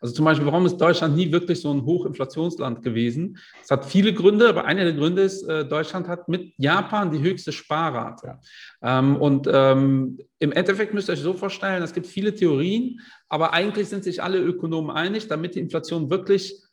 also 0.00 0.14
zum 0.14 0.24
Beispiel, 0.24 0.46
warum 0.46 0.64
ist 0.64 0.78
Deutschland 0.78 1.16
nie 1.16 1.30
wirklich 1.30 1.60
so 1.60 1.72
ein 1.72 1.84
Hochinflationsland 1.84 2.82
gewesen? 2.82 3.36
Es 3.62 3.70
hat 3.70 3.84
viele 3.84 4.14
Gründe, 4.14 4.48
aber 4.48 4.64
einer 4.64 4.84
der 4.84 4.94
Gründe 4.94 5.22
ist, 5.22 5.42
äh, 5.42 5.66
Deutschland 5.66 6.08
hat 6.08 6.28
mit 6.28 6.54
Japan 6.56 7.10
die 7.10 7.20
höchste 7.20 7.52
Sparrate. 7.52 8.38
Ja. 8.82 8.98
Ähm, 8.98 9.16
und 9.16 9.48
ähm, 9.52 10.18
im 10.38 10.52
Endeffekt 10.52 10.94
müsst 10.94 11.08
ihr 11.08 11.14
euch 11.14 11.20
so 11.20 11.34
vorstellen, 11.34 11.82
es 11.82 11.92
gibt 11.92 12.06
viele 12.06 12.34
Theorien, 12.34 13.00
aber 13.28 13.52
eigentlich 13.52 13.88
sind 13.88 14.04
sich 14.04 14.22
alle 14.22 14.38
Ökonomen 14.38 14.90
einig, 14.90 15.26
damit 15.28 15.54
die 15.56 15.60
Inflation 15.60 16.10
wirklich 16.10 16.63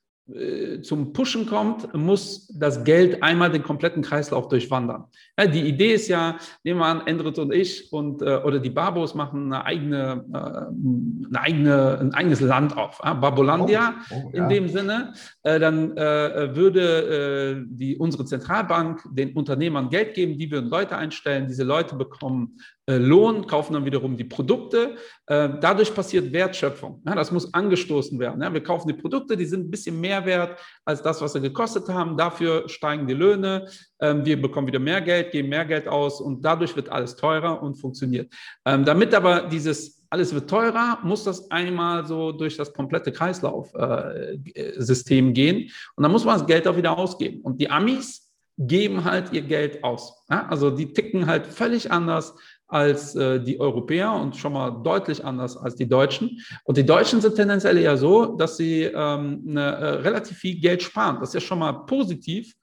zum 0.81 1.13
Pushen 1.13 1.45
kommt, 1.45 1.93
muss 1.93 2.47
das 2.47 2.84
Geld 2.84 3.21
einmal 3.21 3.51
den 3.51 3.63
kompletten 3.63 4.01
Kreislauf 4.01 4.47
durchwandern. 4.47 5.05
Ja, 5.38 5.47
die 5.47 5.62
Idee 5.62 5.93
ist 5.93 6.07
ja, 6.07 6.38
nehmen 6.63 6.79
wir 6.79 6.86
an, 6.86 7.07
Endrit 7.07 7.38
und 7.39 7.53
ich 7.53 7.91
und, 7.91 8.21
äh, 8.21 8.38
oder 8.38 8.60
die 8.60 8.69
Barbos 8.69 9.15
machen 9.15 9.51
eine 9.51 9.65
eigene, 9.65 10.23
äh, 10.31 10.38
eine 10.38 11.41
eigene, 11.41 11.99
ein 11.99 12.13
eigenes 12.13 12.39
Land 12.39 12.77
auf. 12.77 13.01
Ja, 13.03 13.13
Barbolandia 13.13 13.95
oh, 14.12 14.15
oh, 14.15 14.31
ja. 14.34 14.43
in 14.43 14.49
dem 14.49 14.69
Sinne. 14.69 15.13
Äh, 15.43 15.60
dann 15.60 15.97
äh, 15.97 16.55
würde 16.55 17.62
äh, 17.62 17.65
die, 17.67 17.97
unsere 17.97 18.25
Zentralbank 18.25 19.01
den 19.12 19.34
Unternehmern 19.34 19.89
Geld 19.89 20.13
geben, 20.13 20.38
die 20.38 20.51
würden 20.51 20.69
Leute 20.69 20.97
einstellen, 20.97 21.47
diese 21.47 21.63
Leute 21.63 21.95
bekommen 21.95 22.57
äh, 22.88 22.97
Lohn, 22.97 23.47
kaufen 23.47 23.73
dann 23.73 23.86
wiederum 23.86 24.17
die 24.17 24.23
Produkte. 24.23 24.95
Äh, 25.27 25.49
dadurch 25.62 25.93
passiert 25.93 26.34
Wertschöpfung. 26.34 27.01
das 27.03 27.31
muss 27.31 27.53
angestoßen 27.53 28.19
werden. 28.19 28.41
wir 28.53 28.63
kaufen 28.63 28.88
die 28.88 28.93
Produkte, 28.93 29.38
die 29.38 29.45
sind 29.45 29.67
ein 29.67 29.71
bisschen 29.71 29.99
mehr 30.01 30.11
wert 30.26 30.60
als 30.86 31.02
das, 31.02 31.21
was 31.21 31.34
sie 31.34 31.41
gekostet 31.41 31.88
haben. 31.89 32.17
Dafür 32.17 32.67
steigen 32.67 33.08
die 33.08 33.13
Löhne. 33.13 33.67
Ähm, 34.00 34.26
wir 34.26 34.41
bekommen 34.41 34.67
wieder 34.67 34.80
mehr 34.80 35.02
Geld, 35.02 35.32
geben 35.32 35.50
mehr 35.50 35.65
Geld 35.65 35.88
aus 35.88 36.19
und 36.19 36.43
dadurch 36.43 36.76
wird 36.76 36.89
alles 36.89 37.15
teurer 37.15 37.63
und 37.63 37.76
funktioniert. 37.76 38.32
Ähm, 38.65 38.86
damit 38.86 39.15
aber 39.15 39.41
dieses 39.41 40.02
alles 40.12 40.34
wird 40.34 40.50
teurer, 40.50 41.00
muss 41.04 41.24
das 41.24 41.52
einmal 41.52 42.06
so 42.06 42.34
durch 42.34 42.58
das 42.58 42.74
komplette 42.74 43.13
Kreislaufsystem 43.13 45.30
äh, 45.30 45.32
gehen. 45.32 45.71
Und 45.95 46.04
dann 46.04 46.12
muss 46.12 46.26
man 46.26 46.38
das 46.38 46.45
Geld 46.45 46.67
auch 46.67 46.76
wieder 46.76 46.97
ausgeben. 46.97 47.39
Und 47.41 47.62
die 47.62 47.69
Amis 47.69 48.20
geben 48.67 49.04
halt 49.04 49.34
ihr 49.34 49.41
Geld 49.41 49.84
aus. 49.84 50.26
Also 50.28 50.69
die 50.69 50.93
ticken 50.93 51.28
halt 51.28 51.47
völlig 51.47 51.91
anders 51.91 52.34
als 52.67 53.15
äh, 53.15 53.41
die 53.41 53.60
Europäer 53.60 54.13
und 54.13 54.38
schon 54.38 54.54
mal 54.54 54.71
deutlich 54.71 55.24
anders 55.26 55.58
als 55.58 55.76
die 55.76 55.88
Deutschen. 55.88 56.39
Und 56.63 56.78
die 56.78 56.86
Deutschen 56.86 57.19
sind 57.19 57.36
tendenziell 57.36 57.78
eher 57.78 57.97
so, 57.97 58.38
dass 58.38 58.58
sie 58.58 58.84
ähm, 58.84 59.45
eine, 59.47 59.62
äh, 59.62 59.86
relativ 60.02 60.38
viel 60.38 60.60
Geld 60.60 60.82
sparen. 60.82 61.17
Das 61.19 61.30
ist 61.30 61.34
ja 61.34 61.41
schon 61.41 61.60
mal 61.60 61.74
positiv. 61.86 62.54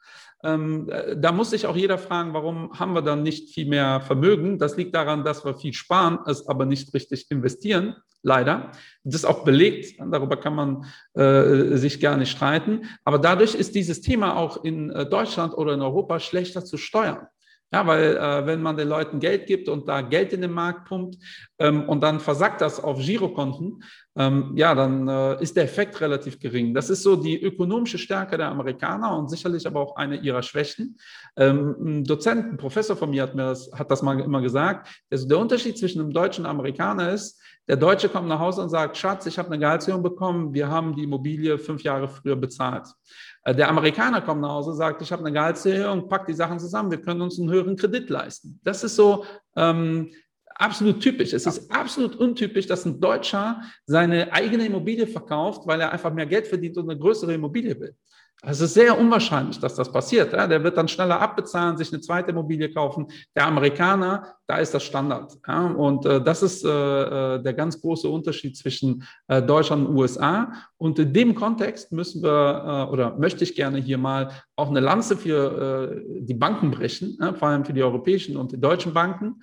Ähm, 0.44 0.88
äh, 0.88 1.16
da 1.16 1.32
muss 1.32 1.50
sich 1.50 1.66
auch 1.66 1.76
jeder 1.76 1.98
fragen, 1.98 2.32
warum 2.32 2.78
haben 2.78 2.94
wir 2.94 3.02
dann 3.02 3.22
nicht 3.22 3.52
viel 3.52 3.66
mehr 3.66 4.00
Vermögen? 4.00 4.58
Das 4.58 4.76
liegt 4.76 4.94
daran, 4.94 5.24
dass 5.24 5.44
wir 5.44 5.54
viel 5.54 5.72
sparen, 5.72 6.20
es 6.26 6.46
aber 6.48 6.64
nicht 6.64 6.94
richtig 6.94 7.30
investieren, 7.30 7.96
leider. 8.22 8.70
Das 9.02 9.16
ist 9.16 9.24
auch 9.24 9.44
belegt, 9.44 9.98
darüber 9.98 10.36
kann 10.36 10.54
man 10.54 10.84
äh, 11.14 11.76
sich 11.76 12.00
gar 12.00 12.16
nicht 12.16 12.30
streiten. 12.30 12.82
Aber 13.04 13.18
dadurch 13.18 13.54
ist 13.54 13.74
dieses 13.74 14.00
Thema 14.00 14.36
auch 14.36 14.64
in 14.64 14.90
äh, 14.90 15.06
Deutschland 15.06 15.54
oder 15.54 15.74
in 15.74 15.82
Europa 15.82 16.20
schlechter 16.20 16.64
zu 16.64 16.76
steuern. 16.76 17.26
Ja, 17.70 17.86
weil 17.86 18.16
äh, 18.16 18.46
wenn 18.46 18.62
man 18.62 18.78
den 18.78 18.88
Leuten 18.88 19.20
Geld 19.20 19.46
gibt 19.46 19.68
und 19.68 19.88
da 19.88 20.00
Geld 20.00 20.32
in 20.32 20.40
den 20.40 20.52
Markt 20.52 20.88
pumpt 20.88 21.18
ähm, 21.58 21.86
und 21.86 22.00
dann 22.00 22.18
versackt 22.18 22.62
das 22.62 22.82
auf 22.82 22.98
Girokonten, 22.98 23.82
ähm, 24.18 24.52
ja, 24.56 24.74
dann 24.74 25.06
äh, 25.06 25.40
ist 25.40 25.56
der 25.56 25.62
Effekt 25.62 26.00
relativ 26.00 26.40
gering. 26.40 26.74
Das 26.74 26.90
ist 26.90 27.04
so 27.04 27.14
die 27.14 27.40
ökonomische 27.40 27.98
Stärke 27.98 28.36
der 28.36 28.48
Amerikaner 28.48 29.16
und 29.16 29.30
sicherlich 29.30 29.64
aber 29.64 29.80
auch 29.80 29.94
eine 29.94 30.16
ihrer 30.16 30.42
Schwächen. 30.42 30.98
Ähm, 31.36 31.76
ein 31.78 32.04
Dozent, 32.04 32.52
ein 32.52 32.56
Professor 32.56 32.96
von 32.96 33.10
mir 33.10 33.22
hat 33.22 33.36
mir 33.36 33.44
das, 33.44 33.70
hat 33.72 33.92
das 33.92 34.02
mal 34.02 34.18
immer 34.18 34.42
gesagt. 34.42 34.88
Also 35.08 35.28
der 35.28 35.38
Unterschied 35.38 35.78
zwischen 35.78 36.00
einem 36.00 36.12
Deutschen 36.12 36.44
und 36.44 36.50
Amerikaner 36.50 37.12
ist, 37.12 37.40
der 37.68 37.76
Deutsche 37.76 38.08
kommt 38.08 38.26
nach 38.26 38.40
Hause 38.40 38.62
und 38.62 38.70
sagt, 38.70 38.96
Schatz, 38.96 39.26
ich 39.26 39.38
habe 39.38 39.48
eine 39.50 39.58
Gehaltserhöhung 39.60 40.02
bekommen, 40.02 40.52
wir 40.52 40.68
haben 40.68 40.96
die 40.96 41.04
Immobilie 41.04 41.56
fünf 41.56 41.84
Jahre 41.84 42.08
früher 42.08 42.34
bezahlt. 42.34 42.88
Äh, 43.44 43.54
der 43.54 43.68
Amerikaner 43.68 44.20
kommt 44.20 44.40
nach 44.40 44.50
Hause 44.50 44.70
und 44.70 44.76
sagt, 44.78 45.00
ich 45.00 45.12
habe 45.12 45.22
eine 45.22 45.32
Gehaltserhöhung, 45.32 46.08
packt 46.08 46.28
die 46.28 46.34
Sachen 46.34 46.58
zusammen, 46.58 46.90
wir 46.90 47.00
können 47.00 47.20
uns 47.20 47.38
einen 47.38 47.50
höheren 47.50 47.76
Kredit 47.76 48.10
leisten. 48.10 48.58
Das 48.64 48.82
ist 48.82 48.96
so 48.96 49.24
ähm, 49.54 50.10
absolut 50.58 51.00
typisch. 51.00 51.32
Es 51.32 51.46
ist 51.46 51.70
absolut 51.70 52.16
untypisch, 52.16 52.66
dass 52.66 52.84
ein 52.84 53.00
Deutscher 53.00 53.62
seine 53.86 54.32
eigene 54.32 54.66
Immobilie 54.66 55.06
verkauft, 55.06 55.66
weil 55.66 55.80
er 55.80 55.92
einfach 55.92 56.12
mehr 56.12 56.26
Geld 56.26 56.46
verdient 56.46 56.76
und 56.76 56.90
eine 56.90 56.98
größere 56.98 57.34
Immobilie 57.34 57.78
will. 57.78 57.94
Es 58.40 58.60
ist 58.60 58.74
sehr 58.74 58.96
unwahrscheinlich, 58.96 59.58
dass 59.58 59.74
das 59.74 59.90
passiert. 59.90 60.32
Ja, 60.32 60.46
der 60.46 60.62
wird 60.62 60.76
dann 60.76 60.86
schneller 60.86 61.20
abbezahlen, 61.20 61.76
sich 61.76 61.92
eine 61.92 62.00
zweite 62.00 62.30
Immobilie 62.30 62.72
kaufen. 62.72 63.08
Der 63.34 63.46
Amerikaner, 63.46 64.36
da 64.46 64.58
ist 64.58 64.72
das 64.72 64.84
Standard. 64.84 65.36
Ja, 65.46 65.66
und 65.66 66.06
äh, 66.06 66.22
das 66.22 66.44
ist 66.44 66.64
äh, 66.64 66.68
äh 66.68 67.42
der 67.42 67.52
ganz 67.54 67.80
große 67.80 68.08
Unterschied 68.08 68.56
zwischen 68.56 69.02
äh, 69.26 69.42
Deutschland 69.42 69.88
und 69.88 69.96
USA. 69.96 70.52
Und 70.76 71.00
in 71.00 71.12
dem 71.12 71.34
Kontext 71.34 71.90
müssen 71.90 72.22
wir 72.22 72.86
äh, 72.88 72.92
oder 72.92 73.18
möchte 73.18 73.42
ich 73.42 73.56
gerne 73.56 73.78
hier 73.78 73.98
mal 73.98 74.30
auch 74.54 74.70
eine 74.70 74.80
Lanze 74.80 75.16
für 75.16 75.96
äh, 76.06 76.20
die 76.20 76.34
Banken 76.34 76.70
brechen, 76.70 77.18
vor 77.40 77.48
allem 77.48 77.64
für 77.64 77.72
die 77.72 77.82
europäischen 77.82 78.36
und 78.36 78.52
die 78.52 78.60
deutschen 78.60 78.94
Banken. 78.94 79.42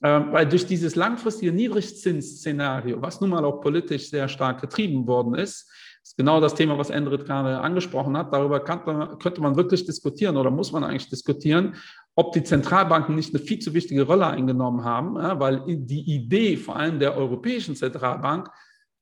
Weil 0.00 0.48
durch 0.48 0.66
dieses 0.66 0.96
langfristige 0.96 1.52
Niedrigzinsszenario, 1.52 3.02
was 3.02 3.20
nun 3.20 3.30
mal 3.30 3.44
auch 3.44 3.60
politisch 3.60 4.08
sehr 4.08 4.28
stark 4.28 4.60
getrieben 4.60 5.06
worden 5.06 5.34
ist, 5.34 5.70
ist 6.02 6.16
genau 6.16 6.40
das 6.40 6.54
Thema, 6.54 6.78
was 6.78 6.88
Endrit 6.88 7.26
gerade 7.26 7.60
angesprochen 7.60 8.16
hat. 8.16 8.32
Darüber 8.32 8.64
man, 8.86 9.18
könnte 9.18 9.42
man 9.42 9.56
wirklich 9.56 9.84
diskutieren 9.84 10.38
oder 10.38 10.50
muss 10.50 10.72
man 10.72 10.84
eigentlich 10.84 11.10
diskutieren, 11.10 11.74
ob 12.14 12.32
die 12.32 12.42
Zentralbanken 12.42 13.14
nicht 13.14 13.34
eine 13.34 13.44
viel 13.44 13.58
zu 13.58 13.74
wichtige 13.74 14.02
Rolle 14.02 14.26
eingenommen 14.26 14.84
haben, 14.84 15.14
weil 15.16 15.62
die 15.66 16.14
Idee 16.14 16.56
vor 16.56 16.76
allem 16.76 16.98
der 16.98 17.16
Europäischen 17.16 17.76
Zentralbank 17.76 18.48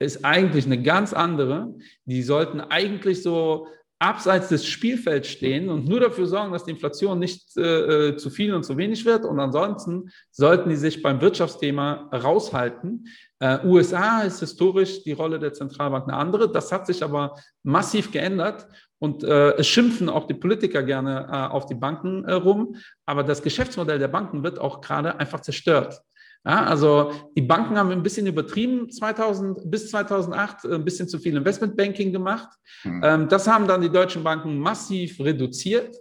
ist 0.00 0.24
eigentlich 0.24 0.66
eine 0.66 0.82
ganz 0.82 1.12
andere. 1.12 1.74
Die 2.04 2.22
sollten 2.22 2.60
eigentlich 2.60 3.22
so 3.22 3.68
abseits 3.98 4.48
des 4.48 4.64
Spielfelds 4.64 5.28
stehen 5.28 5.68
und 5.68 5.88
nur 5.88 6.00
dafür 6.00 6.26
sorgen, 6.26 6.52
dass 6.52 6.64
die 6.64 6.70
Inflation 6.70 7.18
nicht 7.18 7.56
äh, 7.56 8.08
äh 8.10 8.16
zu 8.16 8.30
viel 8.30 8.54
und 8.54 8.62
zu 8.62 8.76
wenig 8.76 9.04
wird. 9.04 9.24
Und 9.24 9.40
ansonsten 9.40 10.10
sollten 10.30 10.68
die 10.68 10.76
sich 10.76 11.02
beim 11.02 11.20
Wirtschaftsthema 11.20 12.08
raushalten. 12.12 13.06
Äh, 13.40 13.58
USA 13.64 14.22
ist 14.22 14.40
historisch 14.40 15.02
die 15.02 15.12
Rolle 15.12 15.38
der 15.38 15.52
Zentralbank 15.52 16.08
eine 16.08 16.16
andere. 16.16 16.50
Das 16.50 16.70
hat 16.70 16.86
sich 16.86 17.02
aber 17.02 17.34
massiv 17.64 18.12
geändert. 18.12 18.68
Und 19.00 19.22
äh, 19.24 19.52
es 19.56 19.66
schimpfen 19.66 20.08
auch 20.08 20.26
die 20.26 20.34
Politiker 20.34 20.82
gerne 20.82 21.28
äh, 21.30 21.52
auf 21.52 21.66
die 21.66 21.74
Banken 21.74 22.24
äh, 22.24 22.32
rum. 22.32 22.76
Aber 23.06 23.24
das 23.24 23.42
Geschäftsmodell 23.42 23.98
der 23.98 24.08
Banken 24.08 24.42
wird 24.42 24.60
auch 24.60 24.80
gerade 24.80 25.18
einfach 25.18 25.40
zerstört. 25.40 26.00
Ja, 26.48 26.64
also 26.64 27.12
die 27.36 27.42
Banken 27.42 27.76
haben 27.76 27.90
ein 27.90 28.02
bisschen 28.02 28.26
übertrieben 28.26 28.90
2000, 28.90 29.70
bis 29.70 29.90
2008 29.90 30.64
ein 30.64 30.82
bisschen 30.82 31.06
zu 31.06 31.18
viel 31.18 31.36
Investmentbanking 31.36 32.10
gemacht. 32.10 32.48
Mhm. 32.84 33.28
Das 33.28 33.46
haben 33.46 33.68
dann 33.68 33.82
die 33.82 33.90
deutschen 33.90 34.24
Banken 34.24 34.58
massiv 34.58 35.20
reduziert. 35.20 35.94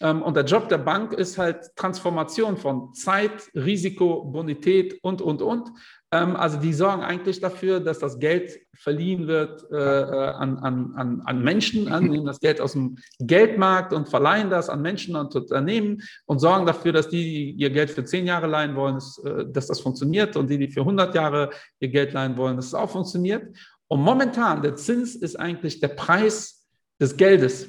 Ähm, 0.00 0.22
und 0.22 0.36
der 0.36 0.44
Job 0.44 0.68
der 0.68 0.78
Bank 0.78 1.12
ist 1.12 1.38
halt 1.38 1.74
Transformation 1.74 2.56
von 2.56 2.94
Zeit, 2.94 3.50
Risiko, 3.56 4.24
Bonität 4.26 4.96
und, 5.02 5.20
und, 5.20 5.42
und. 5.42 5.70
Ähm, 6.12 6.36
also 6.36 6.58
die 6.58 6.72
sorgen 6.72 7.02
eigentlich 7.02 7.40
dafür, 7.40 7.78
dass 7.80 7.98
das 7.98 8.18
Geld 8.18 8.58
verliehen 8.74 9.26
wird 9.28 9.64
äh, 9.70 9.76
äh 9.76 10.30
an, 10.30 10.58
an, 10.58 11.22
an 11.24 11.42
Menschen, 11.42 11.88
an, 11.88 12.04
nehmen 12.04 12.26
das 12.26 12.40
Geld 12.40 12.60
aus 12.60 12.72
dem 12.72 12.96
Geldmarkt 13.20 13.92
und 13.92 14.08
verleihen 14.08 14.50
das 14.50 14.68
an 14.68 14.82
Menschen 14.82 15.14
und 15.14 15.34
Unternehmen 15.34 16.02
und 16.26 16.40
sorgen 16.40 16.66
dafür, 16.66 16.92
dass 16.92 17.08
die, 17.08 17.22
die 17.22 17.50
ihr 17.52 17.70
Geld 17.70 17.90
für 17.90 18.04
zehn 18.04 18.26
Jahre 18.26 18.48
leihen 18.48 18.74
wollen, 18.74 18.96
dass, 18.96 19.18
äh, 19.18 19.46
dass 19.48 19.68
das 19.68 19.80
funktioniert 19.80 20.36
und 20.36 20.50
die, 20.50 20.58
die 20.58 20.68
für 20.68 20.80
100 20.80 21.14
Jahre 21.14 21.50
ihr 21.78 21.88
Geld 21.88 22.12
leihen 22.12 22.36
wollen, 22.36 22.56
dass 22.56 22.66
es 22.66 22.74
auch 22.74 22.90
funktioniert. 22.90 23.56
Und 23.86 24.00
momentan, 24.00 24.62
der 24.62 24.76
Zins 24.76 25.14
ist 25.14 25.38
eigentlich 25.38 25.80
der 25.80 25.88
Preis 25.88 26.68
des 27.00 27.16
Geldes. 27.16 27.68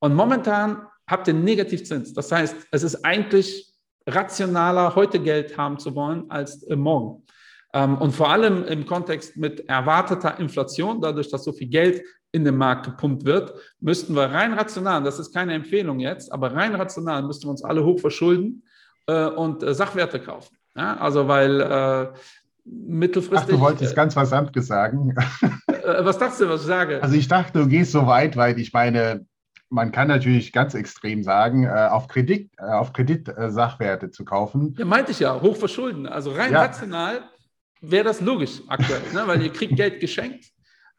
Und 0.00 0.14
momentan 0.14 0.86
habt 1.08 1.26
ihr 1.26 1.34
Negativzins. 1.34 2.12
Das 2.12 2.30
heißt, 2.30 2.56
es 2.70 2.82
ist 2.82 3.04
eigentlich 3.04 3.72
rationaler, 4.06 4.94
heute 4.94 5.20
Geld 5.20 5.56
haben 5.56 5.78
zu 5.78 5.94
wollen, 5.94 6.30
als 6.30 6.64
morgen. 6.68 7.24
Ähm, 7.72 7.98
und 7.98 8.12
vor 8.12 8.30
allem 8.30 8.64
im 8.64 8.86
Kontext 8.86 9.36
mit 9.36 9.68
erwarteter 9.68 10.38
Inflation, 10.38 11.00
dadurch, 11.00 11.30
dass 11.30 11.44
so 11.44 11.52
viel 11.52 11.68
Geld 11.68 12.02
in 12.32 12.44
den 12.44 12.56
Markt 12.56 12.86
gepumpt 12.86 13.24
wird, 13.24 13.54
müssten 13.80 14.14
wir 14.14 14.30
rein 14.30 14.52
rational, 14.52 15.02
das 15.02 15.18
ist 15.18 15.32
keine 15.32 15.54
Empfehlung 15.54 15.98
jetzt, 15.98 16.32
aber 16.32 16.54
rein 16.54 16.74
rational 16.74 17.22
müssten 17.22 17.46
wir 17.46 17.50
uns 17.50 17.64
alle 17.64 17.84
hoch 17.84 17.98
verschulden 18.00 18.62
äh, 19.06 19.26
und 19.26 19.62
äh, 19.62 19.74
Sachwerte 19.74 20.20
kaufen. 20.20 20.56
Ja? 20.76 20.96
Also 20.98 21.28
weil 21.28 21.60
äh, 21.60 22.08
mittelfristig. 22.64 23.48
Ach, 23.54 23.58
du 23.58 23.60
wolltest 23.60 23.96
ganz 23.96 24.16
was 24.16 24.32
anderes 24.32 24.66
sagen. 24.66 25.14
Äh, 25.68 26.04
was 26.04 26.18
dachtest 26.18 26.40
du, 26.40 26.48
was 26.48 26.62
ich 26.62 26.66
sage? 26.66 27.02
Also 27.02 27.14
ich 27.14 27.28
dachte, 27.28 27.60
du 27.60 27.68
gehst 27.68 27.92
so 27.92 28.06
weit, 28.06 28.36
weil 28.36 28.58
ich 28.58 28.72
meine, 28.72 29.24
man 29.70 29.92
kann 29.92 30.08
natürlich 30.08 30.52
ganz 30.52 30.74
extrem 30.74 31.22
sagen, 31.22 31.64
äh, 31.64 31.68
auf 31.68 32.08
Kredit, 32.08 32.50
äh, 32.58 32.62
auf 32.64 32.92
Kredit 32.92 33.32
Sachwerte 33.48 34.10
zu 34.10 34.24
kaufen. 34.24 34.74
Ja, 34.76 34.84
meinte 34.84 35.12
ich 35.12 35.20
ja, 35.20 35.40
hochverschulden. 35.40 36.06
Also 36.06 36.32
rein 36.32 36.52
ja. 36.52 36.62
rational 36.62 37.22
wäre 37.80 38.04
das 38.04 38.20
logisch 38.20 38.62
aktuell, 38.68 39.02
ne? 39.12 39.22
weil 39.26 39.42
ihr 39.42 39.52
kriegt 39.52 39.76
Geld 39.76 40.00
geschenkt. 40.00 40.46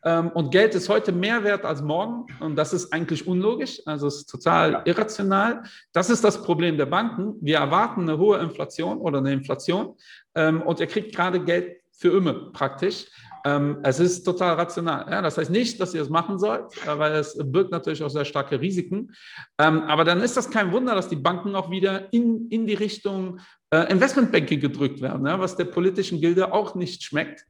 Ähm, 0.03 0.29
und 0.29 0.51
Geld 0.51 0.75
ist 0.75 0.87
heute 0.87 1.11
mehr 1.11 1.43
wert 1.43 1.65
als 1.65 1.81
morgen. 1.81 2.25
Und 2.39 2.55
das 2.55 2.73
ist 2.73 2.93
eigentlich 2.93 3.27
unlogisch. 3.27 3.81
Also 3.85 4.07
es 4.07 4.17
ist 4.17 4.29
total 4.29 4.81
irrational. 4.85 5.63
Das 5.91 6.09
ist 6.09 6.23
das 6.23 6.41
Problem 6.41 6.77
der 6.77 6.85
Banken. 6.85 7.35
Wir 7.41 7.57
erwarten 7.57 8.01
eine 8.01 8.17
hohe 8.17 8.39
Inflation 8.39 8.97
oder 8.99 9.19
eine 9.19 9.33
Inflation. 9.33 9.95
Ähm, 10.35 10.61
und 10.61 10.79
ihr 10.79 10.87
kriegt 10.87 11.15
gerade 11.15 11.43
Geld 11.43 11.77
für 11.91 12.15
immer 12.15 12.51
praktisch. 12.53 13.07
Ähm, 13.45 13.79
es 13.83 13.99
ist 13.99 14.23
total 14.23 14.55
rational. 14.55 15.05
Ja, 15.09 15.21
das 15.21 15.37
heißt 15.37 15.51
nicht, 15.51 15.79
dass 15.79 15.93
ihr 15.93 16.01
es 16.01 16.09
machen 16.09 16.39
sollt, 16.39 16.65
weil 16.85 17.13
es 17.13 17.37
birgt 17.41 17.71
natürlich 17.71 18.03
auch 18.03 18.09
sehr 18.09 18.25
starke 18.25 18.59
Risiken. 18.59 19.11
Ähm, 19.57 19.83
aber 19.83 20.03
dann 20.03 20.21
ist 20.21 20.35
das 20.35 20.49
kein 20.49 20.71
Wunder, 20.71 20.95
dass 20.95 21.09
die 21.09 21.15
Banken 21.15 21.55
auch 21.55 21.69
wieder 21.71 22.11
in, 22.13 22.47
in 22.49 22.67
die 22.67 22.73
Richtung 22.73 23.39
äh, 23.71 23.91
Investmentbanking 23.91 24.59
gedrückt 24.59 25.01
werden, 25.01 25.25
ja, 25.25 25.39
was 25.39 25.55
der 25.55 25.65
politischen 25.65 26.21
Gilde 26.21 26.53
auch 26.53 26.75
nicht 26.75 27.03
schmeckt. 27.03 27.45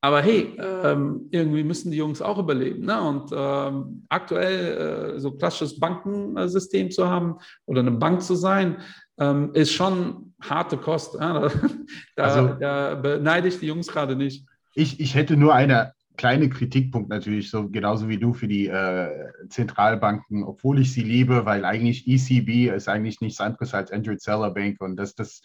Aber 0.00 0.20
hey, 0.20 0.54
ähm, 0.58 1.28
irgendwie 1.30 1.64
müssen 1.64 1.90
die 1.90 1.96
Jungs 1.96 2.20
auch 2.20 2.36
überleben. 2.38 2.84
Ne? 2.84 3.00
Und 3.00 3.30
ähm, 3.34 4.04
aktuell 4.10 5.14
äh, 5.14 5.18
so 5.18 5.32
klassisches 5.32 5.80
Bankensystem 5.80 6.90
zu 6.90 7.08
haben 7.08 7.38
oder 7.64 7.80
eine 7.80 7.92
Bank 7.92 8.20
zu 8.20 8.34
sein, 8.34 8.82
ähm, 9.18 9.54
ist 9.54 9.72
schon 9.72 10.34
harte 10.42 10.76
Kost. 10.76 11.14
Ja? 11.14 11.50
Da, 12.16 12.22
also, 12.22 12.54
da 12.60 12.94
beneide 12.96 13.48
ich 13.48 13.58
die 13.60 13.66
Jungs 13.66 13.88
gerade 13.88 14.14
nicht. 14.14 14.46
Ich, 14.74 15.00
ich 15.00 15.14
hätte 15.14 15.38
nur 15.38 15.54
einen 15.54 15.88
kleinen 16.16 16.50
Kritikpunkt 16.50 17.08
natürlich, 17.08 17.50
so 17.50 17.68
genauso 17.68 18.08
wie 18.08 18.18
du 18.18 18.32
für 18.32 18.48
die 18.48 18.68
äh, 18.68 19.32
Zentralbanken, 19.48 20.44
obwohl 20.44 20.80
ich 20.80 20.92
sie 20.92 21.02
liebe, 21.02 21.44
weil 21.44 21.64
eigentlich 21.64 22.06
ECB 22.06 22.74
ist 22.74 22.88
eigentlich 22.88 23.20
nichts 23.20 23.40
anderes 23.40 23.74
als 23.74 23.90
Andrew 23.90 24.14
Seller 24.16 24.50
Bank 24.50 24.80
und 24.80 24.96
das, 24.96 25.14
das 25.14 25.42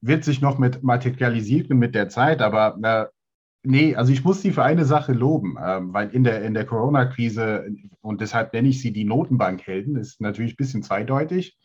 wird 0.00 0.24
sich 0.24 0.40
noch 0.40 0.58
mit 0.58 0.82
materialisieren 0.82 1.78
mit 1.78 1.94
der 1.94 2.08
Zeit, 2.08 2.42
aber 2.42 2.76
äh, 2.82 3.06
Nee, 3.64 3.94
also 3.94 4.12
ich 4.12 4.24
muss 4.24 4.42
sie 4.42 4.50
für 4.50 4.64
eine 4.64 4.84
Sache 4.84 5.12
loben, 5.12 5.56
ähm, 5.64 5.92
weil 5.94 6.10
in 6.10 6.24
der, 6.24 6.42
in 6.42 6.52
der 6.52 6.66
Corona-Krise, 6.66 7.68
und 8.00 8.20
deshalb 8.20 8.52
nenne 8.52 8.68
ich 8.68 8.82
sie 8.82 8.92
die 8.92 9.04
Notenbankhelden, 9.04 9.94
ist 9.94 10.20
natürlich 10.20 10.54
ein 10.54 10.56
bisschen 10.56 10.82
zweideutig, 10.82 11.56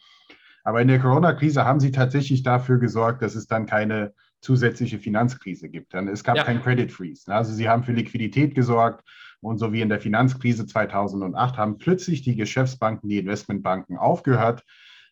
aber 0.64 0.82
in 0.82 0.90
der 0.90 1.00
Corona-Krise 1.00 1.66
haben 1.66 1.80
sie 1.80 1.92
tatsächlich 1.92 2.44
dafür 2.44 2.78
gesorgt, 2.78 3.24
dass 3.24 3.34
es 3.34 3.48
dann 3.48 3.66
keine 3.66 4.14
zusätzliche 4.42 5.00
Finanzkrise 5.00 5.70
gibt. 5.70 5.94
Es 5.94 6.24
gab 6.24 6.38
ja. 6.38 6.44
kein 6.44 6.62
Credit 6.62 6.92
Freeze. 6.92 7.34
Also 7.34 7.54
sie 7.54 7.68
haben 7.68 7.84
für 7.84 7.94
Liquidität 7.94 8.56
gesorgt 8.56 9.04
und 9.42 9.58
so 9.58 9.72
wie 9.74 9.82
in 9.82 9.90
der 9.90 10.00
Finanzkrise 10.00 10.66
2008 10.66 11.58
haben 11.58 11.78
plötzlich 11.78 12.22
die 12.22 12.36
Geschäftsbanken, 12.36 13.10
die 13.10 13.20
Investmentbanken 13.20 13.98
aufgehört, 13.98 14.64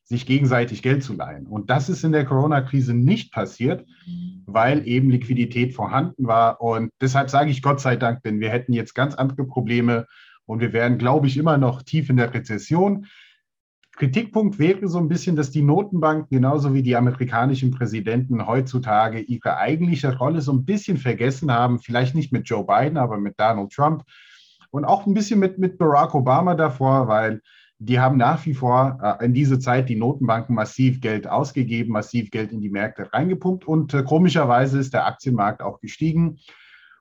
sich 0.04 0.26
gegenseitig 0.28 0.84
Geld 0.84 1.04
zu 1.04 1.14
leihen. 1.14 1.48
Und 1.48 1.70
das 1.70 1.90
ist 1.90 2.04
in 2.04 2.12
der 2.12 2.26
Corona-Krise 2.26 2.94
nicht 2.94 3.32
passiert, 3.32 3.86
weil 4.46 4.88
eben 4.88 5.10
Liquidität 5.10 5.74
vorhanden 5.74 6.28
war. 6.28 6.62
Und 6.62 6.92
deshalb 7.02 7.32
sage 7.32 7.50
ich 7.50 7.64
Gott 7.64 7.82
sei 7.82 7.96
Dank, 7.96 8.22
denn 8.22 8.40
wir 8.40 8.50
hätten 8.50 8.74
jetzt 8.74 8.94
ganz 8.94 9.16
andere 9.16 9.46
Probleme 9.46 10.06
und 10.46 10.60
wir 10.60 10.74
wären, 10.74 11.00
glaube 11.00 11.26
ich, 11.26 11.38
immer 11.38 11.58
noch 11.58 11.82
tief 11.82 12.10
in 12.10 12.18
der 12.18 12.34
Rezession. 12.34 13.08
Kritikpunkt 13.98 14.60
wäre 14.60 14.88
so 14.88 14.98
ein 14.98 15.08
bisschen, 15.08 15.36
dass 15.36 15.52
die 15.52 15.62
Notenbanken 15.62 16.28
genauso 16.30 16.74
wie 16.74 16.84
die 16.84 16.96
amerikanischen 16.96 17.72
Präsidenten 17.72 18.46
heutzutage 18.46 19.20
ihre 19.20 19.58
eigentliche 19.58 20.18
Rolle 20.18 20.42
so 20.42 20.52
ein 20.52 20.66
bisschen 20.66 20.98
vergessen 20.98 21.52
haben. 21.52 21.80
Vielleicht 21.80 22.14
nicht 22.14 22.34
mit 22.34 22.48
Joe 22.48 22.66
Biden, 22.66 22.98
aber 22.98 23.18
mit 23.18 23.40
Donald 23.40 23.72
Trump 23.72 24.04
und 24.72 24.84
auch 24.84 25.06
ein 25.06 25.14
bisschen 25.14 25.40
mit, 25.40 25.58
mit 25.58 25.78
Barack 25.78 26.14
Obama 26.14 26.54
davor, 26.54 27.08
weil 27.08 27.42
die 27.80 28.00
haben 28.00 28.18
nach 28.18 28.46
wie 28.46 28.54
vor 28.54 29.00
äh, 29.02 29.26
in 29.26 29.34
diese 29.34 29.60
Zeit 29.60 29.90
die 29.90 29.96
Notenbanken 29.96 30.56
massiv 30.56 31.02
Geld 31.02 31.28
ausgegeben, 31.28 31.92
massiv 31.92 32.32
Geld 32.32 32.52
in 32.52 32.62
die 32.62 32.70
Märkte 32.70 33.12
reingepumpt 33.12 33.66
und 33.66 33.94
äh, 33.94 34.04
komischerweise 34.04 34.80
ist 34.80 34.94
der 34.94 35.06
Aktienmarkt 35.06 35.62
auch 35.62 35.80
gestiegen. 35.80 36.40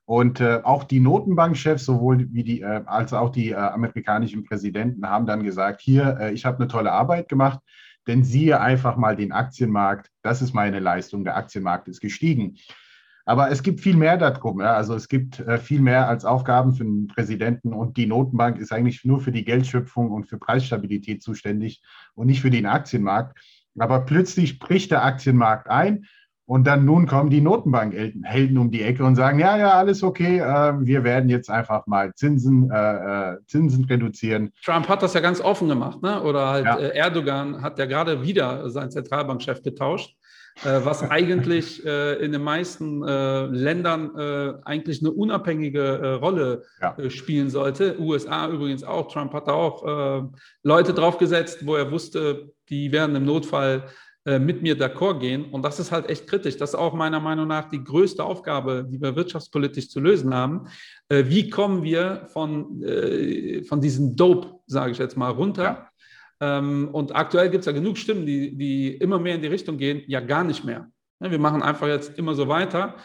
Und 0.07 0.41
äh, 0.41 0.61
auch 0.63 0.85
die 0.85 1.01
Notenbankchefs, 1.01 1.87
sowohl 1.87 2.29
wie 2.33 2.45
die, 2.45 2.61
äh, 2.61 2.83
als 2.85 3.13
auch 3.13 3.31
die 3.31 3.51
äh, 3.51 3.55
amerikanischen 3.55 4.45
Präsidenten, 4.45 5.09
haben 5.09 5.27
dann 5.27 5.43
gesagt: 5.43 5.81
Hier, 5.81 6.19
äh, 6.21 6.33
ich 6.33 6.45
habe 6.45 6.59
eine 6.59 6.69
tolle 6.69 6.93
Arbeit 6.93 7.29
gemacht, 7.29 7.61
denn 8.07 8.23
siehe 8.23 8.61
einfach 8.61 8.97
mal 8.97 9.17
den 9.17 9.33
Aktienmarkt. 9.33 10.11
Das 10.23 10.43
ist 10.43 10.53
meine 10.53 10.79
Leistung. 10.79 11.25
Der 11.25 11.37
Aktienmarkt 11.37 11.89
ist 11.89 12.01
gestiegen. 12.01 12.57
Aber 13.27 13.51
es 13.51 13.63
gibt 13.63 13.81
viel 13.81 13.97
mehr 13.97 14.19
darum. 14.19 14.61
Ja? 14.61 14.75
Also 14.75 14.95
es 14.95 15.09
gibt 15.09 15.41
äh, 15.41 15.59
viel 15.59 15.81
mehr 15.81 16.09
als 16.09 16.25
Aufgaben 16.25 16.75
für 16.75 16.85
den 16.85 17.07
Präsidenten 17.07 17.73
und 17.73 17.97
die 17.97 18.07
Notenbank 18.07 18.59
ist 18.59 18.73
eigentlich 18.73 19.05
nur 19.05 19.21
für 19.21 19.33
die 19.33 19.45
Geldschöpfung 19.45 20.11
und 20.11 20.27
für 20.27 20.39
Preisstabilität 20.39 21.23
zuständig 21.23 21.83
und 22.15 22.27
nicht 22.27 22.43
für 22.43 22.51
den 22.51 22.67
Aktienmarkt. 22.67 23.39
Aber 23.79 24.01
plötzlich 24.01 24.59
bricht 24.59 24.91
der 24.91 25.05
Aktienmarkt 25.05 25.69
ein 25.69 26.05
und 26.47 26.67
dann 26.67 26.85
nun 26.85 27.07
kommen 27.07 27.31
die 27.31 27.41
Notenbankhelden 27.41 28.59
um 28.59 28.71
die 28.71 28.83
Ecke 28.83 29.05
und 29.05 29.17
sagen, 29.17 29.39
ja, 29.39 29.57
ja, 29.57 29.73
alles 29.73 30.03
okay, 30.03 30.39
äh, 30.39 30.75
wir 30.79 31.03
werden 31.03 31.31
jetzt 31.31 31.49
einfach 31.51 31.87
mal 31.87 32.15
Zinsen, 32.15 32.71
äh, 32.71 33.33
äh, 33.33 33.39
Zinsen 33.47 33.85
reduzieren. 33.85 34.53
Trump 34.63 34.89
hat 34.89 35.03
das 35.03 35.15
ja 35.15 35.21
ganz 35.21 35.41
offen 35.41 35.69
gemacht, 35.69 36.03
ne? 36.03 36.23
oder 36.23 36.49
halt 36.49 36.67
ja. 36.67 36.77
Äh, 36.77 36.97
Erdogan 36.97 37.63
hat 37.63 37.79
ja 37.79 37.87
gerade 37.87 38.23
wieder 38.23 38.69
seinen 38.69 38.91
Zentralbankchef 38.91 39.63
getauscht. 39.63 40.17
Äh, 40.65 40.85
was 40.85 41.03
eigentlich 41.11 41.85
äh, 41.85 42.15
in 42.23 42.33
den 42.33 42.43
meisten 42.43 43.03
Ländern 43.03 44.61
eigentlich 44.65 45.01
eine 45.01 45.11
unabhängige 45.11 46.17
Rolle 46.17 46.63
ja. 46.81 47.11
spielen 47.11 47.49
sollte. 47.49 47.99
USA 47.99 48.49
übrigens 48.49 48.85
auch. 48.85 49.11
Trump 49.11 49.33
hat 49.33 49.49
da 49.49 49.53
auch 49.53 50.31
Leute 50.63 50.95
draufgesetzt, 50.95 51.67
wo 51.67 51.75
er 51.77 51.91
wusste, 51.91 52.53
die 52.69 52.93
werden 52.93 53.17
im 53.17 53.25
Notfall 53.25 53.85
mit 54.25 54.63
mir 54.63 54.75
d'accord 54.75 55.19
gehen. 55.19 55.45
Und 55.45 55.63
das 55.63 55.79
ist 55.79 55.93
halt 55.93 56.09
echt 56.09 56.27
kritisch. 56.27 56.57
Das 56.57 56.71
ist 56.71 56.75
auch 56.75 56.95
meiner 56.95 57.21
Meinung 57.21 57.47
nach 57.47 57.69
die 57.69 57.85
größte 57.85 58.25
Aufgabe, 58.25 58.87
die 58.89 58.99
wir 58.99 59.15
wirtschaftspolitisch 59.15 59.91
zu 59.91 60.01
lösen 60.01 60.35
haben. 60.35 60.67
Wie 61.11 61.51
kommen 61.51 61.83
wir 61.83 62.27
von, 62.33 62.83
von 63.69 63.81
diesem 63.83 64.17
Dope, 64.17 64.61
sage 64.67 64.93
ich 64.93 64.99
jetzt 64.99 65.19
mal, 65.19 65.29
runter? 65.29 65.63
Ja 65.63 65.89
ähm, 66.41 66.89
und 66.93 67.15
aktuell 67.15 67.51
gibt 67.51 67.61
es 67.61 67.67
ja 67.67 67.73
genug 67.73 67.97
Stimmen, 67.97 68.27
die, 68.27 68.57
die 68.57 68.95
immer 68.97 69.19
mehr 69.19 69.37
in 69.37 69.43
die 69.43 69.49
Richtung 69.49 69.79
gehen, 69.79 70.03
ja 70.07 70.21
gar 70.21 70.45
nicht 70.45 70.65
mehr. 70.65 70.89
Wir 71.21 71.39
machen 71.39 71.63
einfach 71.63 71.87
jetzt 71.87 72.19
immer 72.19 72.35
so 72.35 72.49
weiter. 72.49 72.97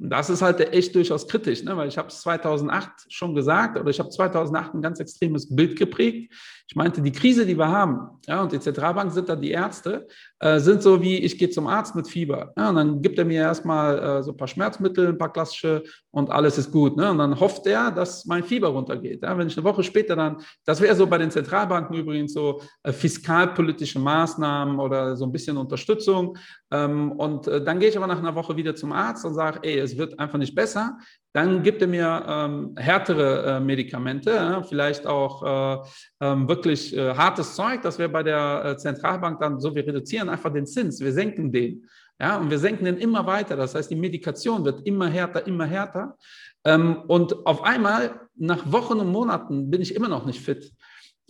Und 0.00 0.10
das 0.10 0.30
ist 0.30 0.42
halt 0.42 0.60
echt 0.72 0.94
durchaus 0.94 1.26
kritisch, 1.26 1.62
ne? 1.64 1.76
weil 1.76 1.88
ich 1.88 1.98
habe 1.98 2.08
es 2.08 2.20
2008 2.20 2.90
schon 3.08 3.34
gesagt 3.34 3.78
oder 3.78 3.90
ich 3.90 3.98
habe 3.98 4.08
2008 4.08 4.74
ein 4.74 4.82
ganz 4.82 5.00
extremes 5.00 5.54
Bild 5.54 5.76
geprägt. 5.76 6.32
Ich 6.68 6.76
meinte, 6.76 7.02
die 7.02 7.10
Krise, 7.10 7.46
die 7.46 7.58
wir 7.58 7.68
haben, 7.68 8.10
ja, 8.26 8.42
und 8.42 8.52
die 8.52 8.60
Zentralbank 8.60 9.10
sind 9.10 9.28
da 9.28 9.34
die 9.34 9.50
Ärzte, 9.50 10.06
äh, 10.38 10.60
sind 10.60 10.82
so 10.82 11.02
wie, 11.02 11.16
ich 11.16 11.38
gehe 11.38 11.50
zum 11.50 11.66
Arzt 11.66 11.96
mit 11.96 12.06
Fieber. 12.06 12.52
Ja, 12.56 12.68
und 12.68 12.76
dann 12.76 13.02
gibt 13.02 13.18
er 13.18 13.24
mir 13.24 13.40
erstmal 13.40 13.98
äh, 13.98 14.22
so 14.22 14.32
ein 14.32 14.36
paar 14.36 14.48
Schmerzmittel, 14.48 15.08
ein 15.08 15.18
paar 15.18 15.32
klassische 15.32 15.82
und 16.10 16.30
alles 16.30 16.58
ist 16.58 16.70
gut. 16.70 16.96
Ne? 16.96 17.10
Und 17.10 17.18
dann 17.18 17.40
hofft 17.40 17.66
er, 17.66 17.90
dass 17.90 18.26
mein 18.26 18.44
Fieber 18.44 18.68
runtergeht. 18.68 19.22
Ja? 19.22 19.36
Wenn 19.36 19.48
ich 19.48 19.56
eine 19.56 19.64
Woche 19.64 19.82
später 19.82 20.14
dann, 20.14 20.36
das 20.64 20.80
wäre 20.80 20.94
so 20.94 21.06
bei 21.06 21.18
den 21.18 21.30
Zentralbanken 21.30 21.96
übrigens 21.96 22.34
so 22.34 22.60
äh, 22.82 22.92
fiskalpolitische 22.92 23.98
Maßnahmen 23.98 24.78
oder 24.78 25.16
so 25.16 25.24
ein 25.24 25.32
bisschen 25.32 25.56
Unterstützung. 25.56 26.36
Ähm, 26.70 27.12
und 27.12 27.46
äh, 27.46 27.64
dann 27.64 27.78
gehe 27.78 27.88
ich 27.88 27.96
aber 27.96 28.06
nach 28.06 28.18
einer 28.18 28.34
Woche 28.34 28.56
wieder 28.56 28.74
zum 28.74 28.92
Arzt 28.92 29.24
und 29.24 29.34
sage, 29.34 29.60
ey, 29.62 29.78
es 29.78 29.96
wird 29.96 30.18
einfach 30.18 30.38
nicht 30.38 30.54
besser. 30.54 30.98
Dann 31.32 31.62
gibt 31.62 31.80
er 31.80 31.88
mir 31.88 32.24
ähm, 32.26 32.74
härtere 32.76 33.56
äh, 33.56 33.60
Medikamente, 33.60 34.30
ja, 34.30 34.62
vielleicht 34.62 35.06
auch 35.06 35.42
äh, 35.42 35.78
ähm, 36.20 36.48
wirklich 36.48 36.94
äh, 36.96 37.14
hartes 37.14 37.54
Zeug, 37.54 37.82
das 37.82 37.98
wir 37.98 38.08
bei 38.08 38.22
der 38.22 38.64
äh, 38.64 38.76
Zentralbank 38.76 39.40
dann 39.40 39.60
so, 39.60 39.74
wir 39.74 39.86
reduzieren 39.86 40.28
einfach 40.28 40.52
den 40.52 40.66
Zins, 40.66 41.00
wir 41.00 41.12
senken 41.12 41.52
den. 41.52 41.86
Ja, 42.20 42.36
und 42.36 42.50
wir 42.50 42.58
senken 42.58 42.84
den 42.84 42.96
immer 42.96 43.26
weiter. 43.26 43.56
Das 43.56 43.74
heißt, 43.76 43.90
die 43.90 43.96
Medikation 43.96 44.64
wird 44.64 44.84
immer 44.86 45.06
härter, 45.08 45.46
immer 45.46 45.66
härter. 45.66 46.16
Ähm, 46.64 47.02
und 47.06 47.46
auf 47.46 47.62
einmal, 47.62 48.20
nach 48.36 48.70
Wochen 48.70 48.98
und 48.98 49.10
Monaten, 49.10 49.70
bin 49.70 49.80
ich 49.80 49.94
immer 49.94 50.08
noch 50.08 50.26
nicht 50.26 50.40
fit. 50.40 50.72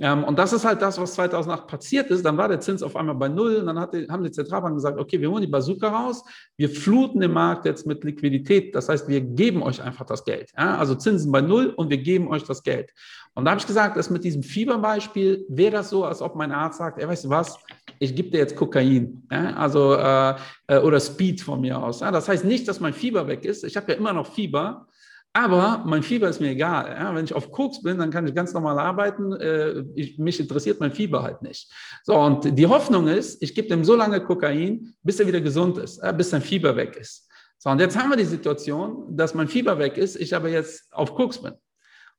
Ähm, 0.01 0.24
und 0.24 0.38
das 0.38 0.53
ist 0.53 0.64
halt 0.64 0.80
das, 0.80 0.99
was 1.01 1.14
2008 1.14 1.66
passiert 1.66 2.11
ist. 2.11 2.24
Dann 2.24 2.36
war 2.36 2.49
der 2.49 2.61
Zins 2.61 2.82
auf 2.82 2.94
einmal 2.94 3.16
bei 3.16 3.28
Null. 3.28 3.57
Und 3.57 3.66
dann 3.66 3.90
die, 3.90 4.09
haben 4.09 4.22
die 4.22 4.30
Zentralbanken 4.30 4.76
gesagt, 4.76 4.99
okay, 4.99 5.20
wir 5.20 5.30
holen 5.30 5.42
die 5.42 5.49
Bazooka 5.49 5.88
raus. 5.88 6.24
Wir 6.57 6.70
fluten 6.70 7.20
den 7.20 7.32
Markt 7.32 7.64
jetzt 7.64 7.86
mit 7.86 8.05
Liquidität. 8.05 8.74
Das 8.74 8.88
heißt, 8.88 9.09
wir 9.09 9.20
geben 9.20 9.62
euch 9.62 9.82
einfach 9.82 10.07
das 10.07 10.24
Geld. 10.24 10.53
Ja? 10.57 10.78
Also 10.78 10.94
Zinsen 10.94 11.32
bei 11.32 11.40
Null 11.40 11.72
und 11.76 11.90
wir 11.90 11.99
geben 11.99 12.28
euch 12.28 12.44
das 12.44 12.62
Geld. 12.62 12.92
Und 13.34 13.44
da 13.44 13.53
habe 13.53 13.61
ich 13.61 13.66
gesagt, 13.66 13.96
dass 13.96 14.11
mit 14.11 14.24
diesem 14.24 14.42
Fieberbeispiel 14.42 15.44
wäre 15.49 15.72
das 15.72 15.90
so, 15.90 16.05
als 16.05 16.22
ob 16.22 16.34
mein 16.34 16.51
Arzt 16.51 16.78
sagt, 16.78 16.99
ey, 16.99 17.07
weißt 17.07 17.24
du 17.24 17.28
was, 17.30 17.59
ich 18.01 18.14
gebe 18.14 18.30
dir 18.30 18.38
jetzt 18.38 18.57
Kokain, 18.57 19.22
ja, 19.30 19.55
also 19.55 19.94
äh, 19.94 20.34
äh, 20.66 20.78
oder 20.80 20.99
Speed 20.99 21.40
von 21.40 21.61
mir 21.61 21.80
aus. 21.80 22.01
Ja. 22.01 22.11
Das 22.11 22.28
heißt 22.28 22.44
nicht, 22.44 22.66
dass 22.66 22.80
mein 22.80 22.92
Fieber 22.92 23.26
weg 23.28 23.44
ist. 23.44 23.64
Ich 23.64 23.76
habe 23.76 23.92
ja 23.92 23.99
immer 23.99 24.12
noch 24.12 24.26
Fieber, 24.26 24.88
aber 25.33 25.83
mein 25.87 26.03
Fieber 26.03 26.29
ist 26.29 26.41
mir 26.41 26.51
egal. 26.51 26.91
Ja? 26.91 27.14
Wenn 27.14 27.24
ich 27.24 27.35
auf 27.35 27.53
Koks 27.53 27.83
bin, 27.83 27.99
dann 27.99 28.11
kann 28.11 28.26
ich 28.26 28.35
ganz 28.35 28.53
normal 28.53 28.79
arbeiten. 28.79 29.33
Äh, 29.33 29.85
ich, 29.95 30.18
mich 30.18 30.41
interessiert 30.41 30.81
mein 30.81 30.93
Fieber 30.93 31.22
halt 31.22 31.43
nicht. 31.43 31.72
So, 32.03 32.16
und 32.16 32.59
die 32.59 32.66
Hoffnung 32.66 33.09
ist, 33.09 33.43
ich 33.43 33.55
gebe 33.55 33.68
dem 33.68 33.85
so 33.85 33.95
lange 33.95 34.20
Kokain, 34.24 34.95
bis 35.03 35.20
er 35.20 35.26
wieder 35.26 35.41
gesund 35.41 35.79
ist, 35.79 35.99
äh, 35.99 36.12
bis 36.16 36.31
sein 36.31 36.43
Fieber 36.43 36.74
weg 36.76 36.97
ist. 36.97 37.29
So, 37.59 37.70
und 37.70 37.81
jetzt 37.81 37.99
haben 37.99 38.11
wir 38.11 38.16
die 38.16 38.24
Situation, 38.24 39.16
dass 39.16 39.35
mein 39.35 39.49
Fieber 39.49 39.79
weg 39.79 39.97
ist, 39.97 40.16
ich 40.16 40.35
aber 40.35 40.49
jetzt 40.49 40.93
auf 40.93 41.14
Koks 41.14 41.39
bin. 41.39 41.55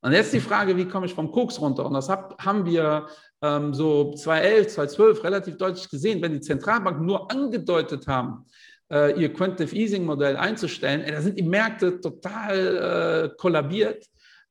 Und 0.02 0.14
jetzt 0.14 0.32
die 0.32 0.40
Frage, 0.40 0.78
wie 0.78 0.86
komme 0.86 1.06
ich 1.06 1.14
vom 1.14 1.32
Koks 1.32 1.60
runter? 1.60 1.86
Und 1.86 1.94
das 1.94 2.08
hab, 2.08 2.42
haben 2.44 2.66
wir 2.66 3.08
ähm, 3.42 3.74
so 3.74 4.14
2011, 4.14 4.68
2012 4.68 5.24
relativ 5.24 5.58
deutlich 5.58 5.90
gesehen, 5.90 6.22
wenn 6.22 6.34
die 6.34 6.42
Zentralbanken 6.42 7.06
nur 7.06 7.30
angedeutet 7.30 8.08
haben, 8.08 8.46
äh, 8.92 9.20
ihr 9.20 9.34
Quantitative 9.34 9.76
Easing 9.76 10.06
Modell 10.06 10.38
einzustellen, 10.38 11.04
da 11.08 11.22
sind 11.22 11.38
die 11.38 11.44
Märkte 11.44 12.00
total 12.00 13.32
äh, 13.34 13.38
kollabiert. 13.38 14.06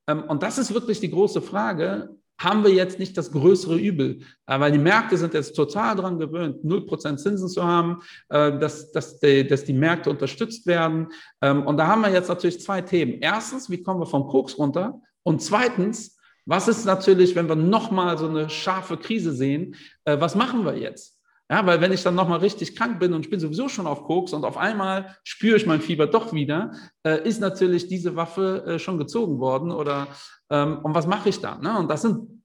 Ähm, 0.07 0.23
und 0.23 0.43
das 0.43 0.57
ist 0.57 0.73
wirklich 0.73 0.99
die 0.99 1.11
große 1.11 1.41
Frage. 1.41 2.09
Haben 2.39 2.63
wir 2.63 2.71
jetzt 2.71 2.99
nicht 2.99 3.17
das 3.17 3.31
größere 3.31 3.77
Übel? 3.77 4.21
Äh, 4.47 4.59
weil 4.59 4.71
die 4.71 4.77
Märkte 4.77 5.17
sind 5.17 5.33
jetzt 5.33 5.53
total 5.55 5.95
daran 5.95 6.17
gewöhnt, 6.17 6.63
0% 6.63 7.17
Zinsen 7.17 7.49
zu 7.49 7.63
haben, 7.63 8.01
äh, 8.29 8.57
dass, 8.57 8.91
dass, 8.91 9.19
die, 9.19 9.45
dass 9.45 9.65
die 9.65 9.73
Märkte 9.73 10.09
unterstützt 10.09 10.65
werden. 10.65 11.09
Ähm, 11.41 11.65
und 11.67 11.77
da 11.77 11.87
haben 11.87 12.01
wir 12.01 12.11
jetzt 12.11 12.29
natürlich 12.29 12.61
zwei 12.61 12.81
Themen. 12.81 13.19
Erstens, 13.19 13.69
wie 13.69 13.83
kommen 13.83 13.99
wir 13.99 14.07
vom 14.07 14.27
Koks 14.27 14.57
runter? 14.57 15.01
Und 15.23 15.41
zweitens, 15.41 16.17
was 16.45 16.67
ist 16.67 16.85
natürlich, 16.85 17.35
wenn 17.35 17.47
wir 17.47 17.55
nochmal 17.55 18.17
so 18.17 18.27
eine 18.27 18.49
scharfe 18.49 18.97
Krise 18.97 19.33
sehen, 19.33 19.75
äh, 20.05 20.19
was 20.19 20.33
machen 20.33 20.65
wir 20.65 20.77
jetzt? 20.77 21.18
Ja, 21.51 21.65
weil 21.65 21.81
wenn 21.81 21.91
ich 21.91 22.03
dann 22.03 22.13
nochmal 22.13 22.39
richtig 22.39 22.75
krank 22.75 22.99
bin 22.99 23.13
und 23.13 23.25
ich 23.25 23.29
bin 23.31 23.39
sowieso 23.39 23.69
schon 23.69 23.87
auf 23.87 24.03
Koks 24.03 24.33
und 24.33 24.45
auf 24.45 24.55
einmal 24.55 25.15
spüre 25.23 25.57
ich 25.57 25.65
mein 25.65 25.81
Fieber 25.81 26.05
doch 26.05 26.31
wieder, 26.31 26.73
äh, 27.03 27.27
ist 27.27 27.41
natürlich 27.41 27.87
diese 27.87 28.15
Waffe 28.15 28.63
äh, 28.67 28.79
schon 28.79 28.99
gezogen 28.99 29.39
worden 29.39 29.71
oder 29.71 30.07
ähm, 30.51 30.79
und 30.83 30.93
was 30.93 31.07
mache 31.07 31.29
ich 31.29 31.39
dann? 31.39 31.61
Ne? 31.61 31.77
Und 31.77 31.89
das 31.89 32.03
sind 32.03 32.39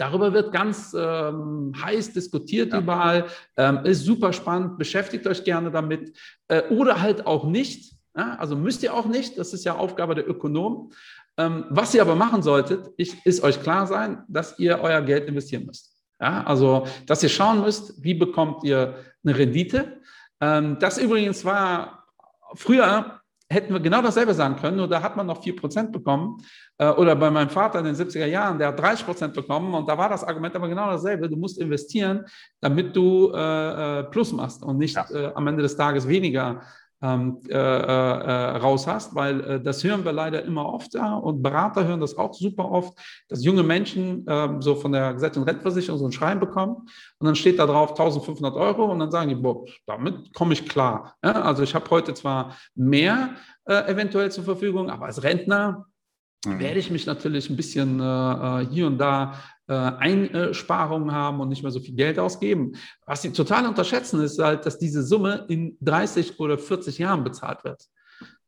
Darüber 0.00 0.32
wird 0.32 0.50
ganz 0.50 0.96
ähm, 0.98 1.74
heiß 1.78 2.14
diskutiert 2.14 2.72
ja. 2.72 2.78
überall, 2.78 3.26
ähm, 3.58 3.84
ist 3.84 4.02
super 4.02 4.32
spannend, 4.32 4.78
beschäftigt 4.78 5.26
euch 5.26 5.44
gerne 5.44 5.70
damit 5.70 6.16
äh, 6.48 6.62
oder 6.70 7.02
halt 7.02 7.26
auch 7.26 7.44
nicht. 7.44 7.92
Ja? 8.16 8.34
Also 8.36 8.56
müsst 8.56 8.82
ihr 8.82 8.94
auch 8.94 9.04
nicht, 9.04 9.36
das 9.36 9.52
ist 9.52 9.66
ja 9.66 9.76
Aufgabe 9.76 10.14
der 10.14 10.26
Ökonomen. 10.26 10.90
Ähm, 11.36 11.66
was 11.68 11.94
ihr 11.94 12.00
aber 12.00 12.14
machen 12.14 12.42
solltet, 12.42 12.88
ich, 12.96 13.14
ist 13.26 13.42
euch 13.42 13.62
klar 13.62 13.86
sein, 13.86 14.24
dass 14.26 14.58
ihr 14.58 14.80
euer 14.80 15.02
Geld 15.02 15.28
investieren 15.28 15.66
müsst. 15.66 15.99
Ja, 16.20 16.42
also, 16.44 16.86
dass 17.06 17.22
ihr 17.22 17.28
schauen 17.28 17.62
müsst, 17.62 18.02
wie 18.02 18.14
bekommt 18.14 18.62
ihr 18.64 18.94
eine 19.24 19.36
Rendite. 19.36 20.00
Ähm, 20.40 20.78
das 20.78 20.98
übrigens 20.98 21.44
war 21.44 22.04
früher, 22.54 23.20
hätten 23.48 23.72
wir 23.72 23.80
genau 23.80 24.00
dasselbe 24.00 24.32
sagen 24.32 24.56
können, 24.56 24.76
nur 24.76 24.88
da 24.88 25.02
hat 25.02 25.16
man 25.16 25.26
noch 25.26 25.42
4% 25.42 25.90
bekommen. 25.90 26.38
Äh, 26.78 26.88
oder 26.90 27.16
bei 27.16 27.30
meinem 27.30 27.50
Vater 27.50 27.80
in 27.80 27.86
den 27.86 27.94
70er 27.94 28.26
Jahren, 28.26 28.58
der 28.58 28.68
hat 28.68 28.80
30% 28.80 29.28
bekommen 29.28 29.74
und 29.74 29.88
da 29.88 29.98
war 29.98 30.08
das 30.08 30.22
Argument 30.22 30.54
aber 30.54 30.68
genau 30.68 30.86
dasselbe. 30.86 31.28
Du 31.28 31.36
musst 31.36 31.58
investieren, 31.58 32.24
damit 32.60 32.94
du 32.94 33.32
äh, 33.34 34.00
äh 34.00 34.04
Plus 34.04 34.32
machst 34.32 34.62
und 34.62 34.78
nicht 34.78 34.96
ja. 34.96 35.06
äh, 35.10 35.32
am 35.34 35.46
Ende 35.46 35.62
des 35.62 35.76
Tages 35.76 36.06
weniger 36.06 36.62
ähm, 37.02 37.40
äh, 37.48 37.54
äh, 37.54 38.56
raus 38.56 38.86
hast, 38.86 39.14
weil 39.14 39.40
äh, 39.40 39.60
das 39.60 39.82
hören 39.82 40.04
wir 40.04 40.12
leider 40.12 40.44
immer 40.44 40.66
oft 40.66 40.94
ja, 40.94 41.14
und 41.14 41.42
Berater 41.42 41.86
hören 41.86 42.00
das 42.00 42.16
auch 42.16 42.34
super 42.34 42.70
oft, 42.70 42.98
dass 43.28 43.44
junge 43.44 43.62
Menschen 43.62 44.24
ähm, 44.28 44.60
so 44.60 44.74
von 44.74 44.92
der 44.92 45.14
Gesetz- 45.14 45.36
und 45.36 45.44
Rentenversicherung 45.44 45.98
so 45.98 46.06
ein 46.06 46.12
Schreiben 46.12 46.40
bekommen 46.40 46.76
und 47.18 47.26
dann 47.26 47.36
steht 47.36 47.58
da 47.58 47.66
drauf 47.66 47.90
1500 47.90 48.54
Euro 48.54 48.84
und 48.84 48.98
dann 48.98 49.10
sagen 49.10 49.30
die, 49.30 49.34
boah, 49.34 49.64
damit 49.86 50.34
komme 50.34 50.52
ich 50.52 50.68
klar. 50.68 51.16
Ja, 51.24 51.42
also 51.42 51.62
ich 51.62 51.74
habe 51.74 51.88
heute 51.90 52.12
zwar 52.14 52.56
mehr 52.74 53.30
äh, 53.64 53.90
eventuell 53.90 54.30
zur 54.30 54.44
Verfügung, 54.44 54.90
aber 54.90 55.06
als 55.06 55.22
Rentner 55.22 55.86
mhm. 56.44 56.58
werde 56.58 56.80
ich 56.80 56.90
mich 56.90 57.06
natürlich 57.06 57.48
ein 57.48 57.56
bisschen 57.56 58.00
äh, 58.00 58.04
äh, 58.04 58.66
hier 58.66 58.86
und 58.86 58.98
da 58.98 59.34
äh, 59.70 59.72
Einsparungen 59.72 61.12
haben 61.12 61.40
und 61.40 61.48
nicht 61.48 61.62
mehr 61.62 61.70
so 61.70 61.78
viel 61.78 61.94
Geld 61.94 62.18
ausgeben. 62.18 62.72
Was 63.06 63.22
sie 63.22 63.32
total 63.32 63.66
unterschätzen, 63.66 64.20
ist 64.20 64.38
halt, 64.40 64.66
dass 64.66 64.78
diese 64.78 65.04
Summe 65.04 65.46
in 65.48 65.76
30 65.80 66.40
oder 66.40 66.58
40 66.58 66.98
Jahren 66.98 67.22
bezahlt 67.22 67.62
wird. 67.62 67.84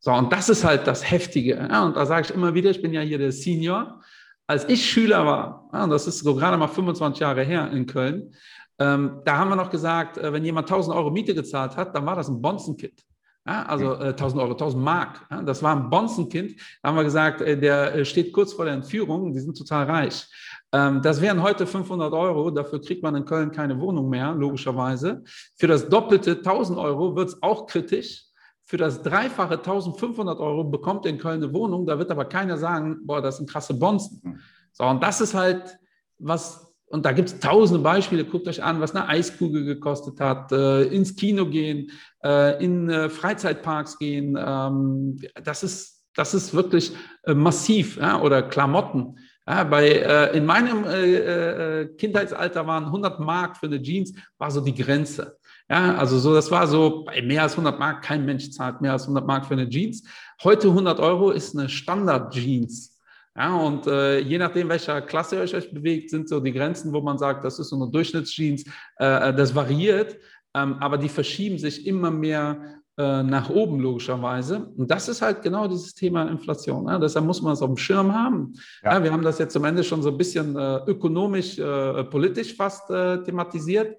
So, 0.01 0.13
und 0.13 0.33
das 0.33 0.49
ist 0.49 0.65
halt 0.65 0.87
das 0.89 1.09
Heftige. 1.09 1.69
Ja, 1.71 1.85
und 1.85 1.97
da 1.97 2.05
sage 2.07 2.27
ich 2.27 2.35
immer 2.35 2.55
wieder, 2.55 2.71
ich 2.71 2.83
bin 2.83 2.93
ja 2.93 3.03
hier 3.03 3.19
der 3.19 3.31
Senior. 3.31 4.03
Als 4.49 4.69
ich 4.69 4.85
Schüler 4.85 5.25
war, 5.25 5.71
ja, 5.73 5.87
das 5.87 6.09
ist 6.09 6.19
so 6.19 6.35
gerade 6.35 6.57
mal 6.57 6.67
25 6.67 7.21
Jahre 7.21 7.45
her 7.45 7.71
in 7.71 7.87
Köln, 7.87 8.35
ähm, 8.81 9.21
da 9.25 9.39
haben 9.39 9.49
wir 9.49 9.57
noch 9.57 9.71
gesagt, 9.71 10.19
äh, 10.19 10.33
wenn 10.33 10.45
jemand 10.45 10.69
1000 10.69 10.97
Euro 10.97 11.11
Miete 11.13 11.35
gezahlt 11.35 11.77
hat, 11.77 11.95
dann 11.95 12.05
war 12.05 12.17
das 12.17 12.29
ein 12.29 12.43
Bonzenkind. 12.43 13.01
Ja, 13.45 13.65
also 13.65 13.95
äh, 13.95 14.11
1000 14.11 14.41
Euro, 14.41 14.53
1000 14.53 14.83
Mark. 14.83 15.27
Ja, 15.31 15.43
das 15.43 15.63
war 15.63 15.75
ein 15.75 15.91
Bonzenkind. 15.91 16.61
Da 16.81 16.89
haben 16.89 16.97
wir 16.97 17.05
gesagt, 17.05 17.41
äh, 17.41 17.59
der 17.59 17.95
äh, 17.95 18.05
steht 18.05 18.33
kurz 18.33 18.53
vor 18.53 18.67
der 18.67 18.75
Entführung, 18.75 19.33
die 19.33 19.41
sind 19.41 19.59
total 19.59 19.87
reich. 19.87 20.29
Ähm, 20.73 21.03
das 21.03 21.21
wären 21.21 21.43
heute 21.43 21.67
500 21.67 22.13
Euro, 22.13 22.51
dafür 22.51 22.81
kriegt 22.81 23.03
man 23.03 23.17
in 23.17 23.25
Köln 23.25 23.51
keine 23.51 23.81
Wohnung 23.81 24.09
mehr, 24.09 24.33
logischerweise. 24.33 25.25
Für 25.57 25.67
das 25.67 25.89
doppelte 25.89 26.37
1000 26.37 26.79
Euro 26.79 27.17
wird 27.17 27.31
es 27.31 27.43
auch 27.43 27.67
kritisch. 27.67 28.27
Für 28.65 28.77
das 28.77 29.03
dreifache 29.03 29.55
1500 29.55 30.39
Euro 30.39 30.63
bekommt 30.63 31.05
in 31.05 31.19
Köln 31.19 31.43
eine 31.43 31.53
Wohnung, 31.53 31.85
da 31.85 31.99
wird 31.99 32.13
aber 32.13 32.25
keiner 32.27 32.57
sagen, 32.57 33.01
boah, 33.05 33.21
das 33.21 33.39
sind 33.39 33.51
krasse 33.51 33.75
Bonzen. 33.75 34.21
Hm. 34.23 34.41
So, 34.73 34.85
und 34.85 35.03
das 35.03 35.21
ist 35.21 35.35
halt 35.35 35.79
was, 36.19 36.72
und 36.93 37.07
da 37.07 37.13
gibt 37.13 37.31
es 37.31 37.41
tausende 37.41 37.83
Beispiele, 37.83 38.27
guckt 38.27 38.47
euch 38.47 38.63
an, 38.63 38.83
was 38.83 38.95
eine 38.95 39.09
Eiskugel 39.09 39.65
gekostet 39.65 40.21
hat, 40.21 40.53
äh, 40.53 40.83
ins 40.83 41.17
Kino 41.17 41.47
gehen, 41.47 41.91
äh, 42.23 42.63
in 42.63 42.91
äh, 42.91 43.09
Freizeitparks 43.09 43.99
gehen, 43.99 44.39
ähm, 44.39 45.19
das, 45.43 45.63
ist, 45.63 46.05
das 46.15 46.35
ist 46.35 46.53
wirklich 46.53 46.93
äh, 47.25 47.33
massiv, 47.33 47.97
ja? 47.97 48.21
oder 48.21 48.43
Klamotten. 48.43 49.19
Ja, 49.49 49.65
bei, 49.65 49.89
äh, 49.89 50.37
in 50.37 50.45
meinem 50.45 50.85
äh, 50.85 51.87
Kindheitsalter 51.97 52.67
waren 52.67 52.85
100 52.85 53.21
Mark 53.21 53.57
für 53.57 53.67
eine 53.67 53.81
Jeans, 53.81 54.13
war 54.37 54.51
so 54.51 54.61
die 54.61 54.75
Grenze. 54.75 55.39
Ja, 55.71 55.97
also 55.97 56.19
so, 56.19 56.35
das 56.35 56.51
war 56.51 56.67
so, 56.67 57.05
bei 57.05 57.23
mehr 57.23 57.45
als 57.45 57.53
100 57.53 57.79
Mark, 57.79 58.05
kein 58.05 58.27
Mensch 58.27 58.51
zahlt 58.51 58.83
mehr 58.83 58.93
als 58.93 59.05
100 59.05 59.27
Mark 59.27 59.47
für 59.47 59.55
eine 59.55 59.67
Jeans. 59.67 60.03
Heute 60.43 60.69
100 60.69 61.01
Euro 61.01 61.31
ist 61.31 61.57
eine 61.57 61.71
Standard-Jeans. 61.71 62.92
Ja, 63.35 63.57
und 63.57 63.87
äh, 63.87 64.19
je 64.19 64.37
nachdem, 64.37 64.69
welcher 64.69 65.01
Klasse 65.01 65.37
ihr 65.37 65.43
euch 65.43 65.73
bewegt, 65.73 66.11
sind 66.11 66.29
so 66.29 66.39
die 66.39 66.53
Grenzen, 66.53 66.93
wo 66.93 67.01
man 67.01 67.17
sagt, 67.17 67.45
das 67.45 67.59
ist 67.59 67.69
so 67.69 67.77
eine 67.77 67.91
Durchschnittsjeans, 67.91 68.65
äh, 68.99 69.31
äh 69.31 69.35
das 69.35 69.55
variiert, 69.55 70.19
ähm, 70.55 70.75
aber 70.81 70.99
die 70.99 71.09
verschieben 71.09 71.59
sich 71.59 71.87
immer 71.87 72.11
mehr 72.11 72.81
äh, 72.99 73.23
nach 73.23 73.49
oben 73.49 73.81
logischerweise. 73.81 74.67
Und 74.77 74.91
das 74.91 75.09
ist 75.09 75.23
halt 75.23 75.41
genau 75.41 75.67
dieses 75.67 75.95
Thema 75.95 76.29
Inflation. 76.29 76.85
Ne? 76.85 77.01
Deshalb 77.01 77.25
muss 77.25 77.41
man 77.41 77.55
es 77.55 77.63
auf 77.63 77.71
dem 77.71 77.79
Schirm 77.79 78.13
haben. 78.13 78.53
Ja. 78.85 78.95
Ja, 78.95 79.05
wir 79.05 79.11
haben 79.11 79.23
das 79.23 79.39
jetzt 79.39 79.57
am 79.57 79.65
Ende 79.65 79.83
schon 79.83 80.03
so 80.03 80.11
ein 80.11 80.19
bisschen 80.19 80.55
äh, 80.55 80.81
ökonomisch, 80.87 81.59
äh, 81.59 82.05
politisch 82.05 82.55
fast 82.55 82.89
thematisiert. 82.89 83.97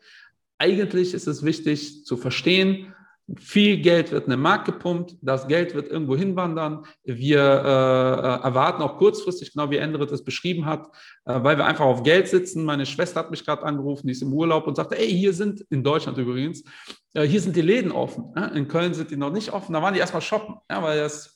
Eigentlich 0.60 1.16
ist 1.16 1.28
es 1.28 1.44
wichtig 1.44 2.06
zu 2.06 2.18
verstehen, 2.18 2.93
viel 3.38 3.78
Geld 3.78 4.12
wird 4.12 4.26
in 4.26 4.32
den 4.32 4.42
Markt 4.42 4.66
gepumpt, 4.66 5.16
das 5.22 5.48
Geld 5.48 5.74
wird 5.74 5.88
irgendwo 5.88 6.16
hinwandern. 6.16 6.86
Wir 7.04 7.40
äh, 7.40 8.44
erwarten 8.44 8.82
auch 8.82 8.98
kurzfristig, 8.98 9.54
genau 9.54 9.72
wie 9.72 9.78
Endrit 9.78 10.12
es 10.12 10.24
beschrieben 10.24 10.66
hat, 10.66 10.88
äh, 11.26 11.42
weil 11.42 11.58
wir 11.58 11.66
einfach 11.66 11.86
auf 11.86 12.04
Geld 12.04 12.28
sitzen. 12.28 12.66
Meine 12.66 12.86
Schwester 12.86 13.22
hat 13.22 13.32
mich 13.32 13.46
gerade 13.46 13.64
angerufen, 13.64 14.08
die 14.08 14.12
ist 14.14 14.22
im 14.22 14.34
Urlaub 14.34 14.68
und 14.68 14.76
sagte, 14.76 15.00
ey, 15.00 15.10
hier 15.10 15.34
sind, 15.34 15.66
in 15.70 15.84
Deutschland 15.84 16.18
übrigens, 16.18 16.64
äh, 17.14 17.24
hier 17.24 17.40
sind 17.40 17.56
die 17.56 17.62
Läden 17.62 17.92
offen. 17.92 18.34
In 18.54 18.68
Köln 18.68 18.94
sind 18.94 19.12
die 19.12 19.18
noch 19.18 19.32
nicht 19.32 19.54
offen. 19.54 19.74
Da 19.74 19.82
waren 19.82 19.94
die 19.94 20.00
erstmal 20.00 20.22
shoppen, 20.22 20.56
ja, 20.70 20.84
weil 20.84 21.00
das 21.00 21.33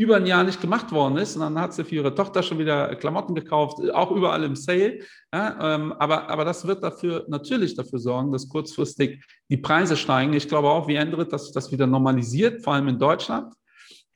über 0.00 0.16
ein 0.16 0.24
Jahr 0.24 0.44
nicht 0.44 0.62
gemacht 0.62 0.92
worden 0.92 1.18
ist. 1.18 1.36
Und 1.36 1.42
dann 1.42 1.60
hat 1.60 1.74
sie 1.74 1.84
für 1.84 1.96
ihre 1.96 2.14
Tochter 2.14 2.42
schon 2.42 2.58
wieder 2.58 2.96
Klamotten 2.96 3.34
gekauft, 3.34 3.78
auch 3.92 4.10
überall 4.10 4.42
im 4.44 4.56
Sale. 4.56 5.00
Ja, 5.30 5.74
ähm, 5.74 5.92
aber, 5.92 6.30
aber 6.30 6.46
das 6.46 6.66
wird 6.66 6.82
dafür 6.82 7.26
natürlich 7.28 7.74
dafür 7.74 7.98
sorgen, 7.98 8.32
dass 8.32 8.48
kurzfristig 8.48 9.22
die 9.50 9.58
Preise 9.58 9.98
steigen. 9.98 10.32
Ich 10.32 10.48
glaube 10.48 10.70
auch, 10.70 10.88
wie 10.88 10.94
Endrit, 10.94 11.30
dass 11.34 11.44
sich 11.44 11.52
das 11.52 11.70
wieder 11.70 11.86
normalisiert, 11.86 12.64
vor 12.64 12.72
allem 12.72 12.88
in 12.88 12.98
Deutschland. 12.98 13.52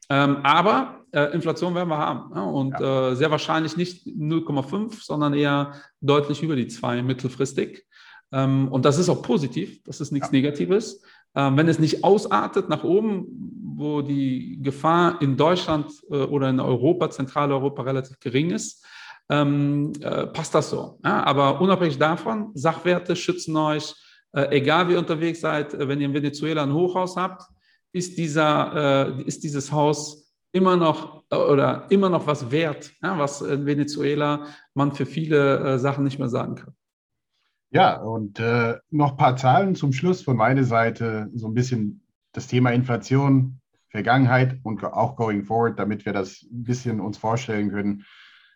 Ähm, 0.09 0.39
aber 0.43 1.05
äh, 1.13 1.35
Inflation 1.35 1.75
werden 1.75 1.91
wir 1.91 1.99
haben. 1.99 2.35
Ja, 2.35 2.45
und 2.45 2.81
ja. 2.81 3.11
Äh, 3.11 3.17
sehr 3.17 3.31
wahrscheinlich 3.31 3.77
nicht 3.77 4.07
0,5, 4.07 5.05
sondern 5.05 5.35
eher 5.35 5.75
deutlich 6.01 6.43
über 6.43 6.57
die 6.57 6.69
2 6.69 7.03
mittelfristig. 7.03 7.87
Ähm, 8.33 8.69
und 8.69 8.87
das 8.87 8.97
ist 8.97 9.11
auch 9.11 9.21
positiv, 9.21 9.83
das 9.85 10.01
ist 10.01 10.13
nichts 10.13 10.33
Negatives. 10.33 11.03
Ähm, 11.37 11.59
wenn 11.59 11.69
es 11.69 11.79
nicht 11.79 12.05
ausartet 12.05 12.71
nach 12.71 12.85
oben, 12.85 13.64
wo 13.77 14.03
die 14.03 14.59
Gefahr 14.63 15.21
in 15.21 15.37
Deutschland 15.37 15.91
äh, 16.11 16.17
oder 16.17 16.51
in 16.51 16.61
Europa, 16.61 17.11
Zentraleuropa 17.11 17.83
relativ 17.83 18.19
gering 18.21 18.51
ist, 18.51 18.85
ähm, 19.31 19.93
äh, 20.01 20.27
passt 20.27 20.55
das 20.55 20.71
so. 20.71 20.99
Ja, 21.05 21.25
aber 21.25 21.61
unabhängig 21.61 21.99
davon, 21.99 22.51
Sachwerte 22.55 23.17
schützen 23.17 23.57
euch, 23.57 23.95
äh, 24.33 24.57
egal 24.57 24.89
wie 24.89 24.93
ihr 24.93 24.99
unterwegs 24.99 25.41
seid, 25.41 25.75
äh, 25.75 25.89
wenn 25.89 26.01
ihr 26.01 26.07
in 26.07 26.15
Venezuela 26.15 26.63
ein 26.63 26.73
Hochhaus 26.73 27.17
habt, 27.17 27.43
ist, 27.93 28.19
dieser, 28.19 29.17
äh, 29.17 29.23
ist 29.23 29.45
dieses 29.45 29.71
Haus 29.73 30.35
immer 30.53 30.77
noch 30.77 31.23
äh, 31.31 31.37
oder 31.37 31.87
immer 31.91 32.09
noch 32.09 32.27
was 32.27 32.51
wert, 32.51 32.93
ja, 33.03 33.19
was 33.19 33.41
in 33.41 33.65
Venezuela 33.65 34.47
man 34.75 34.93
für 34.93 35.07
viele 35.07 35.79
Sachen 35.79 36.05
nicht 36.05 36.19
mehr 36.19 36.29
sagen 36.29 36.57
kann. 36.57 36.75
Ja, 37.71 38.01
und 38.01 38.41
noch 38.91 39.13
ein 39.13 39.17
paar 39.17 39.37
Zahlen 39.37 39.75
zum 39.75 39.93
Schluss 39.93 40.23
von 40.23 40.37
meiner 40.37 40.63
Seite, 40.63 41.29
so 41.35 41.49
ein 41.49 41.55
bisschen 41.55 42.05
das 42.33 42.47
Thema 42.47 42.71
Inflation, 42.71 43.61
Vergangenheit 43.95 44.59
und 44.65 44.83
auch 44.83 45.15
going 45.15 45.45
forward, 45.45 45.79
damit 45.79 46.05
wir 46.05 46.13
das 46.13 46.43
ein 46.43 46.65
bisschen 46.65 47.01
uns 47.01 47.17
vorstellen 47.17 47.71
können. 47.71 48.05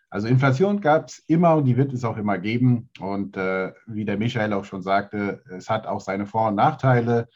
Also 0.09 0.27
Inflation 0.27 0.81
gab 0.81 1.07
es 1.07 1.19
immer 1.27 1.55
und 1.55 1.63
die 1.63 1.77
wird 1.77 1.93
es 1.93 2.03
auch 2.03 2.17
immer 2.17 2.37
geben. 2.37 2.89
Und 2.99 3.37
äh, 3.37 3.71
wie 3.87 4.03
der 4.03 4.17
Michael 4.17 4.51
auch 4.51 4.65
schon 4.65 4.81
sagte, 4.81 5.41
es 5.55 5.69
hat 5.69 5.87
auch 5.87 6.01
seine 6.01 6.25
Vor- 6.25 6.49
und 6.49 6.55
Nachteile. 6.55 7.29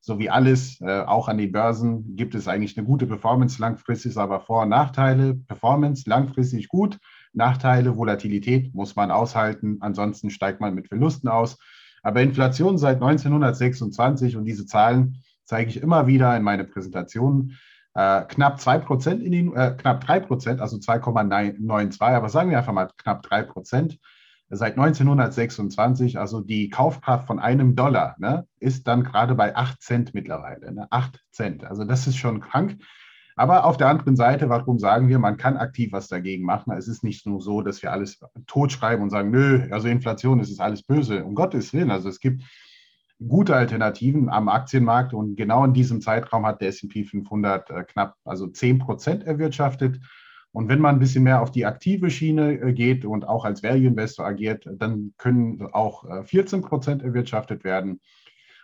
So 0.00 0.20
wie 0.20 0.30
alles, 0.30 0.80
äh, 0.82 1.00
auch 1.00 1.26
an 1.26 1.38
den 1.38 1.50
Börsen 1.50 2.14
gibt 2.14 2.36
es 2.36 2.46
eigentlich 2.46 2.78
eine 2.78 2.86
gute 2.86 3.08
Performance, 3.08 3.60
langfristig 3.60 4.16
aber 4.16 4.38
Vor- 4.38 4.62
und 4.62 4.68
Nachteile. 4.68 5.34
Performance 5.34 6.08
langfristig 6.08 6.68
gut, 6.68 7.00
Nachteile, 7.32 7.96
Volatilität 7.96 8.72
muss 8.72 8.94
man 8.94 9.10
aushalten, 9.10 9.78
ansonsten 9.80 10.30
steigt 10.30 10.60
man 10.60 10.76
mit 10.76 10.86
Verlusten 10.86 11.28
aus. 11.28 11.58
Aber 12.04 12.22
Inflation 12.22 12.78
seit 12.78 13.02
1926 13.02 14.36
und 14.36 14.44
diese 14.44 14.64
Zahlen 14.64 15.16
zeige 15.48 15.70
ich 15.70 15.82
immer 15.82 16.06
wieder 16.06 16.36
in 16.36 16.42
meine 16.42 16.64
Präsentationen. 16.64 17.58
Äh, 17.94 18.24
knapp 18.26 18.58
2% 18.60 19.20
in 19.22 19.32
den, 19.32 19.56
äh, 19.56 19.74
knapp 19.76 20.04
3%, 20.04 20.60
also 20.60 20.76
2,92, 20.76 22.00
aber 22.00 22.28
sagen 22.28 22.50
wir 22.50 22.58
einfach 22.58 22.72
mal 22.72 22.90
knapp 22.98 23.24
3% 23.24 23.98
seit 24.50 24.78
1926, 24.78 26.18
also 26.18 26.40
die 26.40 26.70
Kaufkraft 26.70 27.26
von 27.26 27.38
einem 27.38 27.76
Dollar, 27.76 28.16
ne, 28.18 28.46
ist 28.60 28.86
dann 28.86 29.04
gerade 29.04 29.34
bei 29.34 29.56
8 29.56 29.82
Cent 29.82 30.14
mittlerweile. 30.14 30.72
Ne, 30.72 30.86
8 30.90 31.20
Cent. 31.30 31.64
Also 31.64 31.84
das 31.84 32.06
ist 32.06 32.16
schon 32.16 32.40
krank. 32.40 32.78
Aber 33.36 33.64
auf 33.64 33.76
der 33.76 33.88
anderen 33.88 34.16
Seite, 34.16 34.48
warum 34.48 34.78
sagen 34.78 35.08
wir, 35.08 35.18
man 35.18 35.36
kann 35.36 35.56
aktiv 35.56 35.92
was 35.92 36.08
dagegen 36.08 36.44
machen? 36.44 36.72
Es 36.72 36.88
ist 36.88 37.04
nicht 37.04 37.24
nur 37.26 37.40
so, 37.40 37.62
dass 37.62 37.82
wir 37.82 37.92
alles 37.92 38.18
totschreiben 38.46 39.02
und 39.02 39.10
sagen, 39.10 39.30
nö, 39.30 39.68
also 39.70 39.86
Inflation, 39.86 40.40
es 40.40 40.50
ist 40.50 40.60
alles 40.60 40.82
böse. 40.82 41.24
Um 41.24 41.34
Gottes 41.34 41.72
Willen. 41.72 41.90
Also 41.90 42.08
es 42.08 42.18
gibt 42.18 42.42
gute 43.26 43.56
Alternativen 43.56 44.28
am 44.28 44.48
Aktienmarkt 44.48 45.12
und 45.12 45.36
genau 45.36 45.64
in 45.64 45.72
diesem 45.72 46.00
Zeitraum 46.00 46.46
hat 46.46 46.60
der 46.60 46.68
S&P 46.68 47.04
500 47.04 47.70
äh, 47.70 47.84
knapp, 47.84 48.14
also 48.24 48.46
10 48.46 48.78
Prozent 48.78 49.24
erwirtschaftet. 49.24 50.00
Und 50.52 50.68
wenn 50.68 50.80
man 50.80 50.96
ein 50.96 50.98
bisschen 51.00 51.24
mehr 51.24 51.42
auf 51.42 51.50
die 51.50 51.66
aktive 51.66 52.10
Schiene 52.10 52.52
äh, 52.52 52.72
geht 52.72 53.04
und 53.04 53.26
auch 53.26 53.44
als 53.44 53.62
Value 53.62 53.88
Investor 53.88 54.24
agiert, 54.24 54.68
dann 54.70 55.14
können 55.18 55.62
auch 55.72 56.04
14 56.26 56.60
äh, 56.60 56.62
Prozent 56.62 57.02
erwirtschaftet 57.02 57.64
werden. 57.64 58.00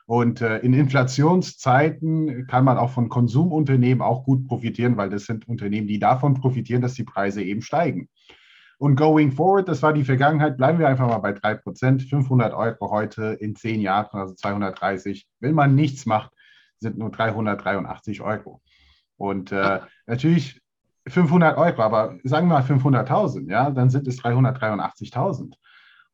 Und 0.06 0.42
in 0.42 0.74
Inflationszeiten 0.74 2.46
kann 2.46 2.66
man 2.66 2.76
auch 2.76 2.90
von 2.90 3.08
Konsumunternehmen 3.08 4.02
auch 4.02 4.24
gut 4.24 4.46
profitieren, 4.46 4.98
weil 4.98 5.08
das 5.08 5.24
sind 5.24 5.48
Unternehmen, 5.48 5.86
die 5.86 5.98
davon 5.98 6.34
profitieren, 6.34 6.82
dass 6.82 6.92
die 6.92 7.04
Preise 7.04 7.42
eben 7.42 7.62
steigen. 7.62 8.10
Und 8.78 8.96
going 8.96 9.32
forward, 9.32 9.68
das 9.68 9.82
war 9.82 9.92
die 9.92 10.04
Vergangenheit, 10.04 10.56
bleiben 10.56 10.78
wir 10.78 10.88
einfach 10.88 11.06
mal 11.06 11.18
bei 11.18 11.30
3%, 11.30 12.08
500 12.08 12.52
Euro 12.52 12.90
heute 12.90 13.36
in 13.40 13.54
10 13.54 13.80
Jahren, 13.80 14.18
also 14.18 14.34
230. 14.34 15.26
Wenn 15.40 15.54
man 15.54 15.74
nichts 15.74 16.06
macht, 16.06 16.32
sind 16.80 16.98
nur 16.98 17.10
383 17.10 18.20
Euro. 18.20 18.60
Und 19.16 19.52
äh, 19.52 19.80
natürlich 20.06 20.60
500 21.06 21.56
Euro, 21.56 21.82
aber 21.82 22.16
sagen 22.24 22.48
wir 22.48 22.54
mal 22.54 22.62
500.000, 22.62 23.50
ja, 23.50 23.70
dann 23.70 23.90
sind 23.90 24.06
es 24.08 24.20
383.000. 24.20 25.54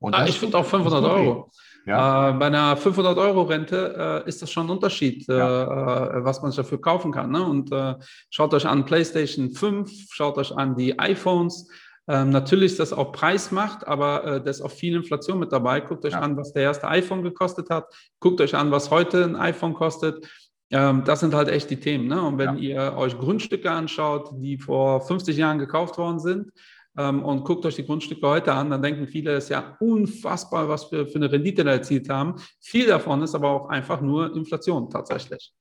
Ah, 0.03 0.25
ich 0.27 0.39
finde 0.39 0.59
auch 0.59 0.65
500 0.65 1.05
Euro. 1.05 1.51
Ja. 1.87 2.31
Äh, 2.31 2.33
bei 2.35 2.47
einer 2.47 2.77
500-Euro-Rente 2.77 4.23
äh, 4.25 4.29
ist 4.29 4.43
das 4.43 4.51
schon 4.51 4.67
ein 4.67 4.71
Unterschied, 4.71 5.29
äh, 5.29 5.39
ja. 5.39 6.19
Äh, 6.19 6.25
was 6.25 6.43
man 6.43 6.53
dafür 6.53 6.81
kaufen 6.81 7.13
kann. 7.13 7.31
Ne? 7.31 7.43
Und 7.43 7.73
äh, 7.73 7.95
schaut 8.31 8.53
euch 8.55 8.67
an 8.67 8.85
PlayStation 8.85 9.51
5, 9.51 9.91
schaut 10.11 10.39
euch 10.39 10.57
an 10.57 10.77
die 10.77 10.99
iPhones. 10.99 11.69
Ähm, 12.09 12.31
natürlich 12.31 12.73
ist 12.73 12.81
das 12.81 12.93
auch 12.93 13.13
Preismacht, 13.13 13.87
aber 13.87 14.25
äh, 14.25 14.43
da 14.43 14.51
ist 14.51 14.63
auch 14.63 14.71
viel 14.71 14.97
Inflation 14.97 15.39
mit 15.39 15.53
dabei. 15.53 15.81
Guckt 15.81 16.05
euch 16.05 16.13
ja. 16.13 16.21
an, 16.21 16.37
was 16.37 16.53
der 16.53 16.65
erste 16.65 16.89
iPhone 16.89 17.23
gekostet 17.23 17.71
hat. 17.71 17.87
Guckt 18.19 18.41
euch 18.41 18.55
an, 18.55 18.71
was 18.71 18.91
heute 18.91 19.25
ein 19.25 19.37
iPhone 19.37 19.75
kostet. 19.75 20.27
Ähm, 20.71 21.05
das 21.05 21.21
sind 21.21 21.35
halt 21.35 21.49
echt 21.49 21.71
die 21.71 21.79
Themen. 21.79 22.09
Ne? 22.09 22.21
Und 22.21 22.39
wenn 22.39 22.59
ja. 22.59 22.91
ihr 22.91 22.97
euch 22.97 23.17
Grundstücke 23.19 23.71
anschaut, 23.71 24.31
die 24.35 24.59
vor 24.59 25.01
50 25.01 25.37
Jahren 25.37 25.59
gekauft 25.59 25.99
worden 25.99 26.19
sind, 26.19 26.51
ähm, 26.99 27.25
und 27.25 27.45
guckt 27.45 27.65
euch 27.67 27.77
die 27.77 27.87
Grundstücke 27.87 28.27
heute 28.27 28.53
an, 28.53 28.71
dann 28.71 28.83
denken 28.83 29.07
viele, 29.07 29.33
es 29.33 29.45
ist 29.45 29.51
ja 29.51 29.77
unfassbar, 29.81 30.69
was 30.69 30.91
wir 30.91 31.07
für 31.07 31.17
eine 31.17 31.31
Rendite 31.31 31.65
da 31.65 31.73
erzielt 31.73 32.09
haben. 32.09 32.35
Viel 32.61 32.87
davon 32.87 33.23
ist 33.23 33.35
aber 33.35 33.49
auch 33.49 33.69
einfach 33.69 34.01
nur 34.01 34.35
Inflation 34.35 34.91
tatsächlich. 34.91 35.53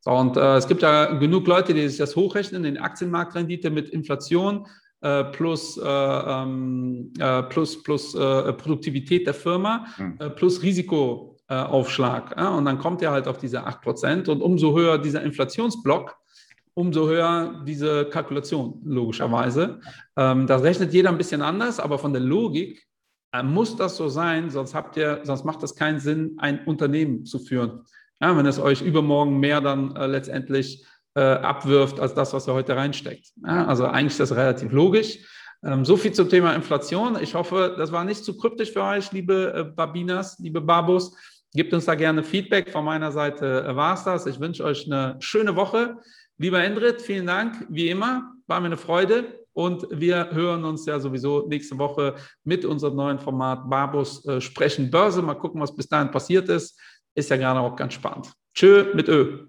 So, 0.00 0.12
und 0.12 0.36
äh, 0.36 0.56
es 0.56 0.66
gibt 0.66 0.82
ja 0.82 1.06
genug 1.18 1.46
Leute, 1.46 1.74
die 1.74 1.88
sich 1.88 1.98
das 1.98 2.16
hochrechnen, 2.16 2.64
in 2.64 2.78
Aktienmarktrendite 2.78 3.70
mit 3.70 3.90
Inflation 3.90 4.66
äh, 5.00 5.24
plus, 5.24 5.76
äh, 5.76 5.86
ähm, 5.86 7.12
äh, 7.20 7.44
plus, 7.44 7.82
plus 7.84 8.16
äh, 8.16 8.52
Produktivität 8.52 9.28
der 9.28 9.34
Firma, 9.34 9.86
mhm. 9.96 10.18
plus 10.34 10.60
Risikoaufschlag. 10.60 12.36
und 12.36 12.64
dann 12.64 12.78
kommt 12.78 13.00
ihr 13.02 13.12
halt 13.12 13.28
auf 13.28 13.38
diese 13.38 13.64
8%. 13.64 14.28
Und 14.28 14.42
umso 14.42 14.76
höher 14.76 14.98
dieser 14.98 15.22
Inflationsblock, 15.22 16.16
umso 16.74 17.08
höher 17.08 17.62
diese 17.64 18.06
Kalkulation, 18.06 18.82
logischerweise. 18.84 19.78
Ähm, 20.16 20.48
das 20.48 20.62
rechnet 20.64 20.92
jeder 20.92 21.10
ein 21.10 21.18
bisschen 21.18 21.42
anders, 21.42 21.78
aber 21.78 21.98
von 21.98 22.12
der 22.12 22.22
Logik 22.22 22.84
muss 23.44 23.76
das 23.76 23.96
so 23.96 24.08
sein, 24.08 24.50
sonst 24.50 24.74
habt 24.74 24.96
ihr, 24.96 25.20
sonst 25.22 25.44
macht 25.44 25.62
es 25.62 25.76
keinen 25.76 26.00
Sinn, 26.00 26.36
ein 26.38 26.64
Unternehmen 26.64 27.24
zu 27.26 27.38
führen. 27.38 27.82
Ja, 28.20 28.36
wenn 28.36 28.46
es 28.46 28.58
euch 28.58 28.80
übermorgen 28.80 29.38
mehr 29.38 29.60
dann 29.60 29.90
letztendlich 29.90 30.84
äh, 31.14 31.20
abwirft 31.20 32.00
als 32.00 32.14
das, 32.14 32.32
was 32.32 32.46
er 32.46 32.54
heute 32.54 32.76
reinsteckt. 32.76 33.28
Ja, 33.44 33.66
also 33.66 33.86
eigentlich 33.86 34.12
ist 34.12 34.20
das 34.20 34.36
relativ 34.36 34.72
logisch. 34.72 35.18
Ähm, 35.64 35.84
so 35.84 35.96
viel 35.96 36.12
zum 36.12 36.28
Thema 36.28 36.54
Inflation. 36.54 37.18
Ich 37.20 37.34
hoffe, 37.34 37.74
das 37.76 37.90
war 37.90 38.04
nicht 38.04 38.24
zu 38.24 38.36
kryptisch 38.36 38.72
für 38.72 38.82
euch, 38.82 39.10
liebe 39.12 39.52
äh, 39.54 39.64
Babinas, 39.64 40.38
liebe 40.38 40.60
Babos. 40.60 41.16
Gebt 41.52 41.72
uns 41.72 41.86
da 41.86 41.94
gerne 41.94 42.22
Feedback. 42.22 42.70
Von 42.70 42.84
meiner 42.84 43.10
Seite 43.10 43.64
äh, 43.66 43.74
war 43.74 43.94
es 43.94 44.04
das. 44.04 44.26
Ich 44.26 44.38
wünsche 44.38 44.64
euch 44.64 44.86
eine 44.86 45.16
schöne 45.20 45.56
Woche. 45.56 45.96
Lieber 46.36 46.62
Endrit, 46.62 47.02
vielen 47.02 47.26
Dank. 47.26 47.66
Wie 47.68 47.88
immer, 47.88 48.32
war 48.46 48.60
mir 48.60 48.66
eine 48.66 48.76
Freude. 48.76 49.38
Und 49.52 49.88
wir 49.90 50.30
hören 50.30 50.64
uns 50.64 50.86
ja 50.86 51.00
sowieso 51.00 51.48
nächste 51.48 51.76
Woche 51.78 52.14
mit 52.44 52.64
unserem 52.64 52.94
neuen 52.94 53.18
Format 53.18 53.68
Babus 53.68 54.24
äh, 54.26 54.40
sprechen 54.40 54.88
Börse. 54.90 55.20
Mal 55.20 55.34
gucken, 55.34 55.60
was 55.60 55.74
bis 55.74 55.88
dahin 55.88 56.12
passiert 56.12 56.48
ist. 56.48 56.78
Ist 57.14 57.30
ja 57.30 57.36
gerade 57.36 57.58
auch 57.58 57.74
ganz 57.74 57.94
spannend. 57.94 58.32
Tschö 58.54 58.94
mit 58.94 59.08
Ö. 59.08 59.48